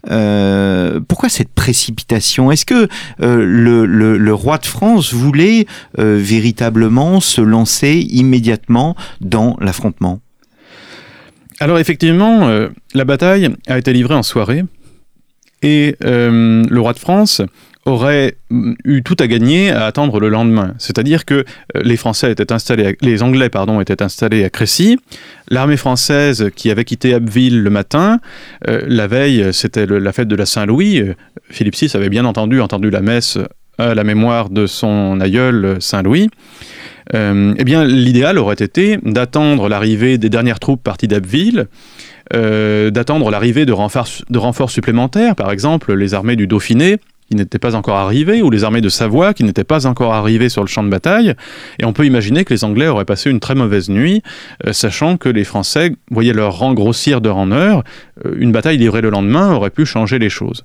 Euh, 0.09 0.99
pourquoi 1.07 1.29
cette 1.29 1.53
précipitation? 1.53 2.51
Est-ce 2.51 2.65
que 2.65 2.89
euh, 3.21 3.45
le, 3.45 4.33
roi 4.33 4.57
de 4.57 4.65
France 4.65 5.13
voulait 5.13 5.65
euh, 5.97 6.17
véritablement 6.19 7.21
se 7.21 7.39
lancer 7.39 8.05
immédiatement 8.09 8.95
dans 9.21 9.55
l'affrontement? 9.61 10.19
Alors 11.59 11.79
effectivement, 11.79 12.67
la 12.93 13.05
bataille 13.05 13.49
a 13.67 13.79
été 13.79 13.91
livrée 13.91 14.13
en 14.13 14.21
soirée 14.21 14.63
et 15.63 15.95
le 16.01 16.77
roi 16.77 16.93
de 16.93 16.99
France 16.99 17.41
aurait 17.87 18.37
eu 18.51 19.01
tout 19.01 19.15
à 19.19 19.27
gagner 19.27 19.71
à 19.71 19.85
attendre 19.85 20.19
le 20.19 20.29
lendemain. 20.29 20.73
C'est-à-dire 20.77 21.25
que 21.25 21.35
euh, 21.35 21.43
les 21.81 21.95
Français 21.95 22.31
étaient 22.31 22.51
installés, 22.51 22.97
Anglais 23.21 23.49
pardon, 23.49 23.79
étaient 23.81 24.03
installés 24.03 24.43
à 24.43 24.49
Crécy. 24.49 24.99
L'armée 25.49 25.77
française 25.77 26.51
qui 26.55 26.69
avait 26.69 26.83
quitté 26.83 27.13
Abbeville 27.13 27.63
le 27.63 27.69
matin, 27.69 28.19
euh, 28.67 28.81
la 28.87 29.07
veille, 29.07 29.53
c'était 29.53 29.85
la 29.85 30.11
fête 30.11 30.27
de 30.27 30.35
la 30.35 30.45
Saint-Louis. 30.45 30.99
Euh, 30.99 31.13
Philippe 31.49 31.75
VI 31.75 31.89
avait 31.95 32.09
bien 32.09 32.25
entendu 32.25 32.59
entendu 32.59 32.89
la 32.89 33.01
messe 33.01 33.37
à 33.77 33.95
la 33.95 34.03
mémoire 34.03 34.49
de 34.49 34.67
son 34.67 35.21
aïeul 35.21 35.77
Saint-Louis. 35.79 36.29
eh 37.13 37.63
bien, 37.63 37.85
l'idéal 37.85 38.37
aurait 38.37 38.55
été 38.55 38.97
d'attendre 39.03 39.69
l'arrivée 39.69 40.17
des 40.17 40.29
dernières 40.29 40.59
troupes 40.59 40.83
parties 40.83 41.07
d'Abbeville. 41.07 41.67
d'attendre 42.33 43.29
l'arrivée 43.29 43.65
de 43.65 43.71
renforts, 43.71 44.09
de 44.29 44.39
renforts 44.39 44.71
supplémentaires, 44.71 45.35
par 45.35 45.51
exemple 45.51 45.93
les 45.93 46.15
armées 46.15 46.35
du 46.35 46.47
Dauphiné, 46.47 46.97
qui 47.29 47.35
n'étaient 47.35 47.59
pas 47.59 47.75
encore 47.75 47.97
arrivés, 47.97 48.41
ou 48.41 48.49
les 48.49 48.63
armées 48.63 48.81
de 48.81 48.89
Savoie 48.89 49.33
qui 49.33 49.43
n'étaient 49.43 49.63
pas 49.63 49.85
encore 49.85 50.13
arrivées 50.13 50.49
sur 50.49 50.61
le 50.61 50.67
champ 50.67 50.83
de 50.83 50.89
bataille. 50.89 51.33
Et 51.79 51.85
on 51.85 51.93
peut 51.93 52.05
imaginer 52.05 52.45
que 52.45 52.53
les 52.53 52.63
Anglais 52.63 52.87
auraient 52.87 53.05
passé 53.05 53.29
une 53.29 53.39
très 53.39 53.55
mauvaise 53.55 53.89
nuit, 53.89 54.21
euh, 54.65 54.73
sachant 54.73 55.17
que 55.17 55.29
les 55.29 55.43
Français 55.43 55.95
voyaient 56.11 56.33
leur 56.33 56.57
rang 56.57 56.73
grossir 56.73 57.21
d'heure 57.21 57.37
en 57.37 57.51
heure. 57.51 57.83
Euh, 58.25 58.35
une 58.37 58.51
bataille 58.51 58.77
livrée 58.77 59.01
le 59.01 59.09
lendemain 59.09 59.53
aurait 59.53 59.69
pu 59.69 59.85
changer 59.85 60.19
les 60.19 60.29
choses. 60.29 60.63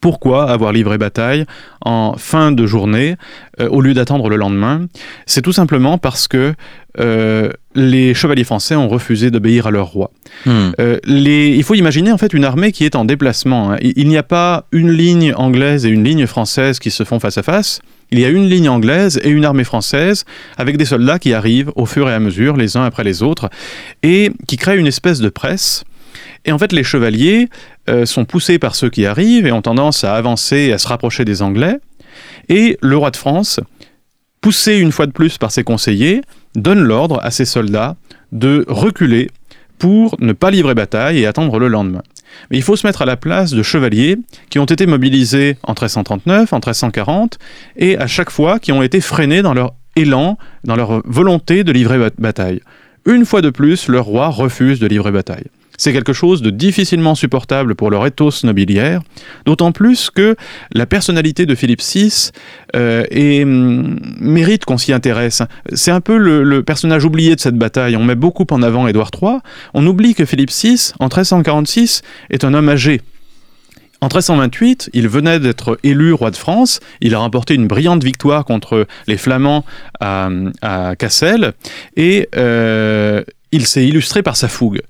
Pourquoi 0.00 0.50
avoir 0.50 0.72
livré 0.72 0.96
bataille 0.96 1.44
en 1.82 2.14
fin 2.16 2.52
de 2.52 2.66
journée 2.66 3.16
euh, 3.60 3.68
au 3.68 3.82
lieu 3.82 3.92
d'attendre 3.92 4.30
le 4.30 4.36
lendemain? 4.36 4.86
C'est 5.26 5.42
tout 5.42 5.52
simplement 5.52 5.98
parce 5.98 6.26
que 6.26 6.54
euh, 7.00 7.50
les 7.74 8.14
chevaliers 8.14 8.44
français 8.44 8.76
ont 8.76 8.88
refusé 8.88 9.30
d'obéir 9.30 9.66
à 9.66 9.70
leur 9.70 9.88
roi. 9.88 10.10
Hmm. 10.46 10.70
Euh, 10.80 10.98
il 11.06 11.62
faut 11.64 11.74
imaginer 11.74 12.12
en 12.12 12.18
fait 12.18 12.32
une 12.32 12.46
armée 12.46 12.72
qui 12.72 12.84
est 12.84 12.96
en 12.96 13.04
déplacement. 13.04 13.72
Hein. 13.72 13.76
Il, 13.82 14.08
n'y 14.08 14.16
a 14.16 14.22
pas 14.22 14.66
une 14.72 14.90
ligne 14.90 15.34
anglaise 15.34 15.84
et 15.84 15.90
une 15.90 16.04
ligne 16.04 16.26
française 16.26 16.78
qui 16.78 16.90
se 16.90 17.04
font 17.04 17.20
face 17.20 17.36
à 17.36 17.42
face. 17.42 17.80
Il 18.10 18.18
y 18.18 18.24
a 18.24 18.28
une 18.30 18.48
ligne 18.48 18.70
anglaise 18.70 19.20
et 19.22 19.28
une 19.28 19.44
armée 19.44 19.64
française 19.64 20.24
avec 20.56 20.78
des 20.78 20.86
soldats 20.86 21.18
qui 21.18 21.34
arrivent 21.34 21.72
au 21.76 21.84
fur 21.84 22.08
et 22.08 22.14
à 22.14 22.20
mesure, 22.20 22.56
les 22.56 22.78
uns 22.78 22.84
après 22.84 23.04
les 23.04 23.22
autres, 23.22 23.50
et 24.02 24.30
qui 24.46 24.56
créent 24.56 24.78
une 24.78 24.86
espèce 24.86 25.20
de 25.20 25.28
presse 25.28 25.84
et 26.44 26.52
en 26.52 26.58
fait, 26.58 26.72
les 26.72 26.84
chevaliers 26.84 27.48
euh, 27.88 28.06
sont 28.06 28.24
poussés 28.24 28.58
par 28.58 28.74
ceux 28.74 28.90
qui 28.90 29.06
arrivent 29.06 29.46
et 29.46 29.52
ont 29.52 29.62
tendance 29.62 30.04
à 30.04 30.14
avancer 30.14 30.56
et 30.56 30.72
à 30.72 30.78
se 30.78 30.88
rapprocher 30.88 31.24
des 31.24 31.42
Anglais. 31.42 31.78
Et 32.48 32.78
le 32.82 32.96
roi 32.96 33.10
de 33.10 33.16
France, 33.16 33.60
poussé 34.40 34.76
une 34.76 34.92
fois 34.92 35.06
de 35.06 35.12
plus 35.12 35.38
par 35.38 35.50
ses 35.50 35.64
conseillers, 35.64 36.20
donne 36.54 36.80
l'ordre 36.80 37.18
à 37.22 37.30
ses 37.30 37.44
soldats 37.44 37.96
de 38.32 38.64
reculer 38.68 39.30
pour 39.78 40.16
ne 40.20 40.32
pas 40.32 40.50
livrer 40.50 40.74
bataille 40.74 41.18
et 41.18 41.26
attendre 41.26 41.58
le 41.58 41.68
lendemain. 41.68 42.02
Mais 42.50 42.58
il 42.58 42.62
faut 42.62 42.76
se 42.76 42.86
mettre 42.86 43.02
à 43.02 43.06
la 43.06 43.16
place 43.16 43.52
de 43.52 43.62
chevaliers 43.62 44.18
qui 44.50 44.58
ont 44.58 44.64
été 44.64 44.86
mobilisés 44.86 45.56
en 45.62 45.72
1339, 45.72 46.52
en 46.52 46.56
1340, 46.56 47.38
et 47.76 47.96
à 47.96 48.06
chaque 48.06 48.30
fois 48.30 48.58
qui 48.58 48.72
ont 48.72 48.82
été 48.82 49.00
freinés 49.00 49.42
dans 49.42 49.54
leur 49.54 49.74
élan, 49.96 50.36
dans 50.64 50.76
leur 50.76 51.00
volonté 51.06 51.64
de 51.64 51.72
livrer 51.72 52.10
bataille. 52.18 52.60
Une 53.06 53.24
fois 53.24 53.40
de 53.40 53.50
plus, 53.50 53.88
le 53.88 54.00
roi 54.00 54.28
refuse 54.28 54.80
de 54.80 54.86
livrer 54.86 55.12
bataille. 55.12 55.44
C'est 55.76 55.92
quelque 55.92 56.12
chose 56.12 56.42
de 56.42 56.50
difficilement 56.50 57.14
supportable 57.14 57.74
pour 57.74 57.90
leur 57.90 58.06
ethos 58.06 58.44
nobiliaire, 58.44 59.02
d'autant 59.44 59.72
plus 59.72 60.10
que 60.10 60.36
la 60.72 60.86
personnalité 60.86 61.46
de 61.46 61.54
Philippe 61.54 61.82
VI 61.82 62.30
euh, 62.76 63.04
mm, 63.44 63.98
mérite 64.20 64.64
qu'on 64.64 64.78
s'y 64.78 64.92
intéresse. 64.92 65.42
C'est 65.72 65.90
un 65.90 66.00
peu 66.00 66.16
le, 66.16 66.62
personnage 66.62 67.04
oublié 67.04 67.34
de 67.34 67.40
cette 67.40 67.56
bataille. 67.56 67.96
On 67.96 68.04
met 68.04 68.14
beaucoup 68.14 68.46
en 68.50 68.62
avant 68.62 68.86
Édouard 68.86 69.10
III. 69.20 69.38
On 69.74 69.86
oublie 69.86 70.14
que 70.14 70.24
Philippe 70.24 70.50
VI, 70.50 70.92
en 71.00 71.06
1346, 71.06 72.02
est 72.30 72.44
un 72.44 72.54
homme 72.54 72.68
âgé. 72.68 73.00
En 74.00 74.06
1328, 74.06 74.90
il 74.92 75.08
venait 75.08 75.40
d'être 75.40 75.78
élu 75.82 76.12
roi 76.12 76.30
de 76.30 76.36
France. 76.36 76.80
Il 77.00 77.14
a 77.14 77.18
remporté 77.18 77.54
une 77.54 77.66
brillante 77.66 78.04
victoire 78.04 78.44
contre 78.44 78.86
les 79.06 79.16
Flamands 79.16 79.64
à, 80.00 80.28
Cassel 80.98 81.54
et 81.96 82.28
euh, 82.36 83.22
il 83.50 83.66
s'est 83.66 83.86
illustré 83.86 84.22
par 84.22 84.36
sa 84.36 84.48
fougue. 84.48 84.82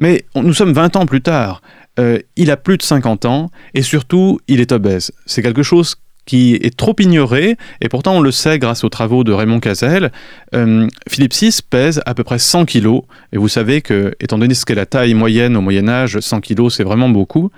Mais 0.00 0.24
nous 0.34 0.54
sommes 0.54 0.72
20 0.72 0.96
ans 0.96 1.06
plus 1.06 1.22
tard. 1.22 1.62
Euh, 1.98 2.18
il 2.36 2.50
a 2.50 2.56
plus 2.56 2.78
de 2.78 2.82
50 2.82 3.26
ans 3.26 3.50
et 3.74 3.82
surtout, 3.82 4.40
il 4.48 4.60
est 4.60 4.72
obèse. 4.72 5.12
C'est 5.26 5.42
quelque 5.42 5.62
chose 5.62 5.96
qui 6.26 6.54
est 6.54 6.76
trop 6.76 6.94
ignoré, 7.00 7.56
et 7.80 7.88
pourtant 7.88 8.14
on 8.14 8.20
le 8.20 8.30
sait 8.30 8.58
grâce 8.58 8.84
aux 8.84 8.88
travaux 8.88 9.24
de 9.24 9.32
Raymond 9.32 9.58
Cazel. 9.58 10.12
Euh, 10.54 10.86
Philippe 11.08 11.34
VI 11.34 11.58
pèse 11.68 12.00
à 12.06 12.14
peu 12.14 12.22
près 12.22 12.38
100 12.38 12.66
kilos, 12.66 13.02
et 13.32 13.38
vous 13.38 13.48
savez 13.48 13.80
que, 13.80 14.14
étant 14.20 14.38
donné 14.38 14.54
ce 14.54 14.64
qu'est 14.64 14.76
la 14.76 14.86
taille 14.86 15.14
moyenne 15.14 15.56
au 15.56 15.60
Moyen 15.60 15.88
Âge, 15.88 16.20
100 16.20 16.40
kilos 16.40 16.76
c'est 16.76 16.84
vraiment 16.84 17.08
beaucoup. 17.08 17.50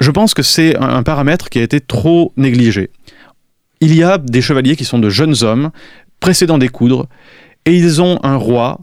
Je 0.00 0.10
pense 0.10 0.34
que 0.34 0.42
c'est 0.42 0.76
un 0.78 1.04
paramètre 1.04 1.48
qui 1.48 1.60
a 1.60 1.62
été 1.62 1.80
trop 1.80 2.32
négligé. 2.36 2.90
Il 3.80 3.94
y 3.94 4.02
a 4.02 4.18
des 4.18 4.42
chevaliers 4.42 4.74
qui 4.74 4.84
sont 4.84 4.98
de 4.98 5.08
jeunes 5.10 5.36
hommes, 5.42 5.70
pressés 6.18 6.46
d'en 6.46 6.58
découdre, 6.58 7.06
et 7.66 7.76
ils 7.76 8.02
ont 8.02 8.18
un 8.24 8.36
roi 8.36 8.80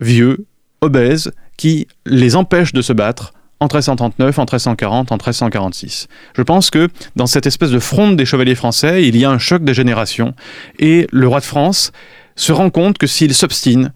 vieux, 0.00 0.46
obèse, 0.80 1.32
qui 1.56 1.86
les 2.06 2.36
empêche 2.36 2.72
de 2.72 2.82
se 2.82 2.92
battre 2.92 3.32
en 3.60 3.66
1339, 3.66 4.38
en 4.38 4.42
1340, 4.42 5.12
en 5.12 5.14
1346. 5.14 6.08
Je 6.36 6.42
pense 6.42 6.70
que 6.70 6.88
dans 7.14 7.26
cette 7.26 7.46
espèce 7.46 7.70
de 7.70 7.78
fronde 7.78 8.16
des 8.16 8.24
chevaliers 8.24 8.56
français, 8.56 9.06
il 9.06 9.16
y 9.16 9.24
a 9.24 9.30
un 9.30 9.38
choc 9.38 9.62
des 9.62 9.74
générations, 9.74 10.34
et 10.78 11.06
le 11.12 11.28
roi 11.28 11.40
de 11.40 11.44
France 11.44 11.92
se 12.34 12.52
rend 12.52 12.70
compte 12.70 12.98
que 12.98 13.06
s'il 13.06 13.34
s'obstine, 13.34 13.92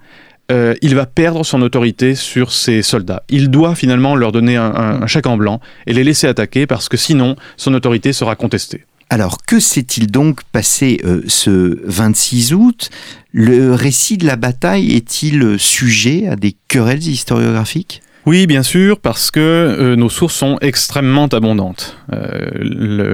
euh, 0.53 0.75
il 0.81 0.95
va 0.95 1.07
perdre 1.07 1.45
son 1.45 1.61
autorité 1.63 2.15
sur 2.15 2.53
ses 2.53 2.83
soldats. 2.83 3.25
Il 3.29 3.51
doit 3.51 3.75
finalement 3.75 4.15
leur 4.15 4.31
donner 4.31 4.57
un, 4.57 5.05
chèque 5.09 5.27
en 5.27 5.37
blanc 5.37 5.61
et 5.87 5.93
les 5.93 6.05
laisser 6.05 6.29
attaquer 6.29 6.67
parce 6.67 6.89
que 6.89 6.97
sinon 6.97 7.35
son 7.57 7.75
autorité 7.75 8.13
sera 8.13 8.37
contestée. 8.37 8.85
Alors, 9.09 9.39
que 9.47 9.61
s'est-il 9.61 10.11
donc 10.11 10.43
passé 10.51 11.01
euh, 11.05 11.23
ce 11.29 11.79
26 11.85 12.55
août? 12.55 12.91
Le 13.33 13.73
récit 13.73 14.19
de 14.19 14.27
la 14.27 14.35
bataille 14.35 14.97
est-il 14.97 15.59
sujet 15.61 16.27
à 16.27 16.35
des 16.35 16.57
querelles 16.67 17.07
historiographiques? 17.07 18.03
Oui, 18.25 18.49
bien 18.49 18.65
sûr, 18.65 18.99
parce 18.99 19.31
que 19.31 19.39
euh, 19.39 19.95
nos 19.95 20.09
sources 20.09 20.35
sont 20.35 20.59
extrêmement 20.61 21.27
abondantes. 21.27 21.97
Euh, 22.13 22.51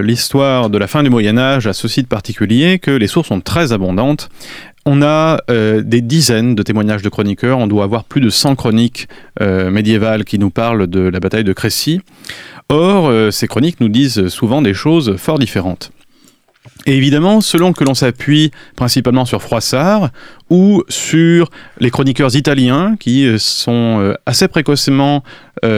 l'histoire 0.02 0.70
de 0.70 0.78
la 0.78 0.86
fin 0.86 1.02
du 1.02 1.10
Moyen 1.10 1.36
Âge 1.36 1.66
a 1.66 1.74
ceci 1.74 2.02
de 2.02 2.08
particulier 2.08 2.78
que 2.78 2.90
les 2.90 3.06
sources 3.06 3.28
sont 3.28 3.42
très 3.42 3.72
abondantes. 3.72 4.30
On 4.86 5.00
a 5.00 5.38
des 5.48 6.00
dizaines 6.00 6.56
de 6.56 6.62
témoignages 6.64 7.02
de 7.02 7.08
chroniqueurs, 7.08 7.58
on 7.58 7.68
doit 7.68 7.84
avoir 7.84 8.02
plus 8.02 8.20
de 8.20 8.30
100 8.30 8.56
chroniques 8.56 9.06
médiévales 9.40 10.24
qui 10.24 10.40
nous 10.40 10.50
parlent 10.50 10.88
de 10.88 11.02
la 11.02 11.20
bataille 11.20 11.44
de 11.44 11.52
Crécy. 11.52 12.00
Or, 12.72 13.10
euh, 13.10 13.30
ces 13.30 13.48
chroniques 13.48 13.80
nous 13.80 13.90
disent 13.90 14.28
souvent 14.28 14.62
des 14.62 14.72
choses 14.72 15.18
fort 15.18 15.38
différentes. 15.38 15.92
Et 16.86 16.96
évidemment, 16.96 17.42
selon 17.42 17.74
que 17.74 17.84
l'on 17.84 17.92
s'appuie 17.92 18.50
principalement 18.76 19.26
sur 19.26 19.42
Froissart 19.42 20.08
ou 20.48 20.82
sur 20.88 21.50
les 21.80 21.90
chroniqueurs 21.90 22.34
italiens 22.34 22.96
qui 22.98 23.26
euh, 23.26 23.36
sont 23.36 24.00
euh, 24.00 24.14
assez 24.24 24.48
précocement 24.48 25.22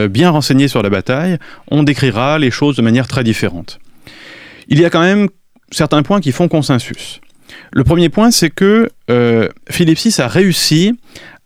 bien 0.09 0.31
renseignés 0.31 0.67
sur 0.67 0.81
la 0.81 0.89
bataille, 0.89 1.37
on 1.69 1.83
décrira 1.83 2.39
les 2.39 2.49
choses 2.49 2.75
de 2.75 2.81
manière 2.81 3.07
très 3.07 3.23
différente. 3.23 3.77
Il 4.67 4.79
y 4.79 4.85
a 4.85 4.89
quand 4.89 5.01
même 5.01 5.27
certains 5.69 6.01
points 6.01 6.21
qui 6.21 6.31
font 6.31 6.47
consensus. 6.47 7.21
Le 7.71 7.83
premier 7.83 8.09
point, 8.09 8.31
c'est 8.31 8.49
que 8.49 8.89
Philippe 9.69 9.99
VI 9.99 10.21
a 10.21 10.27
réussi 10.27 10.97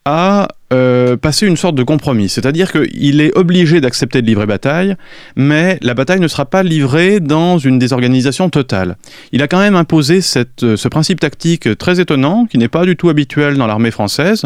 à 0.06 0.48
euh, 0.72 1.18
passer 1.18 1.48
une 1.48 1.58
sorte 1.58 1.76
de 1.76 1.84
compromis, 1.84 2.30
c'est-à-dire 2.30 2.72
qu'il 2.72 3.22
est 3.22 3.36
obligé 3.36 3.82
d'accepter 3.82 4.22
de 4.22 4.28
livrer 4.28 4.46
bataille, 4.46 4.96
mais 5.36 5.80
la 5.82 5.96
bataille 5.96 6.20
ne 6.20 6.28
sera 6.28 6.46
pas 6.46 6.62
livrée 6.62 7.20
dans 7.20 7.58
une 7.58 7.80
désorganisation 7.80 8.50
totale. 8.50 8.98
Il 9.32 9.42
a 9.42 9.48
quand 9.48 9.60
même 9.60 9.76
imposé 9.76 10.22
cette, 10.22 10.76
ce 10.76 10.88
principe 10.88 11.20
tactique 11.20 11.78
très 11.78 12.00
étonnant, 12.00 12.46
qui 12.46 12.58
n'est 12.58 12.68
pas 12.68 12.86
du 12.86 12.96
tout 12.96 13.10
habituel 13.10 13.58
dans 13.58 13.66
l'armée 13.66 13.92
française, 13.92 14.46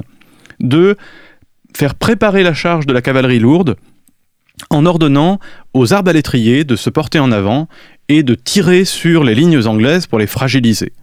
de 0.60 0.96
faire 1.76 1.96
préparer 1.96 2.44
la 2.44 2.54
charge 2.54 2.86
de 2.86 2.94
la 2.94 3.02
cavalerie 3.02 3.40
lourde 3.40 3.76
en 4.70 4.86
ordonnant 4.86 5.40
aux 5.74 5.94
arbalétriers 5.94 6.64
de 6.64 6.76
se 6.76 6.90
porter 6.90 7.20
en 7.20 7.32
avant 7.32 7.68
et 8.08 8.24
de 8.24 8.36
tirer 8.36 8.86
sur 8.86 9.24
les 9.24 9.36
lignes 9.36 9.66
anglaises 9.66 10.08
pour 10.08 10.20
les 10.20 10.28
fragiliser. 10.28 10.94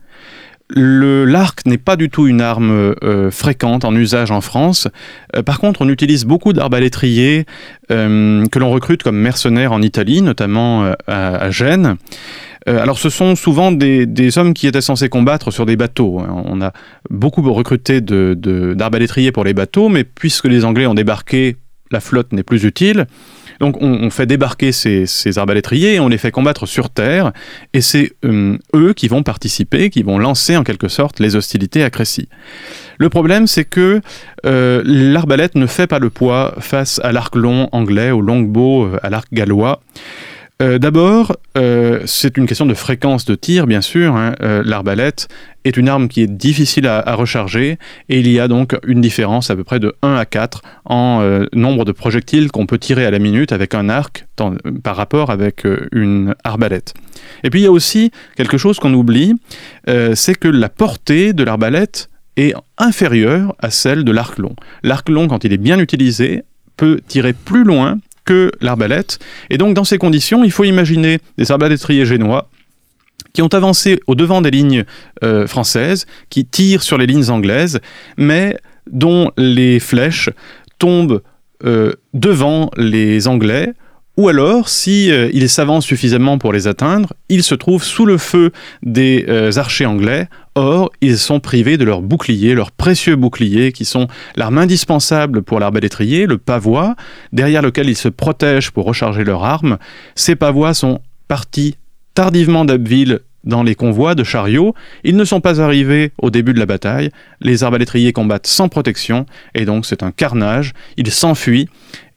L'arc 0.76 1.66
n'est 1.66 1.78
pas 1.78 1.96
du 1.96 2.10
tout 2.10 2.26
une 2.26 2.40
arme 2.40 2.94
euh, 3.02 3.30
fréquente 3.30 3.84
en 3.84 3.94
usage 3.94 4.30
en 4.30 4.40
France. 4.40 4.88
Euh, 5.36 5.42
par 5.42 5.58
contre, 5.58 5.82
on 5.82 5.88
utilise 5.88 6.24
beaucoup 6.24 6.52
d'arbalétriers 6.52 7.46
euh, 7.90 8.46
que 8.46 8.58
l'on 8.58 8.70
recrute 8.70 9.02
comme 9.02 9.16
mercenaires 9.16 9.72
en 9.72 9.82
Italie, 9.82 10.22
notamment 10.22 10.92
à, 11.06 11.50
Gênes. 11.50 11.96
alors, 12.66 12.98
ce 12.98 13.10
sont 13.10 13.34
souvent 13.34 13.72
des, 13.72 14.38
hommes 14.38 14.54
qui 14.54 14.66
étaient 14.66 14.80
censés 14.80 15.08
combattre 15.08 15.50
sur 15.50 15.66
des 15.66 15.76
bateaux. 15.76 16.20
Hein. 16.20 16.42
On 16.46 16.60
a 16.62 16.72
beaucoup 17.10 17.42
recruté 17.52 18.00
d'arbalétriers 18.00 19.32
pour 19.32 19.44
les 19.44 19.54
bateaux, 19.54 19.88
mais 19.88 20.04
puisque 20.04 20.44
les 20.44 20.64
Anglais 20.64 20.86
ont 20.86 20.94
débarqué, 20.94 21.56
la 21.90 22.00
flotte 22.00 22.32
n'est 22.32 22.44
plus 22.44 22.64
utile. 22.64 23.06
Donc 23.60 23.76
on, 23.82 24.08
fait 24.08 24.24
débarquer 24.24 24.72
ces, 24.72 25.38
arbalétriers 25.38 25.96
et 25.96 26.00
on 26.00 26.08
les 26.08 26.16
fait 26.16 26.30
combattre 26.30 26.66
sur 26.66 26.88
terre, 26.88 27.32
et 27.74 27.82
c'est 27.82 28.12
euh, 28.24 28.56
eux 28.74 28.94
qui 28.94 29.06
vont 29.06 29.22
participer, 29.22 29.90
qui 29.90 30.02
vont 30.02 30.18
lancer 30.18 30.56
en 30.56 30.64
quelque 30.64 30.88
sorte 30.88 31.20
les 31.20 31.36
hostilités 31.36 31.84
à 31.84 31.90
Crécy. 31.90 32.28
Le 32.98 33.10
problème, 33.10 33.46
c'est 33.46 33.64
que 33.64 34.00
euh, 34.46 34.82
l'arbalète 34.84 35.54
ne 35.54 35.66
fait 35.66 35.86
pas 35.86 35.98
le 35.98 36.08
poids 36.10 36.54
face 36.58 37.00
à 37.04 37.12
l'arc 37.12 37.36
long 37.36 37.68
anglais, 37.72 38.10
au 38.10 38.22
longbow, 38.22 38.86
euh, 38.86 38.98
à 39.02 39.10
l'arc 39.10 39.28
gallois. 39.32 39.80
Euh, 40.60 40.78
d'abord, 40.78 41.36
euh, 41.56 42.02
c'est 42.04 42.36
une 42.36 42.46
question 42.46 42.66
de 42.66 42.74
fréquence 42.74 43.24
de 43.24 43.34
tir, 43.34 43.66
bien 43.66 43.80
sûr. 43.80 44.14
Hein. 44.14 44.34
Euh, 44.42 44.62
l'arbalète 44.64 45.28
est 45.64 45.76
une 45.76 45.88
arme 45.88 46.08
qui 46.08 46.22
est 46.22 46.26
difficile 46.26 46.86
à, 46.86 47.14
recharger 47.14 47.78
et 48.08 48.20
il 48.20 48.30
y 48.30 48.38
a 48.38 48.48
donc 48.48 48.76
une 48.86 49.00
différence 49.00 49.50
à 49.50 49.56
peu 49.56 49.64
près 49.64 49.78
de 49.80 49.94
1 50.02 50.14
à 50.14 50.24
4 50.24 50.62
en 50.86 51.22
nombre 51.52 51.84
de 51.84 51.92
projectiles 51.92 52.50
qu'on 52.50 52.64
peut 52.64 52.78
tirer 52.78 53.04
à 53.04 53.10
la 53.10 53.18
minute 53.18 53.52
avec 53.52 53.74
un 53.74 53.90
arc 53.90 54.26
par 54.82 54.96
rapport 54.96 55.28
avec 55.28 55.66
une 55.92 56.34
arbalète. 56.44 56.94
Et 57.44 57.50
puis 57.50 57.60
il 57.60 57.64
y 57.64 57.66
a 57.66 57.70
aussi 57.70 58.10
quelque 58.36 58.56
chose 58.56 58.78
qu'on 58.78 58.94
oublie, 58.94 59.34
c'est 59.86 60.34
que 60.34 60.48
la 60.48 60.70
portée 60.70 61.34
de 61.34 61.44
l'arbalète 61.44 62.08
est 62.38 62.54
inférieure 62.78 63.54
à 63.58 63.68
celle 63.68 64.02
de 64.02 64.12
l'arc 64.12 64.38
long. 64.38 64.56
L'arc 64.82 65.10
long, 65.10 65.28
quand 65.28 65.44
il 65.44 65.52
est 65.52 65.58
bien 65.58 65.78
utilisé, 65.78 66.44
peut 66.78 67.00
tirer 67.06 67.34
plus 67.34 67.64
loin 67.64 67.98
l'arbalète. 68.60 69.18
Et 69.50 69.58
donc, 69.58 69.74
dans 69.74 69.84
ces 69.84 69.98
conditions, 69.98 70.44
il 70.44 70.50
faut 70.50 70.64
imaginer 70.64 71.18
des 71.38 71.50
arbalétriers 71.50 72.06
génois 72.06 72.48
qui 73.32 73.42
ont 73.42 73.48
avancé 73.48 74.00
au 74.06 74.14
devant 74.14 74.40
des 74.40 74.50
lignes 74.50 74.84
euh, 75.22 75.46
françaises, 75.46 76.06
qui 76.30 76.44
tirent 76.44 76.82
sur 76.82 76.98
les 76.98 77.06
lignes 77.06 77.30
anglaises, 77.30 77.80
mais 78.16 78.56
dont 78.90 79.30
les 79.36 79.78
flèches 79.78 80.30
tombent 80.78 81.22
euh, 81.64 81.92
devant 82.14 82.70
les 82.76 83.28
Anglais 83.28 83.74
ou 84.20 84.28
alors, 84.28 84.68
si 84.68 85.10
euh, 85.10 85.80
suffisamment 85.80 86.36
pour 86.36 86.52
les 86.52 86.68
atteindre, 86.68 87.14
ils 87.30 87.42
se 87.42 87.54
trouvent 87.54 87.82
sous 87.82 88.04
le 88.04 88.18
feu 88.18 88.52
des 88.82 89.24
euh, 89.30 89.50
archers 89.56 89.86
anglais. 89.86 90.28
Or, 90.56 90.92
ils 91.00 91.16
sont 91.16 91.40
privés 91.40 91.78
de 91.78 91.84
leurs 91.86 92.02
boucliers, 92.02 92.54
leurs 92.54 92.70
précieux 92.70 93.16
boucliers, 93.16 93.72
qui 93.72 93.86
sont 93.86 94.08
l'arme 94.36 94.58
indispensable 94.58 95.40
pour 95.40 95.58
l'arbalétrier, 95.58 96.26
le 96.26 96.36
pavois, 96.36 96.96
derrière 97.32 97.62
lequel 97.62 97.88
ils 97.88 97.96
se 97.96 98.10
protègent 98.10 98.72
pour 98.72 98.84
recharger 98.84 99.24
leurs 99.24 99.42
armes. 99.42 99.78
Ces 100.16 100.36
pavois 100.36 100.74
sont 100.74 101.00
partis 101.26 101.76
tardivement 102.12 102.66
d'Abbeville 102.66 103.20
dans 103.44 103.62
les 103.62 103.74
convois 103.74 104.14
de 104.14 104.22
chariots. 104.22 104.74
Ils 105.02 105.16
ne 105.16 105.24
sont 105.24 105.40
pas 105.40 105.62
arrivés 105.62 106.12
au 106.18 106.28
début 106.28 106.52
de 106.52 106.58
la 106.58 106.66
bataille. 106.66 107.08
Les 107.40 107.64
arbalétriers 107.64 108.12
combattent 108.12 108.46
sans 108.46 108.68
protection, 108.68 109.24
et 109.54 109.64
donc 109.64 109.86
c'est 109.86 110.02
un 110.02 110.10
carnage. 110.10 110.74
Ils 110.98 111.10
s'enfuient, 111.10 111.70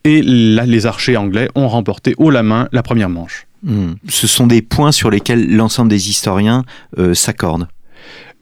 et 0.03 0.21
là, 0.21 0.65
les 0.65 0.85
archers 0.85 1.17
anglais 1.17 1.49
ont 1.55 1.67
remporté 1.67 2.13
haut 2.17 2.29
la 2.29 2.43
main 2.43 2.67
la 2.71 2.83
première 2.83 3.09
manche. 3.09 3.47
Hmm. 3.63 3.93
Ce 4.09 4.27
sont 4.27 4.47
des 4.47 4.61
points 4.61 4.91
sur 4.91 5.09
lesquels 5.09 5.55
l'ensemble 5.55 5.89
des 5.89 6.09
historiens 6.09 6.65
euh, 6.97 7.13
s'accordent. 7.13 7.67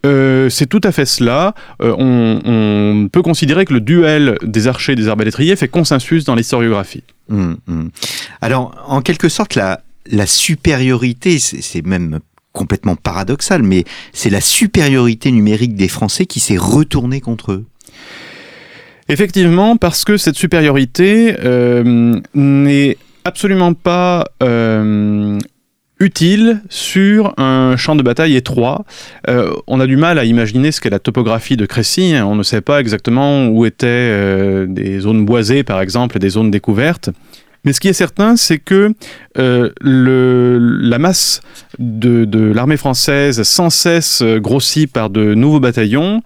Euh, 0.03 0.49
c'est 0.49 0.65
tout 0.65 0.81
à 0.83 0.91
fait 0.91 1.05
cela. 1.05 1.53
Euh, 1.81 1.93
on, 1.97 3.07
peut 3.11 3.21
considérer 3.21 3.65
que 3.65 3.73
le 3.73 3.81
duel 3.81 4.37
des 4.41 4.67
archers 4.67 4.93
et 4.93 4.95
des 4.95 5.07
arbalétriers 5.07 5.55
fait 5.55 5.67
consensus 5.67 6.23
dans 6.23 6.33
l'historiographie. 6.33 7.03
Hmm, 7.29 7.53
hmm. 7.67 7.89
Alors, 8.41 8.73
en 8.87 9.01
quelque 9.01 9.29
sorte, 9.29 9.53
la, 9.53 9.81
la 10.09 10.25
supériorité, 10.25 11.37
c'est 11.37 11.85
même 11.85 12.19
complètement 12.53 12.95
paradoxal, 12.95 13.61
mais 13.63 13.85
c'est 14.13 14.29
la 14.29 14.41
supériorité 14.41 15.31
numérique 15.31 15.75
des 15.75 15.87
Français 15.87 16.25
qui 16.25 16.39
s'est 16.39 16.57
retournée 16.57 17.21
contre 17.21 17.51
eux. 17.51 17.65
Effectivement, 19.11 19.75
parce 19.75 20.05
que 20.05 20.15
cette 20.15 20.37
supériorité 20.37 21.35
euh, 21.43 22.15
n'est 22.33 22.95
absolument 23.25 23.73
pas 23.73 24.23
euh, 24.41 25.37
utile 25.99 26.61
sur 26.69 27.33
un 27.37 27.75
champ 27.75 27.97
de 27.97 28.03
bataille 28.03 28.37
étroit. 28.37 28.85
Euh, 29.27 29.51
on 29.67 29.81
a 29.81 29.85
du 29.85 29.97
mal 29.97 30.17
à 30.17 30.23
imaginer 30.23 30.71
ce 30.71 30.79
qu'est 30.79 30.89
la 30.89 30.99
topographie 30.99 31.57
de 31.57 31.65
Crécy. 31.65 32.15
Hein. 32.15 32.25
On 32.25 32.35
ne 32.35 32.43
sait 32.43 32.61
pas 32.61 32.79
exactement 32.79 33.47
où 33.47 33.65
étaient 33.65 34.65
des 34.67 35.01
zones 35.01 35.25
boisées, 35.25 35.63
par 35.63 35.81
exemple, 35.81 36.17
des 36.17 36.29
zones 36.29 36.49
découvertes. 36.49 37.09
Mais 37.65 37.73
ce 37.73 37.81
qui 37.81 37.89
est 37.89 37.93
certain, 37.93 38.37
c'est 38.37 38.59
que 38.59 38.93
la 39.35 40.99
masse 40.99 41.41
de 41.79 42.53
l'armée 42.53 42.77
française 42.77 43.43
sans 43.43 43.69
cesse 43.69 44.23
grossie 44.23 44.87
par 44.87 45.09
de 45.09 45.33
nouveaux 45.35 45.59
bataillons 45.59 46.21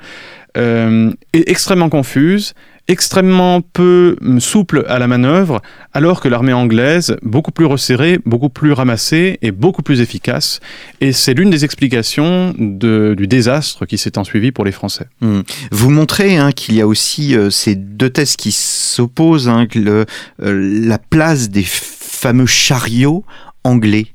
est 0.55 1.49
extrêmement 1.49 1.89
confuse 1.89 2.53
extrêmement 2.87 3.61
peu 3.61 4.15
souple 4.39 4.85
à 4.87 4.99
la 4.99 5.07
manœuvre, 5.07 5.61
alors 5.93 6.21
que 6.21 6.27
l'armée 6.27 6.53
anglaise, 6.53 7.17
beaucoup 7.23 7.51
plus 7.51 7.65
resserrée, 7.65 8.19
beaucoup 8.25 8.49
plus 8.49 8.73
ramassée 8.73 9.39
et 9.41 9.51
beaucoup 9.51 9.81
plus 9.81 10.01
efficace. 10.01 10.59
Et 11.01 11.11
c'est 11.11 11.33
l'une 11.33 11.49
des 11.49 11.65
explications 11.65 12.53
du 12.57 13.27
désastre 13.27 13.85
qui 13.85 13.97
s'est 13.97 14.17
ensuivi 14.17 14.51
pour 14.51 14.65
les 14.65 14.71
Français. 14.71 15.07
Hum. 15.21 15.43
Vous 15.71 15.89
montrez 15.89 16.37
hein, 16.37 16.51
qu'il 16.51 16.75
y 16.75 16.81
a 16.81 16.87
aussi 16.87 17.35
euh, 17.35 17.49
ces 17.49 17.75
deux 17.75 18.09
thèses 18.09 18.35
qui 18.35 18.51
s'opposent, 18.51 19.49
hein, 19.49 19.67
euh, 19.75 20.05
la 20.39 20.99
place 20.99 21.49
des 21.49 21.65
fameux 21.65 22.45
chariots 22.45 23.23
anglais 23.63 24.14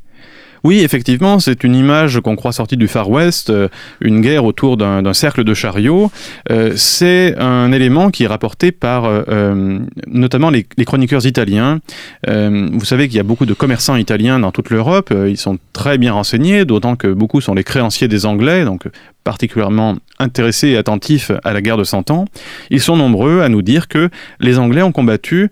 oui, 0.64 0.80
effectivement, 0.80 1.38
c'est 1.38 1.64
une 1.64 1.74
image 1.74 2.20
qu'on 2.20 2.36
croit 2.36 2.52
sortie 2.52 2.76
du 2.76 2.88
Far 2.88 3.10
West, 3.10 3.50
euh, 3.50 3.68
une 4.00 4.20
guerre 4.20 4.44
autour 4.44 4.76
d'un 4.76 5.12
cercle 5.14 5.44
de 5.44 5.54
chariots. 5.54 6.10
Euh, 6.50 6.72
c'est 6.76 7.34
un 7.38 7.72
élément 7.72 8.10
qui 8.10 8.24
est 8.24 8.26
rapporté 8.26 8.72
par 8.72 9.04
euh, 9.06 9.78
notamment 10.06 10.50
les, 10.50 10.66
chroniqueurs 10.84 11.26
italiens. 11.26 11.80
vous 12.26 12.84
savez 12.84 13.08
qu'il 13.08 13.16
y 13.16 13.20
a 13.20 13.24
beaucoup 13.24 13.46
de 13.46 13.54
commerçants 13.54 13.96
italiens 13.96 14.38
dans 14.38 14.50
toute 14.50 14.70
l'Europe. 14.70 15.12
ils 15.28 15.36
sont 15.36 15.58
très 15.72 15.98
bien 15.98 16.12
renseignés, 16.12 16.64
d'autant 16.64 16.96
que 16.96 17.08
beaucoup 17.08 17.40
sont 17.40 17.54
les 17.54 17.64
créanciers 17.64 18.08
des 18.08 18.26
Anglais, 18.26 18.64
donc 18.64 18.84
particulièrement 19.24 19.96
intéressés 20.18 20.68
et 20.68 20.76
attentifs 20.76 21.30
à 21.44 21.52
la 21.52 21.62
guerre 21.62 21.76
de 21.76 21.84
Cent 21.84 22.10
Ans. 22.10 22.24
Ils 22.70 22.80
sont 22.80 22.96
nombreux 22.96 23.42
à 23.42 23.48
nous 23.48 23.62
dire 23.62 23.88
que 23.88 24.08
les 24.40 24.58
Anglais 24.58 24.82
ont 24.82 24.92
combattu 24.92 25.50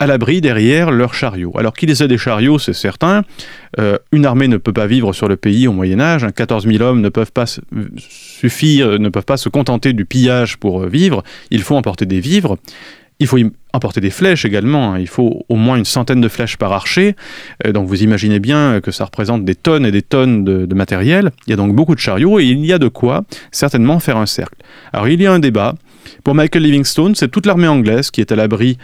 à 0.00 0.06
l'abri 0.06 0.40
derrière 0.40 0.90
leurs 0.90 1.14
chariots. 1.14 1.52
Alors 1.56 1.74
qu'ils 1.74 2.02
aient 2.02 2.08
des 2.08 2.18
chariots, 2.18 2.58
c'est 2.58 2.72
certain. 2.72 3.22
Euh, 3.78 3.98
une 4.12 4.24
armée 4.26 4.48
ne 4.48 4.56
peut 4.56 4.72
pas 4.72 4.86
vivre 4.86 5.12
sur 5.12 5.28
le 5.28 5.36
pays 5.36 5.68
au 5.68 5.72
Moyen 5.72 6.00
Âge. 6.00 6.26
14 6.34 6.66
000 6.66 6.82
hommes 6.82 7.02
ne 7.02 7.10
peuvent 7.10 7.32
pas 7.32 7.44
suffire, 7.98 8.98
ne 8.98 9.08
peuvent 9.10 9.26
pas 9.26 9.36
se 9.36 9.50
contenter 9.50 9.92
du 9.92 10.06
pillage 10.06 10.56
pour 10.56 10.82
euh, 10.82 10.88
vivre. 10.88 11.22
Il 11.50 11.60
faut 11.60 11.76
emporter 11.76 12.06
des 12.06 12.20
vivres. 12.20 12.56
Il 13.18 13.26
faut 13.26 13.36
emporter 13.72 14.00
des 14.00 14.10
flèches 14.10 14.44
également. 14.44 14.94
Hein. 14.94 14.98
Il 14.98 15.08
faut 15.08 15.44
au 15.48 15.56
moins 15.56 15.76
une 15.76 15.84
centaine 15.84 16.20
de 16.20 16.28
flèches 16.28 16.56
par 16.56 16.72
archer. 16.72 17.16
Euh, 17.66 17.72
donc 17.72 17.86
vous 17.86 18.02
imaginez 18.02 18.38
bien 18.38 18.80
que 18.80 18.90
ça 18.90 19.04
représente 19.04 19.44
des 19.44 19.54
tonnes 19.54 19.86
et 19.86 19.90
des 19.92 20.02
tonnes 20.02 20.44
de, 20.44 20.74
matériel. 20.74 21.30
Il 21.46 21.50
y 21.50 21.52
a 21.52 21.56
donc 21.56 21.74
beaucoup 21.74 21.94
de 21.94 22.00
chariots 22.00 22.38
et 22.38 22.44
il 22.44 22.64
y 22.64 22.72
a 22.72 22.78
de 22.78 22.88
quoi 22.88 23.24
certainement 23.50 24.00
faire 24.00 24.16
un 24.16 24.26
cercle. 24.26 24.56
Alors 24.92 25.08
il 25.08 25.20
y 25.20 25.26
a 25.26 25.32
un 25.32 25.38
débat 25.38 25.74
pour 26.24 26.34
Michael 26.34 26.62
Livingstone, 26.62 27.14
c'est 27.14 27.28
toute 27.28 27.46
l'armée 27.46 27.68
anglaise 27.68 28.10
qui 28.10 28.20
est 28.20 28.32
à 28.32 28.36
l'abri 28.36 28.78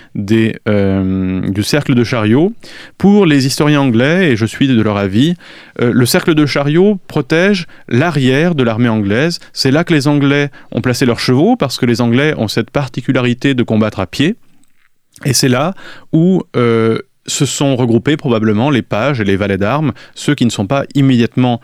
euh, 0.68 1.41
du 1.51 1.62
cercle 1.62 1.95
de 1.95 2.05
chariots. 2.05 2.53
Pour 2.99 3.26
les 3.26 3.47
historiens 3.47 3.80
anglais, 3.80 4.30
et 4.30 4.37
je 4.37 4.47
suis 4.47 4.68
de 4.68 4.80
leur 4.80 4.97
avis, 4.97 5.34
euh, 5.80 5.93
le 5.93 6.07
cercle 6.07 6.34
de 6.34 6.47
chariots 6.47 6.99
protège 7.09 7.66
l'arrière 7.89 8.55
de 8.55 8.62
l'armée 8.62 8.89
anglaise. 8.89 9.39
C'est 9.53 9.70
là 9.70 9.84
que 9.84 9.93
les 9.93 10.09
Anglais 10.09 10.51
ont 10.72 10.80
placé 10.80 11.07
leurs 11.07 11.20
chevaux, 11.20 11.57
parce 11.57 11.78
que 11.78 11.87
les 11.87 12.01
Anglais 12.01 12.34
ont 12.37 12.49
cette 12.49 12.70
particularité 12.70 13.55
de 13.55 13.62
combattre 13.62 14.01
à 14.01 14.07
pied. 14.07 14.37
Et 15.24 15.32
c'est 15.32 15.48
là 15.48 15.74
où 16.12 16.42
euh, 16.56 16.98
se 17.26 17.46
sont 17.46 17.76
regroupés 17.76 18.16
probablement 18.16 18.70
les 18.70 18.82
pages 18.82 19.20
et 19.20 19.24
les 19.24 19.36
valets 19.36 19.56
d'armes, 19.56 19.92
ceux 20.14 20.34
qui 20.34 20.44
ne 20.44 20.50
sont 20.50 20.66
pas 20.66 20.84
immédiatement 20.94 21.60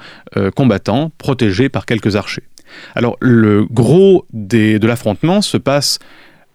combattants, 0.56 1.12
protégés 1.18 1.68
par 1.68 1.86
quelques 1.86 2.16
archers. 2.16 2.42
Alors 2.96 3.16
le 3.20 3.64
gros 3.70 4.26
de 4.32 4.84
l'affrontement 4.84 5.40
se 5.40 5.56
passe 5.58 6.00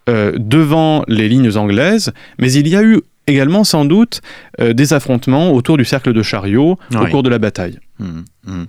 devant 0.06 1.04
les 1.08 1.28
lignes 1.28 1.56
anglaises, 1.56 2.12
mais 2.38 2.52
il 2.52 2.68
y 2.68 2.76
a 2.76 2.82
eu 2.82 3.00
également 3.26 3.64
sans 3.64 3.86
doute 3.86 4.20
des 4.58 4.92
affrontements 4.92 5.52
autour 5.52 5.78
du 5.78 5.86
cercle 5.86 6.12
de 6.12 6.22
chariot 6.22 6.78
au 6.94 7.06
cours 7.06 7.22
de 7.22 7.30
la 7.30 7.38
bataille. 7.38 7.78
Hum, 8.00 8.24
hum. 8.46 8.66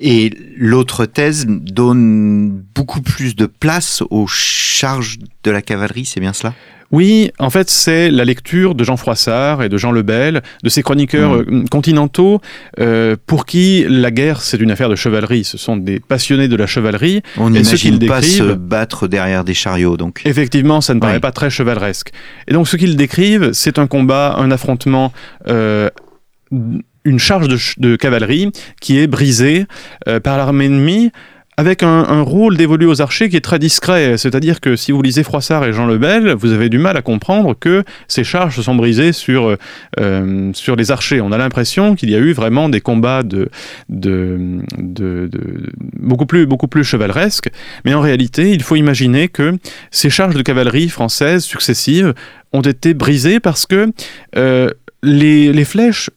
Et 0.00 0.30
l'autre 0.56 1.04
thèse 1.04 1.46
donne 1.48 2.62
beaucoup 2.74 3.00
plus 3.00 3.34
de 3.34 3.46
place 3.46 4.02
aux 4.10 4.26
charges 4.26 5.18
de 5.42 5.50
la 5.50 5.62
cavalerie, 5.62 6.04
c'est 6.04 6.20
bien 6.20 6.32
cela? 6.32 6.54
Oui, 6.90 7.30
en 7.38 7.50
fait, 7.50 7.68
c'est 7.68 8.10
la 8.10 8.24
lecture 8.24 8.74
de 8.74 8.82
Jean 8.82 8.96
Froissart 8.96 9.62
et 9.62 9.68
de 9.68 9.76
Jean 9.76 9.92
Lebel, 9.92 10.42
de 10.62 10.68
ces 10.70 10.82
chroniqueurs 10.82 11.36
mmh. 11.36 11.64
euh, 11.64 11.64
continentaux, 11.70 12.40
euh, 12.80 13.14
pour 13.26 13.44
qui 13.44 13.84
la 13.88 14.10
guerre, 14.10 14.40
c'est 14.40 14.58
une 14.58 14.70
affaire 14.70 14.88
de 14.88 14.96
chevalerie. 14.96 15.44
Ce 15.44 15.58
sont 15.58 15.76
des 15.76 16.00
passionnés 16.00 16.48
de 16.48 16.56
la 16.56 16.66
chevalerie. 16.66 17.22
On 17.36 17.50
n'imagine 17.50 17.98
pas 18.06 18.22
se 18.22 18.54
battre 18.54 19.06
derrière 19.06 19.44
des 19.44 19.54
chariots, 19.54 19.98
donc. 19.98 20.22
Effectivement, 20.24 20.80
ça 20.80 20.94
ne 20.94 21.00
paraît 21.00 21.20
pas 21.20 21.32
très 21.32 21.50
chevaleresque. 21.50 22.12
Et 22.46 22.54
donc, 22.54 22.66
ce 22.68 22.76
qu'ils 22.78 22.96
décrivent, 22.96 23.52
c'est 23.52 23.78
un 23.78 23.86
combat, 23.86 24.34
un 24.38 24.50
affrontement. 24.50 25.12
Euh, 25.46 25.90
une 27.04 27.18
charge 27.18 27.76
de, 27.78 27.96
cavalerie 27.96 28.50
qui 28.80 28.98
est 28.98 29.06
brisée 29.06 29.66
par 30.22 30.36
l'armée 30.38 30.66
ennemie 30.66 31.10
avec 31.58 31.82
un, 31.82 32.22
rôle 32.22 32.56
dévolu 32.56 32.86
aux 32.86 33.02
archers 33.02 33.28
qui 33.28 33.36
est 33.36 33.40
très 33.40 33.58
discret. 33.58 34.16
C'est-à-dire 34.16 34.60
que 34.60 34.76
si 34.76 34.92
vous 34.92 35.02
lisez 35.02 35.24
Froissart 35.24 35.64
et 35.64 35.72
Jean 35.72 35.86
Lebel, 35.86 36.34
vous 36.34 36.52
avez 36.52 36.68
du 36.68 36.78
mal 36.78 36.96
à 36.96 37.02
comprendre 37.02 37.56
que 37.58 37.82
ces 38.06 38.22
charges 38.22 38.54
se 38.54 38.62
sont 38.62 38.76
brisées 38.76 39.12
sur, 39.12 39.56
euh, 39.98 40.50
sur 40.54 40.76
les 40.76 40.92
archers. 40.92 41.20
On 41.20 41.32
a 41.32 41.36
l'impression 41.36 41.96
qu'il 41.96 42.10
y 42.10 42.14
a 42.14 42.18
eu 42.18 42.32
vraiment 42.32 42.68
des 42.68 42.80
combats 42.80 43.24
de, 43.24 43.50
de, 43.88 44.60
beaucoup, 45.98 46.26
plus, 46.68 46.84
chevaleresques. 46.84 47.50
Mais 47.84 47.92
en 47.92 48.00
réalité, 48.00 48.52
il 48.52 48.62
faut 48.62 48.76
imaginer 48.76 49.26
que 49.26 49.58
ces 49.90 50.10
charges 50.10 50.36
de 50.36 50.42
cavalerie 50.42 50.88
françaises 50.88 51.42
successives 51.42 52.14
ont 52.52 52.60
été 52.60 52.94
brisées 52.94 53.40
parce 53.40 53.66
que 53.66 53.90
euh, 54.36 54.70
les 55.02 55.64
flèches 55.64 56.10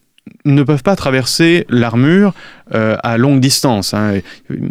ne 0.46 0.64
peuvent 0.64 0.84
pas 0.84 0.96
traverser 0.96 1.66
l'armure 1.70 2.34
euh, 2.74 2.96
à 3.04 3.18
longue 3.18 3.40
distance. 3.40 3.94
Hein. 3.94 4.20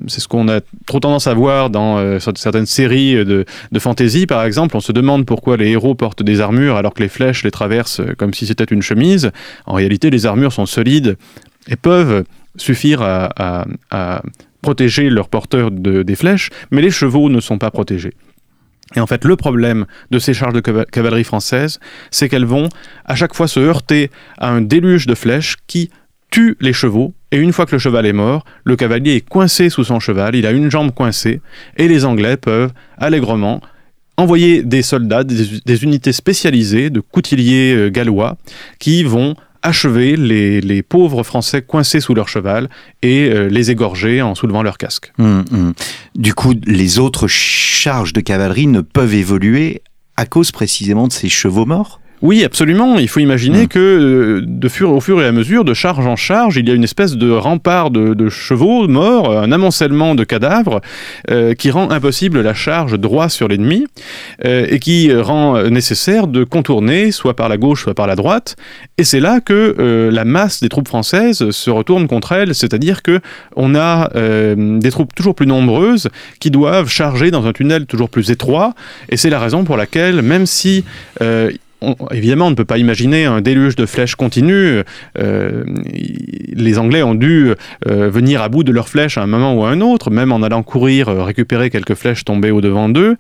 C'est 0.07 0.21
ce 0.21 0.29
qu'on 0.29 0.49
a 0.49 0.61
trop 0.87 1.01
tendance 1.01 1.27
à 1.27 1.35
voir 1.35 1.71
dans 1.71 1.99
euh, 1.99 2.19
certaines 2.19 2.67
séries 2.67 3.15
de, 3.25 3.45
de, 3.71 3.79
fantasy, 3.79 4.27
par 4.27 4.45
exemple. 4.45 4.77
On 4.77 4.81
se 4.81 4.93
demande 4.93 5.27
pourquoi 5.27 5.57
les 5.57 5.69
héros 5.69 5.95
portent 5.95 6.23
des 6.23 6.41
armures 6.41 6.77
alors 6.77 6.95
que 6.95 7.03
les 7.03 7.09
flèches 7.09 7.45
les 7.45 7.51
traversent 7.51 8.03
comme 8.19 8.35
si 8.35 8.47
c'était 8.47 8.65
une 8.65 8.83
chemise. 8.83 9.31
En 9.67 9.75
réalité, 9.75 10.11
les 10.11 10.27
armures 10.27 10.53
sont 10.53 10.67
solides 10.67 11.17
et 11.69 11.77
peuvent 11.77 12.25
suffire 12.57 13.03
à, 13.03 13.65
protéger 14.63 15.09
leurs 15.09 15.29
porteurs 15.29 15.71
des 15.71 16.15
flèches, 16.15 16.51
mais 16.71 16.83
les 16.83 16.91
chevaux 16.91 17.31
ne 17.31 17.41
sont 17.41 17.57
pas 17.57 17.71
protégés. 17.71 18.13
Et 18.97 19.01
en 19.01 19.07
fait, 19.07 19.25
le 19.25 19.37
problème 19.37 19.87
de 20.11 20.19
ces 20.19 20.35
charges 20.35 20.55
de 20.55 20.61
cavalerie 20.61 21.25
française, 21.25 21.79
c'est 22.11 22.29
qu'elles 22.29 22.45
vont 22.45 22.69
à 23.05 23.15
chaque 23.15 23.35
fois 23.35 23.47
se 23.47 23.61
heurter 23.61 24.11
à 24.39 24.51
un 24.51 24.61
déluge 24.61 25.07
de 25.07 25.15
flèches 25.15 25.57
qui 25.67 25.91
tue 26.31 26.57
les 26.61 26.73
chevaux, 26.73 27.15
et 27.33 27.39
une 27.39 27.53
fois 27.53 27.67
que 27.67 27.73
le 27.73 27.79
cheval 27.79 28.07
est 28.07 28.13
mort, 28.13 28.45
le 28.65 28.77
cavalier 28.77 29.17
est 29.17 29.29
coincé 29.29 29.69
sous 29.69 29.85
son 29.85 30.01
cheval, 30.01 30.37
il 30.37 30.47
a 30.47 30.53
une 30.53 30.71
jambe 30.71 30.93
coincée, 30.93 31.41
et 31.77 31.89
les 31.89 32.05
Anglais 32.05 32.37
peuvent 32.37 32.73
allègrement 32.99 33.61
envoyer 34.17 34.63
des 34.63 34.83
soldats, 34.83 35.25
des, 35.25 35.83
unités 35.85 36.13
spécialisées 36.13 36.91
de 36.91 37.01
coutiliers 37.01 37.75
euh, 37.75 37.91
gallois, 37.91 38.37
qui 38.79 39.03
vont 39.03 39.35
achever 39.63 40.17
les, 40.17 40.83
pauvres 40.83 41.23
Français 41.23 41.63
coincés 41.63 42.01
sous 42.01 42.15
leur 42.15 42.29
cheval 42.29 42.69
et 43.03 43.31
euh, 43.31 43.49
les 43.49 43.71
égorger 43.71 44.23
en 44.23 44.35
soulevant 44.35 44.63
leur 44.63 44.79
casque. 44.79 45.13
Hum, 45.19 45.45
hum. 45.53 45.73
Du 46.15 46.35
coup, 46.35 46.55
les 46.65 46.99
autres 46.99 47.27
charges 47.29 48.13
de 48.13 48.21
cavalerie 48.21 48.67
ne 48.67 48.81
peuvent 48.81 49.15
évoluer 49.15 49.83
à 50.17 50.27
cause 50.27 50.53
précisément 50.53 51.09
de 51.09 51.13
ces 51.13 51.29
chevaux 51.29 51.67
morts? 51.67 52.01
Oui, 52.23 52.45
absolument. 52.45 52.99
Il 52.99 53.09
faut 53.09 53.21
imaginer 53.21 53.65
hmm. 53.65 53.69
que 53.69 53.79
euh, 53.79 54.45
de 54.47 54.69
fur, 54.69 54.93
au 54.93 55.01
fur 55.01 55.23
et 55.23 55.27
à 55.27 55.33
mesure, 55.33 55.65
de 55.65 55.73
charge 55.73 56.07
en 56.07 56.17
charge, 56.17 56.57
il 56.57 56.69
y 56.69 56.71
a 56.71 56.75
une 56.75 56.85
espèce 56.85 57.17
de 57.17 57.31
rempart 57.31 57.91
de, 57.91 58.29
chevaux 58.29 58.87
morts, 58.89 59.39
un 59.39 59.51
amoncellement 59.53 60.15
de 60.15 60.25
cadavres 60.25 60.81
euh, 61.31 61.55
qui 61.55 61.71
rend 61.71 61.91
impossible 61.91 62.41
la 62.43 62.53
charge 62.53 62.99
droit 62.99 63.29
sur 63.29 63.49
l'ennemi 63.49 63.87
euh, 64.45 64.67
et 64.69 64.79
qui 64.79 65.15
rend 65.15 65.63
nécessaire 65.65 66.27
de 66.27 66.45
contourner 66.45 67.11
soit 67.11 67.35
par 67.35 67.49
la 67.49 67.57
gauche, 67.57 67.85
soit 67.85 67.95
par 67.95 68.07
la 68.07 68.17
droite. 68.17 68.57
Et 68.99 69.05
c'est 69.05 69.21
là 69.21 69.41
que 69.41 70.11
la 70.13 70.25
masse 70.25 70.61
des 70.61 70.69
troupes 70.69 70.89
françaises 70.89 71.51
se 71.51 71.71
retourne 71.71 72.07
contre 72.07 72.33
elles, 72.33 72.55
c'est-à-dire 72.55 73.03
que 73.03 73.21
on 73.57 73.75
a 73.75 74.11
des 74.57 74.91
troupes 74.91 75.15
toujours 75.15 75.35
plus 75.35 75.47
nombreuses 75.47 76.09
qui 76.39 76.51
doivent 76.51 76.89
charger 76.89 77.31
dans 77.31 77.47
un 77.47 77.53
tunnel 77.53 77.87
toujours 77.87 78.11
plus 78.11 78.31
étroit. 78.31 78.75
Et 79.09 79.17
c'est 79.17 79.31
la 79.31 79.39
raison 79.39 79.65
pour 79.65 79.77
laquelle, 79.77 80.23
même 80.23 80.47
si 80.47 80.85
évidemment, 82.13 82.47
on 82.47 82.51
ne 82.51 82.55
peut 82.55 82.65
pas 82.65 82.79
imaginer 82.79 83.25
un 83.25 83.41
déluge 83.41 83.77
de 83.77 83.87
flèches 83.87 84.15
continu. 84.15 84.83
Euh, 85.19 85.65
les 86.53 86.79
Anglais 86.79 87.03
ont 87.03 87.15
dû 87.15 87.55
euh, 87.89 88.11
venir 88.11 88.43
à 88.43 88.49
bout 88.49 88.65
de 88.65 88.73
leurs 88.73 88.89
flèches 88.89 89.19
à 89.19 89.23
un 89.23 89.27
moment 89.27 89.55
ou 89.55 89.65
à 89.65 89.71
un 89.71 89.81
autre, 89.81 90.11
même 90.11 90.33
en 90.33 90.43
allant 90.43 90.63
courir 90.63 91.09
euh, 91.09 91.23
récupérer 91.23 91.71
quelques 91.71 91.95
flèches 91.95 92.25
tombées 92.25 92.51
au-devant 92.51 92.89
d'eux. 92.89 93.17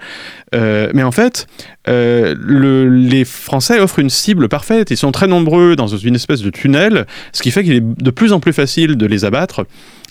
mais 0.53 1.03
en 1.03 1.13
fait, 1.13 1.47
les 1.87 3.25
Français 3.25 3.81
offrent 3.81 3.99
une 3.99 4.11
cible 4.11 4.49
parfaite. 4.49 4.91
Ils 4.91 4.97
sont 4.97 5.13
très 5.13 5.27
nombreux 5.27 5.77
dans 5.77 5.89
une 5.89 6.15
espèce 6.15 6.43
de 6.43 6.51
tunnel, 6.51 7.07
ce 7.33 7.43
qui 7.43 7.51
fait 7.51 7.65
qu'il 7.65 7.75
est 7.75 7.81
de 7.81 8.11
plus 8.11 8.33
en 8.33 8.41
plus 8.41 8.53
facile 8.53 8.97
de 8.97 9.07
les 9.07 9.25
abattre 9.25 9.65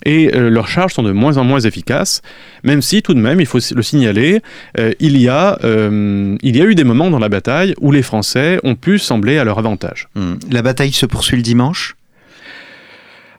et 0.04 0.34
euh, 0.34 0.50
leurs 0.50 0.68
charges 0.68 0.94
sont 0.94 1.02
de 1.02 1.12
moins 1.12 1.36
en 1.36 1.44
moins 1.44 1.60
efficaces, 1.60 2.22
même 2.64 2.82
si 2.82 3.02
tout 3.02 3.14
de 3.14 3.20
même, 3.20 3.40
il 3.40 3.46
faut 3.46 3.58
le 3.74 3.82
signaler, 3.82 4.40
euh, 4.78 4.92
il, 5.00 5.16
y 5.20 5.28
a, 5.28 5.58
euh, 5.64 6.36
il 6.42 6.56
y 6.56 6.62
a 6.62 6.64
eu 6.64 6.74
des 6.74 6.84
moments 6.84 7.10
dans 7.10 7.18
la 7.18 7.28
bataille 7.28 7.74
où 7.80 7.92
les 7.92 8.02
Français 8.02 8.58
ont 8.62 8.74
pu 8.74 8.98
sembler 8.98 9.38
à 9.38 9.44
leur 9.44 9.58
avantage. 9.58 10.08
Hmm. 10.14 10.34
La 10.50 10.62
bataille 10.62 10.92
se 10.92 11.06
poursuit 11.06 11.36
le 11.36 11.42
dimanche? 11.42 11.96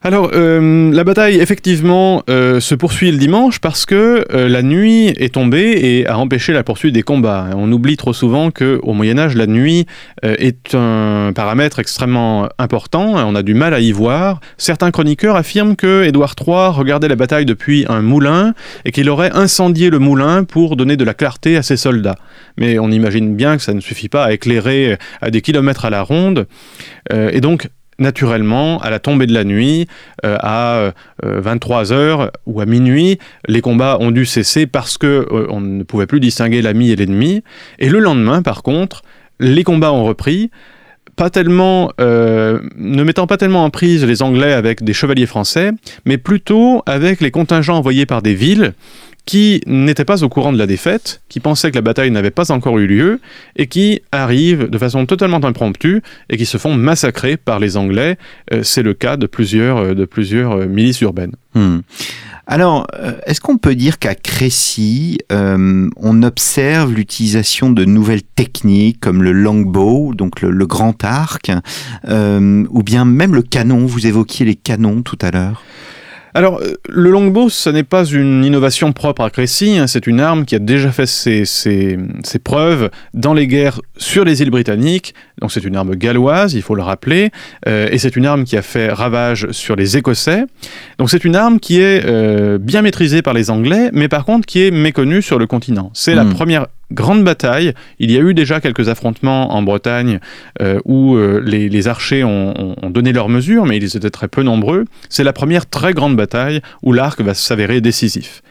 Alors, 0.03 0.31
euh, 0.33 0.91
la 0.91 1.03
bataille, 1.03 1.39
effectivement, 1.39 2.23
euh, 2.27 2.59
se 2.59 2.73
poursuit 2.73 3.11
le 3.11 3.19
dimanche 3.19 3.59
parce 3.59 3.85
que 3.85 4.25
euh, 4.33 4.49
la 4.49 4.63
nuit 4.63 5.09
est 5.09 5.35
tombée 5.35 5.77
et 5.79 6.07
a 6.07 6.17
empêché 6.17 6.53
la 6.53 6.63
poursuite 6.63 6.95
des 6.95 7.03
combats. 7.03 7.49
On 7.55 7.71
oublie 7.71 7.97
trop 7.97 8.11
souvent 8.11 8.49
qu'au 8.49 8.93
Moyen-Âge, 8.93 9.35
la 9.35 9.45
nuit 9.45 9.85
est 10.23 10.73
un 10.73 11.33
paramètre 11.35 11.77
extrêmement 11.77 12.49
important. 12.57 13.13
On 13.27 13.35
a 13.35 13.43
du 13.43 13.53
mal 13.53 13.75
à 13.75 13.79
y 13.79 13.91
voir. 13.91 14.39
Certains 14.57 14.89
chroniqueurs 14.89 15.35
affirment 15.35 15.75
que 15.75 16.03
Édouard 16.03 16.33
III 16.39 16.69
regardait 16.71 17.07
la 17.07 17.15
bataille 17.15 17.45
depuis 17.45 17.85
un 17.87 18.01
moulin 18.01 18.55
et 18.85 18.91
qu'il 18.91 19.07
aurait 19.07 19.31
incendié 19.33 19.91
le 19.91 19.99
moulin 19.99 20.45
pour 20.45 20.77
donner 20.77 20.97
de 20.97 21.03
la 21.03 21.13
clarté 21.13 21.57
à 21.57 21.61
ses 21.61 21.77
soldats. 21.77 22.17
Mais 22.57 22.79
on 22.79 22.89
imagine 22.89 23.35
bien 23.35 23.55
que 23.55 23.61
ça 23.61 23.73
ne 23.73 23.79
suffit 23.79 24.09
pas 24.09 24.25
à 24.25 24.33
éclairer 24.33 24.97
à 25.21 25.29
des 25.29 25.41
kilomètres 25.41 25.85
à 25.85 25.91
la 25.91 26.01
ronde. 26.01 26.47
et 27.11 27.39
donc, 27.39 27.69
naturellement, 27.99 28.79
à 28.79 28.89
la 28.89 28.99
tombée 28.99 29.27
de 29.27 29.33
la 29.33 29.43
nuit, 29.43 29.87
euh, 30.25 30.37
à 30.39 30.93
23 31.23 31.91
euh, 31.91 31.95
heures 31.95 32.31
ou 32.45 32.61
à 32.61 32.65
minuit, 32.65 33.19
les 33.47 33.61
combats 33.61 33.97
ont 33.99 34.11
dû 34.11 34.25
cesser 34.25 34.67
parce 34.67 34.97
que 34.97 35.27
euh, 35.31 35.47
on 35.49 35.61
ne 35.61 35.83
pouvait 35.83 36.07
plus 36.07 36.19
distinguer 36.19 36.61
l'ami 36.61 36.91
et 36.91 36.95
l'ennemi. 36.95 37.43
Et 37.79 37.89
le 37.89 37.99
lendemain, 37.99 38.41
par 38.41 38.63
contre, 38.63 39.03
les 39.39 39.63
combats 39.63 39.93
ont 39.93 40.03
repris 40.03 40.51
pas 41.17 41.29
tellement, 41.29 41.91
ne 41.99 43.03
mettant 43.03 43.27
pas 43.27 43.37
tellement 43.37 43.65
en 43.65 43.69
prise 43.69 44.05
les 44.05 44.23
Anglais 44.23 44.53
avec 44.53 44.83
des 44.83 44.93
chevaliers 44.93 45.25
français, 45.27 45.71
mais 46.05 46.17
plutôt 46.17 46.81
avec 46.87 47.21
les 47.21 47.31
contingents 47.31 47.77
envoyés 47.77 48.05
par 48.07 48.21
des 48.21 48.33
villes 48.33 48.73
qui 49.25 49.61
n'étaient 49.67 50.05
pas 50.05 50.23
au 50.23 50.29
courant 50.29 50.51
de 50.51 50.57
la 50.57 50.67
défaite, 50.67 51.21
qui 51.29 51.39
pensaient 51.39 51.69
que 51.69 51.75
la 51.75 51.81
bataille 51.81 52.11
n'avait 52.11 52.31
pas 52.31 52.51
encore 52.51 52.79
eu 52.79 52.87
lieu, 52.87 53.19
et 53.55 53.67
qui 53.67 54.01
arrivent 54.11 54.69
de 54.69 54.77
façon 54.77 55.05
totalement 55.05 55.43
impromptue 55.43 56.01
et 56.29 56.37
qui 56.37 56.45
se 56.45 56.57
font 56.57 56.73
massacrer 56.73 57.37
par 57.37 57.59
les 57.59 57.77
Anglais. 57.77 58.17
Euh, 58.51 58.63
c'est 58.63 58.83
le 58.83 58.93
cas 58.93 59.17
de 59.17 59.27
plusieurs, 59.27 59.77
euh, 59.77 59.93
de 59.93 60.05
plusieurs 60.05 60.53
euh, 60.53 60.65
milices 60.65 61.01
urbaines. 61.01 61.35
Hmm. 61.53 61.79
Alors, 62.47 62.87
est-ce 63.25 63.39
qu'on 63.39 63.57
peut 63.57 63.75
dire 63.75 63.97
qu'à 63.97 64.15
Crécy, 64.15 65.19
on 65.29 66.23
observe 66.23 66.91
l'utilisation 66.91 67.69
de 67.69 67.85
nouvelles 67.85 68.23
techniques 68.23 68.99
comme 68.99 69.23
le 69.23 69.31
longbow, 69.31 70.13
donc 70.13 70.41
le, 70.41 70.49
le 70.49 70.65
grand 70.65 71.01
arc, 71.05 71.49
ou 72.09 72.83
bien 72.83 73.05
même 73.05 73.35
le 73.35 73.41
canon? 73.41 73.85
Vous 73.85 74.05
évoquiez 74.05 74.45
les 74.45 74.55
canons 74.55 75.01
tout 75.01 75.19
à 75.21 75.31
l'heure. 75.31 75.63
Alors, 76.33 76.59
euh, 76.59 76.75
le 76.87 77.09
longbow, 77.09 77.49
ce 77.49 77.69
n'est 77.69 77.83
pas 77.83 78.05
une 78.05 78.45
innovation 78.45 78.93
propre 78.93 79.23
à 79.23 79.29
Crécy, 79.29 79.77
hein. 79.77 79.87
c'est 79.87 80.07
une 80.07 80.19
arme 80.19 80.45
qui 80.45 80.55
a 80.55 80.59
déjà 80.59 80.91
fait 80.91 81.05
ses, 81.05 81.45
ses, 81.45 81.97
preuves 82.43 82.89
dans 83.13 83.33
les 83.33 83.47
guerres 83.47 83.81
sur 83.97 84.23
les 84.23 84.41
îles 84.41 84.49
britanniques, 84.49 85.13
donc 85.41 85.51
c'est 85.51 85.63
une 85.63 85.75
arme 85.75 85.95
galloise, 85.95 86.53
il 86.53 86.61
faut 86.61 86.75
le 86.75 86.81
rappeler, 86.81 87.31
euh, 87.67 87.89
et 87.91 87.97
c'est 87.97 88.15
une 88.15 88.25
arme 88.25 88.45
qui 88.45 88.57
a 88.57 88.61
fait 88.61 88.91
ravage 88.91 89.51
sur 89.51 89.75
les 89.75 89.97
Écossais. 89.97 90.45
Donc 90.97 91.09
c'est 91.09 91.23
une 91.25 91.35
arme 91.35 91.59
qui 91.59 91.79
est 91.79 92.03
euh, 92.05 92.57
bien 92.57 92.81
maîtrisée 92.81 93.21
par 93.21 93.33
les 93.33 93.49
Anglais, 93.49 93.89
mais 93.93 94.07
par 94.07 94.25
contre 94.25 94.45
qui 94.45 94.63
est 94.63 94.71
méconnue 94.71 95.21
sur 95.21 95.37
le 95.37 95.47
continent. 95.47 95.91
C'est 95.93 96.15
la 96.15 96.23
hmm. 96.23 96.33
première 96.33 96.67
grande 96.91 97.23
bataille. 97.23 97.73
Il 97.99 98.11
y 98.11 98.17
a 98.17 98.21
eu 98.21 98.33
déjà 98.33 98.61
quelques 98.61 98.89
affrontements 98.89 99.53
en 99.53 99.61
Bretagne 99.61 100.19
euh, 100.61 100.79
où 100.85 101.15
euh, 101.15 101.41
les, 101.43 101.87
archers 101.87 102.23
ont, 102.23 102.75
donné 102.89 103.13
leurs 103.13 103.29
mesures, 103.29 103.65
mais 103.65 103.77
ils 103.77 103.97
étaient 103.97 104.09
très 104.09 104.27
peu 104.27 104.43
nombreux. 104.43 104.85
C'est 105.09 105.23
la 105.23 105.33
première 105.33 105.67
très 105.67 105.93
grande 105.93 106.15
bataille 106.15 106.61
où 106.83 106.93
l'arc 106.93 107.19
va 107.21 107.33
s'avérer 107.33 107.81
décisif. 107.81 108.43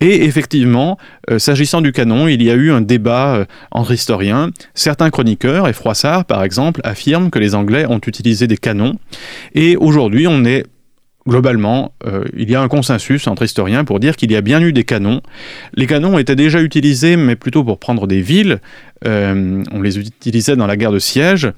Et 0.00 0.24
effectivement, 0.24 0.96
s'agissant 1.36 1.82
du 1.82 1.92
canon, 1.92 2.26
il 2.26 2.42
y 2.42 2.50
a 2.50 2.54
eu 2.54 2.70
un 2.70 2.80
débat 2.80 3.44
entre 3.70 3.92
historiens. 3.92 4.50
Certains 4.72 5.10
chroniqueurs, 5.10 5.68
et 5.68 5.74
Froissart 5.74 6.24
par 6.24 6.42
exemple, 6.42 6.80
affirment 6.84 7.30
que 7.30 7.38
les 7.38 7.54
Anglais 7.54 7.84
ont 7.86 8.00
utilisé 8.06 8.46
des 8.46 8.56
canons. 8.56 8.94
Et 9.54 9.76
aujourd'hui, 9.76 10.26
on 10.26 10.44
est 10.46 10.64
globalement, 11.26 11.92
euh, 12.06 12.24
il 12.36 12.50
y 12.50 12.54
a 12.54 12.60
un 12.60 12.68
consensus 12.68 13.26
entre 13.26 13.44
historiens 13.44 13.84
pour 13.84 14.00
dire 14.00 14.16
qu'il 14.16 14.32
y 14.32 14.36
a 14.36 14.40
bien 14.40 14.60
eu 14.60 14.72
des 14.72 14.84
canons. 14.84 15.20
Les 15.74 15.86
canons 15.86 16.18
étaient 16.18 16.36
déjà 16.36 16.60
utilisés, 16.60 17.16
mais 17.16 17.36
plutôt 17.36 17.64
pour 17.64 17.78
prendre 17.78 18.06
des 18.06 18.20
villes. 18.20 18.60
Euh, 19.06 19.62
on 19.72 19.82
les 19.82 19.98
utilisait 19.98 20.56
dans 20.56 20.66
la 20.66 20.76
guerre 20.76 20.92
de 20.92 20.98
siège. 20.98 21.50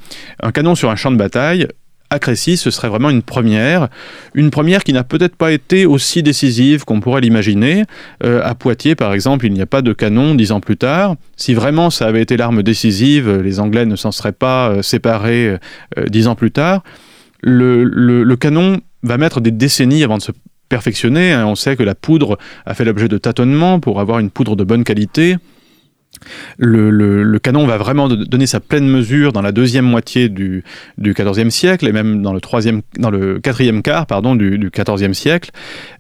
Un 0.43 0.53
canon 0.53 0.75
sur 0.75 0.91
un 0.91 0.97
champ 0.97 1.11
de 1.11 1.17
bataille, 1.17 1.67
à 2.11 2.19
Crécy, 2.19 2.59
ce 2.59 2.71
serait 2.71 2.89
vraiment 2.89 3.09
une 3.09 3.23
première. 3.23 3.89
Une 4.35 4.51
première 4.51 4.85
qui 4.85 4.93
n'a 4.93 5.05
peut-être 5.05 5.35
pas 5.35 5.51
été 5.51 5.87
aussi 5.87 6.23
décisive 6.23 6.85
qu'on 6.85 7.01
pourrait 7.01 7.23
l'imaginer. 7.23 7.85
Euh, 8.23 8.43
à 8.45 8.55
Poitiers, 8.55 8.95
par 8.95 9.15
exemple, 9.15 9.47
il 9.47 9.53
n'y 9.55 9.63
a 9.63 9.67
pas 9.67 9.81
de 9.81 9.95
canon 9.95 10.35
dix 10.35 10.53
ans 10.53 10.61
plus 10.61 10.77
tard. 10.77 11.17
Si 11.37 11.55
vraiment 11.55 11.89
ça 11.89 12.07
avait 12.07 12.21
été 12.21 12.37
l'arme 12.37 12.63
décisive, 12.63 13.41
les 13.41 13.61
Anglais 13.61 13.87
ne 13.87 13.97
s'en 13.97 14.13
seraient 14.13 14.33
pas 14.33 14.83
séparés 14.83 15.57
dix 16.09 16.29
ans 16.29 16.35
plus 16.35 16.51
tard. 16.51 16.83
le 17.41 18.35
canon 18.37 18.83
va 19.03 19.19
mettre 19.19 19.41
des 19.41 19.51
décennies 19.51 20.05
avant 20.05 20.19
de 20.19 20.23
se 20.23 20.33
perfectionner. 20.69 21.33
Hein. 21.33 21.47
On 21.47 21.55
sait 21.55 21.77
que 21.77 21.83
la 21.83 21.95
poudre 21.95 22.39
a 22.65 22.75
fait 22.75 22.85
l'objet 22.85 23.09
de 23.09 23.19
tâtonnements 23.19 23.81
pour 23.81 24.01
avoir 24.01 24.19
une 24.19 24.31
poudre 24.31 24.57
de 24.57 24.65
bonne 24.65 24.85
qualité. 24.85 25.37
Le, 26.59 27.39
canon 27.39 27.67
va 27.67 27.77
vraiment 27.77 28.09
donner 28.09 28.47
sa 28.47 28.61
pleine 28.61 28.87
mesure 28.87 29.33
dans 29.33 29.43
la 29.43 29.53
deuxième 29.53 29.85
moitié 29.85 30.29
du, 30.29 30.65
XIVe 31.01 31.51
siècle 31.51 31.89
et 31.89 31.93
même 31.93 32.23
dans 32.23 32.33
le, 32.33 32.41
troisième, 32.41 32.83
dans 32.99 33.11
le 33.11 33.41
quatrième 33.41 33.83
quart 33.83 34.07
pardon, 34.07 34.35
du, 34.35 34.59
du 34.59 34.71
XIVe 34.71 35.13
siècle. 35.13 35.51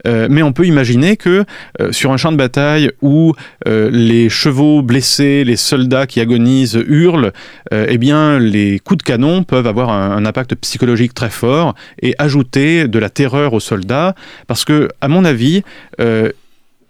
Euh, 0.06 0.28
mais 0.30 0.42
on 0.42 0.52
peut 0.52 0.66
imaginer 0.66 1.16
que 1.16 1.44
euh, 1.80 1.92
sur 1.92 2.12
un 2.12 2.16
champ 2.16 2.32
de 2.32 2.36
bataille 2.36 2.90
où 3.02 3.34
euh, 3.66 3.90
les 3.90 4.28
chevaux 4.28 4.82
blessés, 4.82 5.44
les 5.44 5.56
soldats 5.56 6.06
qui 6.06 6.20
agonisent 6.20 6.82
hurlent, 6.86 7.32
eh 7.72 7.98
bien 7.98 8.38
les 8.38 8.78
coups 8.78 8.98
de 8.98 9.02
canon 9.02 9.42
peuvent 9.44 9.66
avoir 9.66 9.90
un, 9.90 10.10
un, 10.16 10.26
impact 10.26 10.54
psychologique 10.56 11.14
très 11.14 11.30
fort 11.30 11.74
et 12.00 12.14
ajouter 12.18 12.86
de 12.86 12.98
la 12.98 13.08
terreur 13.08 13.54
aux 13.54 13.60
soldats 13.60 14.14
parce 14.46 14.64
que, 14.64 14.88
à 15.00 15.08
mon 15.08 15.24
avis, 15.24 15.62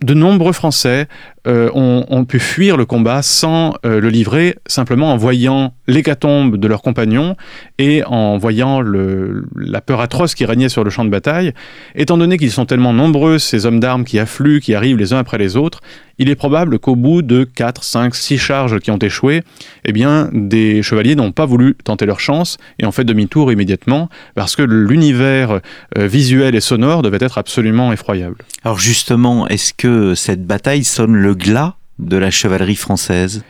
de 0.02 0.14
nombreux 0.14 0.52
Français 0.52 1.06
euh, 1.48 1.70
ont, 1.74 2.24
pu 2.24 2.38
fuir 2.38 2.76
le 2.76 2.84
combat 2.84 3.20
sans 3.20 3.74
euh, 3.84 4.00
le 4.00 4.08
livrer, 4.10 4.56
simplement 4.66 5.12
en 5.12 5.16
voyant 5.16 5.74
l'hécatombe 5.88 6.56
de 6.56 6.68
leurs 6.68 6.82
compagnons 6.82 7.36
et 7.78 8.04
en 8.04 8.38
voyant 8.38 8.80
la 8.80 9.80
peur 9.80 10.00
atroce 10.00 10.36
qui 10.36 10.44
régnait 10.44 10.68
sur 10.68 10.84
le 10.84 10.90
champ 10.90 11.04
de 11.04 11.10
bataille. 11.10 11.52
Étant 11.96 12.16
donné 12.16 12.38
qu'ils 12.38 12.52
sont 12.52 12.64
tellement 12.64 12.92
nombreux, 12.92 13.38
ces 13.38 13.66
hommes 13.66 13.80
d'armes 13.80 14.04
qui 14.04 14.20
affluent, 14.20 14.60
qui 14.60 14.74
arrivent 14.74 14.98
les 14.98 15.12
uns 15.12 15.18
après 15.18 15.36
les 15.36 15.56
autres, 15.56 15.80
il 16.18 16.28
est 16.28 16.36
probable 16.36 16.78
qu'au 16.78 16.94
bout 16.94 17.22
de 17.22 17.42
4, 17.42 17.82
5, 17.82 18.14
6 18.14 18.38
charges 18.38 18.78
qui 18.78 18.90
ont 18.90 18.98
échoué, 18.98 19.42
eh 19.84 19.92
bien, 19.92 20.28
des 20.32 20.82
chevaliers 20.82 21.16
n'ont 21.16 21.32
pas 21.32 21.46
voulu 21.46 21.74
tenter 21.82 22.06
leur 22.06 22.20
chance 22.20 22.58
et 22.78 22.86
ont 22.86 22.92
fait 22.92 23.04
demi-tour 23.04 23.50
immédiatement 23.50 24.08
parce 24.34 24.54
que 24.54 24.62
l'univers 24.62 25.60
euh, 25.98 26.06
visuel 26.06 26.54
et 26.54 26.60
sonore 26.60 27.02
devait 27.02 27.18
être 27.20 27.38
absolument 27.38 27.92
effroyable. 27.92 28.36
Alors 28.62 28.78
justement, 28.78 29.48
est-ce 29.48 29.74
que 29.74 30.14
cette 30.14 30.46
bataille 30.46 30.84
sonne 30.84 31.16
le 31.16 31.31
glas 31.34 31.74
de 31.98 32.16
la 32.16 32.30
chevalerie 32.30 32.76
française 32.76 33.42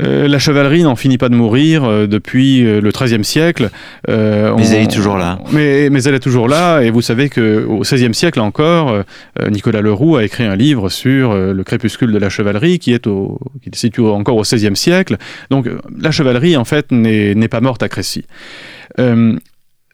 euh, 0.00 0.28
la 0.28 0.38
chevalerie 0.38 0.84
n'en 0.84 0.94
finit 0.94 1.18
pas 1.18 1.28
de 1.28 1.34
mourir 1.34 1.82
euh, 1.82 2.06
depuis 2.06 2.64
euh, 2.64 2.80
le 2.80 2.90
XIIIe 2.90 3.24
siècle. 3.24 3.70
mais 4.06 4.14
elle 4.14 4.82
est 4.84 4.90
toujours 4.92 5.16
là. 5.16 5.40
Mais, 5.50 5.90
mais, 5.90 6.04
elle 6.04 6.14
est 6.14 6.20
toujours 6.20 6.48
là, 6.48 6.82
et 6.82 6.90
vous 6.90 7.02
savez 7.02 7.28
qu'au 7.28 7.80
XVIe 7.80 8.14
siècle 8.14 8.40
encore, 8.40 9.02
Nicolas 9.50 9.80
Leroux 9.80 10.16
a 10.16 10.24
écrit 10.24 10.44
un 10.44 10.56
livre 10.56 10.88
sur 10.88 11.34
le 11.34 11.64
crépuscule 11.64 12.12
de 12.12 12.18
la 12.18 12.28
chevalerie 12.28 12.78
qui 12.78 12.92
est 12.92 13.06
au, 13.06 13.38
qui 13.62 13.70
se 13.72 13.80
situe 13.80 14.02
encore 14.02 14.36
au 14.36 14.42
XVIe 14.42 14.76
siècle. 14.76 15.16
Donc 15.50 15.68
la 15.98 16.10
chevalerie, 16.10 16.56
en 16.56 16.64
fait, 16.64 16.92
n'est 16.92 17.48
pas 17.48 17.60
morte 17.60 17.82
à 17.82 17.88
Crécy. 17.88 18.24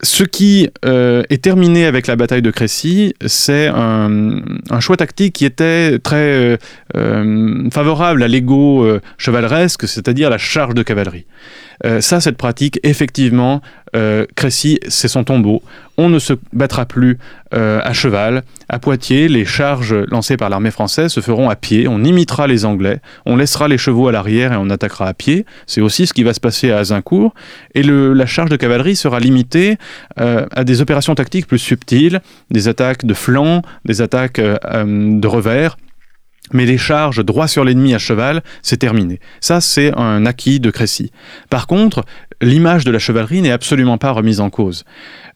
Ce 0.03 0.25
qui 0.25 0.69
euh, 0.85 1.23
est 1.31 1.43
terminé 1.43 1.87
avec 1.87 2.07
la 2.09 2.17
bataille 2.17 2.43
de 2.43 2.51
Crécy, 2.51 3.15
c'est 3.27 3.69
un, 3.69 4.43
choix 4.81 4.97
tactique 4.97 5.35
qui 5.35 5.45
était 5.45 5.99
très 6.01 6.17
euh, 6.17 6.57
euh, 6.97 7.71
favorable 7.71 8.23
à 8.23 8.29
l'ego 8.29 8.87
chevaleresque, 9.19 9.87
c'est-à-dire 9.87 10.31
la 10.31 10.39
charge 10.39 10.75
de 10.75 10.83
cavalerie. 10.83 11.27
Ça, 12.01 12.21
cette 12.21 12.37
pratique, 12.37 12.79
effectivement, 12.83 13.61
Crécy, 14.37 14.79
c'est 14.89 15.09
son 15.09 15.25
tombeau. 15.25 15.63
On 15.97 16.09
ne 16.09 16.19
se 16.19 16.33
battra 16.53 16.87
plus 16.87 17.19
euh, 17.55 17.81
à 17.85 17.93
cheval. 17.93 18.43
À 18.69 18.79
Poitiers, 18.79 19.29
les 19.29 19.45
charges 19.45 19.95
lancées 20.09 20.37
par 20.37 20.49
l'armée 20.51 20.71
française 20.71 21.13
se 21.13 21.21
feront 21.21 21.51
à 21.51 21.57
pied. 21.57 21.87
On 21.87 22.03
imitera 22.03 22.47
les 22.47 22.65
Anglais. 22.65 23.01
On 23.27 23.37
laissera 23.37 23.69
les 23.69 23.79
chevaux 23.79 24.09
à 24.09 24.13
l'arrière 24.13 24.53
et 24.53 24.57
on 24.57 24.71
attaquera 24.71 25.07
à 25.07 25.15
pied. 25.15 25.47
C'est 25.67 25.81
aussi 25.81 26.07
ce 26.07 26.13
qui 26.13 26.25
va 26.25 26.35
se 26.35 26.41
passer 26.41 26.71
à 26.71 26.79
Azincourt. 26.79 27.35
Et 27.75 27.83
la 27.83 28.27
charge 28.27 28.51
de 28.51 28.57
cavalerie 28.57 28.97
sera 28.97 29.21
limitée 29.21 29.77
à 30.17 30.65
des 30.65 30.81
opérations 30.81 31.15
tactiques 31.15 31.47
plus 31.47 31.59
subtiles, 31.59 32.21
des 32.51 32.69
attaques 32.69 33.05
de 33.05 33.15
flanc, 33.15 33.63
des 33.85 34.01
attaques 34.01 34.41
de 34.41 35.27
revers 35.27 35.77
mais 36.53 36.67
les 36.67 36.79
charges 36.79 37.25
droit 37.25 37.49
sur 37.49 37.65
l'ennemi 37.65 37.95
à 37.95 37.99
cheval, 37.99 38.43
c'est 38.63 38.77
terminé. 38.77 39.19
Ça, 39.41 39.61
c'est 39.61 39.93
un 39.97 40.27
acquis 40.27 40.61
de 40.61 40.71
Crécy. 40.71 41.11
Par 41.49 41.67
contre, 41.67 42.05
l'image 42.43 42.85
de 42.85 42.91
la 42.91 42.99
chevalerie 42.99 43.41
n'est 43.41 43.51
absolument 43.51 43.99
pas 43.99 44.11
remise 44.11 44.41
en 44.41 44.51
cause. 44.51 44.85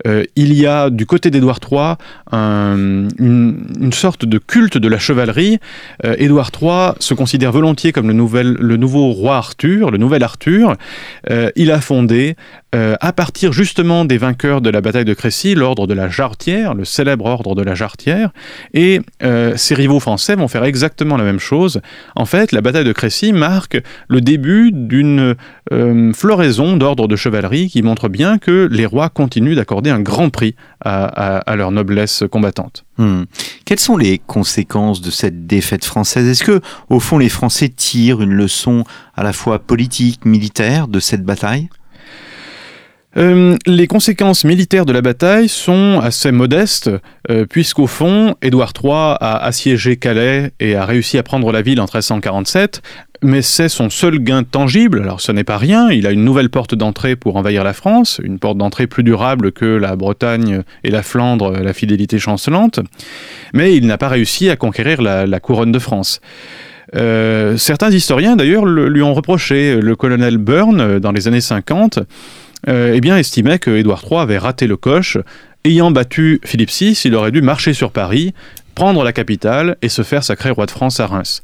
Euh, 0.06 0.24
il 0.36 0.52
y 0.52 0.66
a 0.66 0.90
du 0.90 1.06
côté 1.06 1.30
d'Édouard 1.30 1.58
III 1.70 1.96
une, 2.32 3.92
sorte 3.92 4.24
de 4.24 4.38
culte 4.38 4.78
de 4.78 4.88
la 4.88 4.98
chevalerie. 4.98 5.58
Euh, 6.04 6.14
Édouard 6.18 6.50
III 6.60 6.92
se 7.00 7.14
considère 7.14 7.52
volontiers 7.52 7.92
comme 7.92 8.08
le, 8.08 8.76
nouveau 8.76 9.10
roi 9.12 9.36
Arthur, 9.36 9.90
le 9.90 9.98
nouvel 9.98 10.22
Arthur. 10.22 10.76
Euh, 11.30 11.50
il 11.56 11.70
a 11.70 11.80
fondé, 11.80 12.36
à 12.72 13.12
partir 13.12 13.52
justement 13.52 14.04
des 14.04 14.18
vainqueurs 14.18 14.60
de 14.60 14.70
la 14.70 14.80
bataille 14.80 15.04
de 15.04 15.14
Crécy, 15.14 15.54
l'ordre 15.54 15.86
de 15.86 15.94
la 15.94 16.08
Jarretière, 16.08 16.74
le 16.74 16.84
célèbre 16.84 17.24
ordre 17.24 17.54
de 17.54 17.62
la 17.62 17.74
Jarretière, 17.74 18.30
et 18.74 19.00
ses 19.56 19.74
rivaux 19.74 20.00
français 20.00 20.36
vont 20.36 20.48
faire 20.48 20.64
exactement 20.64 21.16
la 21.16 21.24
même 21.24 21.38
chose. 21.38 21.80
En 22.14 22.26
fait, 22.26 22.52
la 22.52 22.60
bataille 22.60 22.84
de 22.84 22.92
Crécy 22.92 23.32
marque 23.32 23.80
le 24.08 24.20
début 24.20 24.70
d'une 24.72 25.34
floraison 26.14 26.76
d'ordre 26.76 27.08
de 27.08 27.16
chevalerie 27.16 27.68
qui 27.68 27.82
montre 27.82 28.08
bien 28.08 28.38
que 28.38 28.68
les 28.70 28.86
rois 28.86 29.08
continuent 29.08 29.54
d'accorder 29.54 29.90
un 29.90 30.00
grand 30.00 30.30
prix 30.30 30.54
à, 30.84 31.56
leur 31.56 31.70
noblesse 31.70 32.24
combattante. 32.30 32.84
Hmm. 32.98 33.24
Quelles 33.64 33.80
sont 33.80 33.96
les 33.96 34.18
conséquences 34.18 35.00
de 35.00 35.10
cette 35.10 35.46
défaite 35.46 35.84
française? 35.84 36.28
Est-ce 36.28 36.44
que, 36.44 36.60
au 36.88 37.00
fond, 37.00 37.18
les 37.18 37.28
Français 37.28 37.68
tirent 37.68 38.22
une 38.22 38.32
leçon 38.32 38.84
à 39.16 39.22
la 39.22 39.32
fois 39.32 39.58
politique, 39.58 40.24
militaire 40.24 40.88
de 40.88 41.00
cette 41.00 41.24
bataille? 41.24 41.68
Euh, 43.18 43.56
les 43.66 43.88
conséquences 43.88 44.44
militaires 44.44 44.86
de 44.86 44.92
la 44.92 45.00
bataille 45.00 45.48
sont 45.48 45.98
assez 46.00 46.30
modestes, 46.30 46.90
euh, 47.30 47.46
puisqu'au 47.46 47.88
fond, 47.88 48.36
Édouard 48.42 48.72
III 48.80 49.16
a 49.20 49.38
assiégé 49.42 49.96
Calais 49.96 50.52
et 50.60 50.76
a 50.76 50.84
réussi 50.84 51.18
à 51.18 51.24
prendre 51.24 51.50
la 51.50 51.60
ville 51.60 51.80
en 51.80 51.84
1347, 51.84 52.80
mais 53.22 53.42
c'est 53.42 53.68
son 53.68 53.90
seul 53.90 54.20
gain 54.20 54.44
tangible, 54.44 55.00
alors 55.02 55.20
ce 55.20 55.32
n'est 55.32 55.42
pas 55.42 55.58
rien, 55.58 55.90
il 55.90 56.06
a 56.06 56.12
une 56.12 56.24
nouvelle 56.24 56.48
porte 56.48 56.76
d'entrée 56.76 57.16
pour 57.16 57.36
envahir 57.36 57.64
la 57.64 57.72
France, 57.72 58.20
une 58.22 58.38
porte 58.38 58.56
d'entrée 58.56 58.86
plus 58.86 59.02
durable 59.02 59.50
que 59.50 59.64
la 59.64 59.96
Bretagne 59.96 60.62
et 60.84 60.90
la 60.90 61.02
Flandre, 61.02 61.50
la 61.50 61.72
fidélité 61.72 62.20
chancelante, 62.20 62.78
mais 63.52 63.74
il 63.74 63.86
n'a 63.86 63.98
pas 63.98 64.08
réussi 64.08 64.48
à 64.48 64.54
conquérir 64.54 65.02
la, 65.02 65.40
couronne 65.40 65.72
de 65.72 65.80
France. 65.80 66.20
Euh, 66.94 67.56
certains 67.56 67.90
historiens 67.90 68.36
d'ailleurs 68.36 68.64
lui 68.64 69.02
ont 69.02 69.12
reproché, 69.12 69.80
le 69.80 69.96
colonel 69.96 70.38
Byrne, 70.38 71.00
dans 71.00 71.12
les 71.12 71.26
années 71.26 71.40
50, 71.40 71.98
euh, 72.66 72.92
eh 72.94 73.00
bien, 73.00 73.16
estimait 73.16 73.58
que 73.58 73.70
Édouard 73.70 74.02
III 74.08 74.20
avait 74.20 74.38
raté 74.38 74.66
le 74.66 74.76
coche. 74.76 75.18
Ayant 75.64 75.90
battu 75.90 76.40
Philippe 76.44 76.70
VI, 76.70 76.92
il 77.04 77.14
aurait 77.14 77.32
dû 77.32 77.42
marcher 77.42 77.72
sur 77.72 77.90
Paris, 77.90 78.32
prendre 78.74 79.02
la 79.04 79.12
capitale 79.12 79.76
et 79.82 79.88
se 79.88 80.02
faire 80.02 80.24
sacrer 80.24 80.50
roi 80.50 80.66
de 80.66 80.70
France 80.70 81.00
à 81.00 81.06
Reims. 81.06 81.42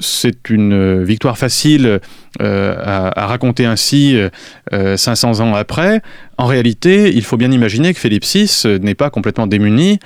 C'est 0.00 0.48
une 0.48 0.72
euh, 0.72 1.04
victoire 1.04 1.36
facile 1.36 2.00
euh, 2.40 3.10
à, 3.14 3.26
raconter 3.26 3.66
ainsi 3.66 4.16
500 4.72 5.40
ans 5.40 5.54
après. 5.54 6.02
En 6.38 6.46
réalité, 6.46 7.12
il 7.14 7.24
faut 7.24 7.36
bien 7.36 7.50
imaginer 7.50 7.92
que 7.92 7.98
Philippe 7.98 8.24
VI 8.24 8.78
n'est 8.80 8.94
pas 8.94 9.10
complètement 9.10 9.46
démuni. 9.46 9.98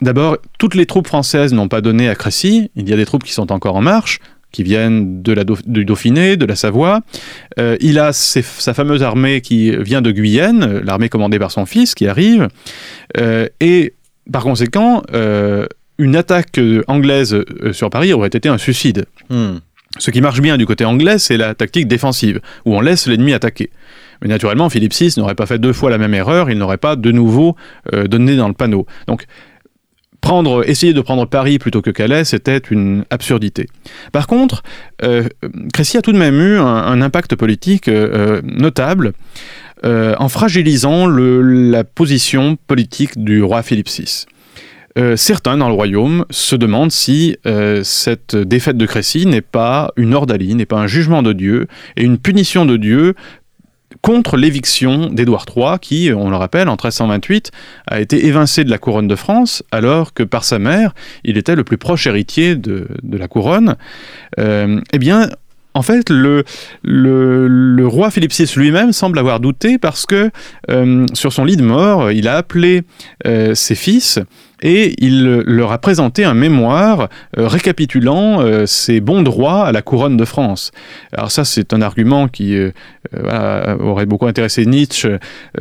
D'abord, 0.00 0.38
toutes 0.58 0.74
les 0.74 0.86
troupes 0.86 1.06
françaises 1.06 1.52
n'ont 1.52 1.68
pas 1.68 1.80
donné 1.80 2.08
à 2.08 2.14
Crécy. 2.14 2.70
Il 2.74 2.88
y 2.88 2.92
a 2.92 2.96
des 2.96 3.06
troupes 3.06 3.22
qui 3.22 3.32
sont 3.32 3.52
encore 3.52 3.76
en 3.76 3.82
marche 3.82 4.20
qui 4.56 4.62
viennent 4.62 5.22
de 5.22 5.34
la 5.34 5.44
du 5.44 5.84
Dauphiné, 5.84 6.38
de 6.38 6.46
la 6.46 6.56
Savoie. 6.56 7.02
Euh, 7.60 7.76
il 7.80 7.98
a 7.98 8.14
sa 8.14 8.72
fameuse 8.72 9.02
armée 9.02 9.42
qui 9.42 9.76
vient 9.76 10.00
de 10.00 10.10
Guyenne, 10.10 10.80
l'armée 10.82 11.10
commandée 11.10 11.38
par 11.38 11.50
son 11.50 11.66
fils 11.66 11.94
qui 11.94 12.08
arrive. 12.08 12.48
Euh, 13.18 13.48
et 13.60 13.92
par 14.32 14.44
conséquent, 14.44 15.02
euh, 15.12 15.66
une 15.98 16.16
attaque 16.16 16.58
anglaise 16.86 17.36
sur 17.72 17.90
Paris 17.90 18.14
aurait 18.14 18.28
été 18.28 18.48
un 18.48 18.56
suicide. 18.56 19.04
Hmm. 19.28 19.58
Ce 19.98 20.10
qui 20.10 20.22
marche 20.22 20.40
bien 20.40 20.56
du 20.56 20.64
côté 20.64 20.86
anglais, 20.86 21.18
c'est 21.18 21.36
la 21.36 21.54
tactique 21.54 21.86
défensive, 21.86 22.40
où 22.64 22.74
on 22.74 22.80
laisse 22.80 23.06
l'ennemi 23.06 23.34
attaquer. 23.34 23.68
Mais 24.22 24.28
naturellement, 24.28 24.70
Philippe 24.70 24.94
VI 24.94 25.12
n'aurait 25.18 25.34
pas 25.34 25.44
fait 25.44 25.58
deux 25.58 25.74
fois 25.74 25.90
la 25.90 25.98
même 25.98 26.14
erreur, 26.14 26.48
il 26.48 26.56
n'aurait 26.56 26.78
pas 26.78 26.96
de 26.96 27.12
nouveau 27.12 27.56
donné 27.92 28.36
dans 28.36 28.48
le 28.48 28.54
panneau. 28.54 28.86
Donc, 29.06 29.26
prendre, 30.26 30.68
essayer 30.68 30.92
de 30.92 31.00
prendre 31.00 31.24
Paris 31.26 31.58
plutôt 31.60 31.82
que 31.82 31.90
Calais, 31.90 32.24
c'était 32.24 32.58
une 32.58 33.04
absurdité. 33.10 33.68
Par 34.10 34.26
contre, 34.26 34.64
euh, 35.04 35.28
Crécy 35.72 35.96
a 35.96 36.02
tout 36.02 36.12
de 36.12 36.18
même 36.18 36.40
eu 36.40 36.58
un, 36.58 37.00
impact 37.00 37.36
politique 37.36 37.86
euh, 37.86 38.40
notable. 38.42 39.12
en 39.84 40.28
fragilisant 40.28 41.06
la 41.06 41.84
position 41.84 42.56
politique 42.66 43.22
du 43.22 43.42
roi 43.42 43.62
Philippe 43.62 43.88
VI. 43.88 44.26
certains 45.14 45.56
dans 45.58 45.68
le 45.68 45.74
royaume 45.74 46.24
se 46.30 46.56
demandent 46.56 46.90
si 46.90 47.36
cette 47.84 48.34
défaite 48.34 48.78
de 48.78 48.86
Crécy 48.86 49.26
n'est 49.26 49.48
pas 49.60 49.92
une 49.96 50.14
ordalie, 50.14 50.54
n'est 50.56 50.66
pas 50.66 50.80
un 50.80 50.88
jugement 50.88 51.22
de 51.22 51.32
Dieu 51.32 51.68
et 51.96 52.02
une 52.02 52.18
punition 52.18 52.66
de 52.66 52.76
Dieu 52.76 53.14
contre 54.02 54.36
l'éviction 54.36 55.08
d'Édouard 55.08 55.46
III, 55.54 55.78
qui, 55.80 56.10
on 56.14 56.30
le 56.30 56.36
rappelle, 56.36 56.68
en 56.68 56.72
1328, 56.72 57.50
a 57.86 58.00
été 58.00 58.26
évincé 58.26 58.64
de 58.64 58.70
la 58.70 58.78
couronne 58.78 59.08
de 59.08 59.16
France, 59.16 59.62
alors 59.72 60.12
que 60.12 60.22
par 60.22 60.44
sa 60.44 60.58
mère, 60.58 60.94
il 61.24 61.38
était 61.38 61.54
le 61.54 61.64
plus 61.64 61.78
proche 61.78 62.06
héritier 62.06 62.56
de, 62.56 62.88
la 63.10 63.28
couronne. 63.28 63.76
Euh, 64.38 64.80
eh 64.92 64.98
bien, 64.98 65.28
en 65.76 65.82
fait, 65.82 66.08
le, 66.08 66.44
roi 67.86 68.10
Philippe 68.10 68.32
VI 68.32 68.50
lui-même 68.56 68.92
semble 68.92 69.18
avoir 69.18 69.40
douté 69.40 69.78
parce 69.78 70.06
que 70.06 70.30
euh, 70.70 71.06
sur 71.12 71.32
son 71.32 71.44
lit 71.44 71.56
de 71.56 71.62
mort, 71.62 72.10
il 72.10 72.28
a 72.28 72.36
appelé 72.36 72.82
euh, 73.26 73.54
ses 73.54 73.74
fils 73.74 74.18
et 74.62 74.94
il 74.98 75.24
leur 75.24 75.72
a 75.72 75.78
présenté 75.78 76.24
un 76.24 76.34
mémoire 76.34 77.08
euh, 77.36 77.46
récapitulant 77.46 78.66
ses 78.66 79.00
bons 79.00 79.22
droits 79.22 79.66
à 79.66 79.72
la 79.72 79.82
couronne 79.82 80.16
de 80.16 80.24
France. 80.24 80.72
Alors 81.12 81.30
ça, 81.30 81.44
c'est 81.44 81.72
un 81.72 81.82
argument 81.82 82.28
qui 82.28 82.56
aurait 83.14 84.06
beaucoup 84.06 84.26
intéressé 84.26 84.66
Nietzsche. 84.66 85.18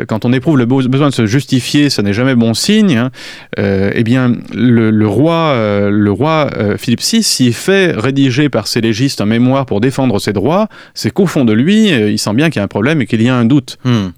Quand 0.08 0.26
on 0.26 0.34
éprouve 0.34 0.58
le 0.58 0.66
besoin 0.66 1.10
de 1.10 1.14
se 1.14 1.26
justifier, 1.26 1.90
ça 1.90 2.02
n'est 2.02 2.14
jamais 2.14 2.36
bon 2.36 2.54
signe. 2.54 2.98
Hein. 2.98 3.12
eh 3.58 4.04
bien, 4.04 4.34
le, 4.54 5.08
roi, 5.08 5.56
le 5.90 6.12
roi 6.12 6.50
Philippe 6.78 7.02
VI 7.02 7.24
s'y 7.24 7.54
fait 7.54 7.92
rédiger 7.92 8.50
par 8.50 8.68
ses 8.68 8.82
légistes 8.82 9.22
un 9.22 9.26
mémoire 9.26 9.66
pour 9.66 9.82
défendre 9.82 10.20
ses 10.20 10.34
droits, 10.34 10.68
c'est 10.94 11.12
qu'au 11.12 11.26
fond 11.26 11.46
de 11.46 11.54
lui, 11.54 11.92
euh, 11.92 12.12
il 12.12 12.20
sent 12.20 12.34
bien 12.34 12.50
qu'il 12.50 12.60
y 12.60 12.62
a 12.62 12.64
un 12.64 12.68
problème 12.68 13.02
et 13.02 13.06
qu'il 13.06 13.22
y 13.22 13.30
a 13.30 13.36
un 13.36 13.46
doute. 13.46 13.78
Hmm. 13.84 14.10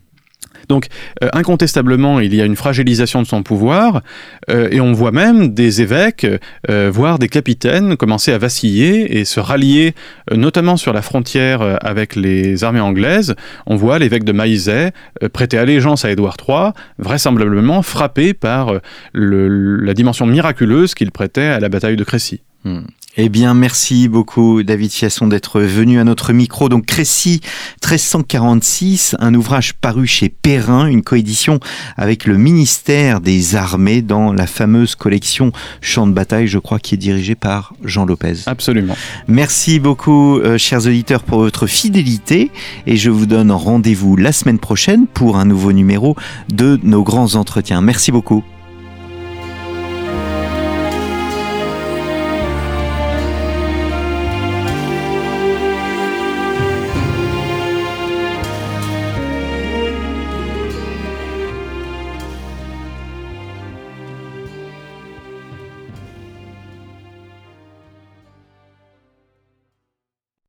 Donc, 0.69 0.87
euh, 1.23 1.29
incontestablement, 1.33 2.19
il 2.19 2.33
y 2.35 2.41
a 2.41 2.45
une 2.45 2.55
fragilisation 2.55 3.21
de 3.21 3.27
son 3.27 3.43
pouvoir, 3.43 4.01
euh, 4.49 4.69
et 4.71 4.81
on 4.81 4.93
voit 4.93 5.11
même 5.11 5.53
des 5.53 5.81
évêques, 5.81 6.27
voire 6.67 7.19
des 7.19 7.29
capitaines, 7.29 7.97
commencer 7.97 8.33
à 8.33 8.37
vaciller 8.37 9.17
et 9.17 9.25
se 9.25 9.39
rallier, 9.39 9.93
notamment 10.31 10.77
sur 10.77 10.93
la 10.93 11.01
frontière 11.01 11.77
avec 11.81 12.15
les 12.15 12.63
armées 12.63 12.79
anglaises. 12.79 13.35
On 13.65 13.75
voit 13.75 13.99
l'évêque 13.99 14.23
de 14.23 14.31
Maizet 14.31 14.91
prêter 15.33 15.57
allégeance 15.57 16.05
à 16.05 16.11
Édouard 16.11 16.37
III, 16.47 16.71
vraisemblablement 16.99 17.81
frappé 17.81 18.33
par 18.33 18.73
la 19.13 19.93
dimension 19.93 20.25
miraculeuse 20.25 20.93
qu'il 20.93 21.11
prêtait 21.11 21.41
à 21.41 21.59
la 21.59 21.69
bataille 21.69 21.95
de 21.95 22.03
Crécy. 22.03 22.41
Hmm. 22.63 22.81
Eh 23.19 23.29
bien, 23.29 23.55
merci 23.55 24.07
beaucoup, 24.07 24.61
David 24.61 24.91
Fiasson, 24.91 25.25
d'être 25.25 25.59
venu 25.59 25.99
à 25.99 26.03
notre 26.03 26.33
micro. 26.33 26.69
Donc, 26.69 26.85
Crécy 26.85 27.41
1346, 27.83 29.15
un 29.17 29.33
ouvrage 29.33 29.73
paru 29.73 30.05
chez 30.05 30.29
Perrin, 30.29 30.85
une 30.85 31.01
coédition 31.01 31.59
avec 31.95 32.25
le 32.25 32.37
ministère 32.37 33.19
des 33.19 33.55
Armées 33.55 34.03
dans 34.03 34.33
la 34.33 34.45
fameuse 34.45 34.93
collection 34.93 35.51
Champ 35.81 36.05
de 36.05 36.11
bataille, 36.11 36.47
je 36.47 36.59
crois, 36.59 36.77
qui 36.77 36.93
est 36.93 36.99
dirigée 36.99 37.33
par 37.33 37.73
Jean 37.83 38.05
Lopez. 38.05 38.43
Absolument. 38.45 38.95
Merci 39.27 39.79
beaucoup, 39.79 40.37
euh, 40.37 40.59
chers 40.59 40.85
auditeurs, 40.85 41.23
pour 41.23 41.39
votre 41.39 41.65
fidélité 41.65 42.51
et 42.85 42.97
je 42.97 43.09
vous 43.09 43.25
donne 43.25 43.51
rendez-vous 43.51 44.15
la 44.15 44.31
semaine 44.31 44.59
prochaine 44.59 45.07
pour 45.07 45.37
un 45.37 45.45
nouveau 45.45 45.71
numéro 45.71 46.15
de 46.49 46.79
nos 46.83 47.01
grands 47.01 47.33
entretiens. 47.33 47.81
Merci 47.81 48.11
beaucoup. 48.11 48.43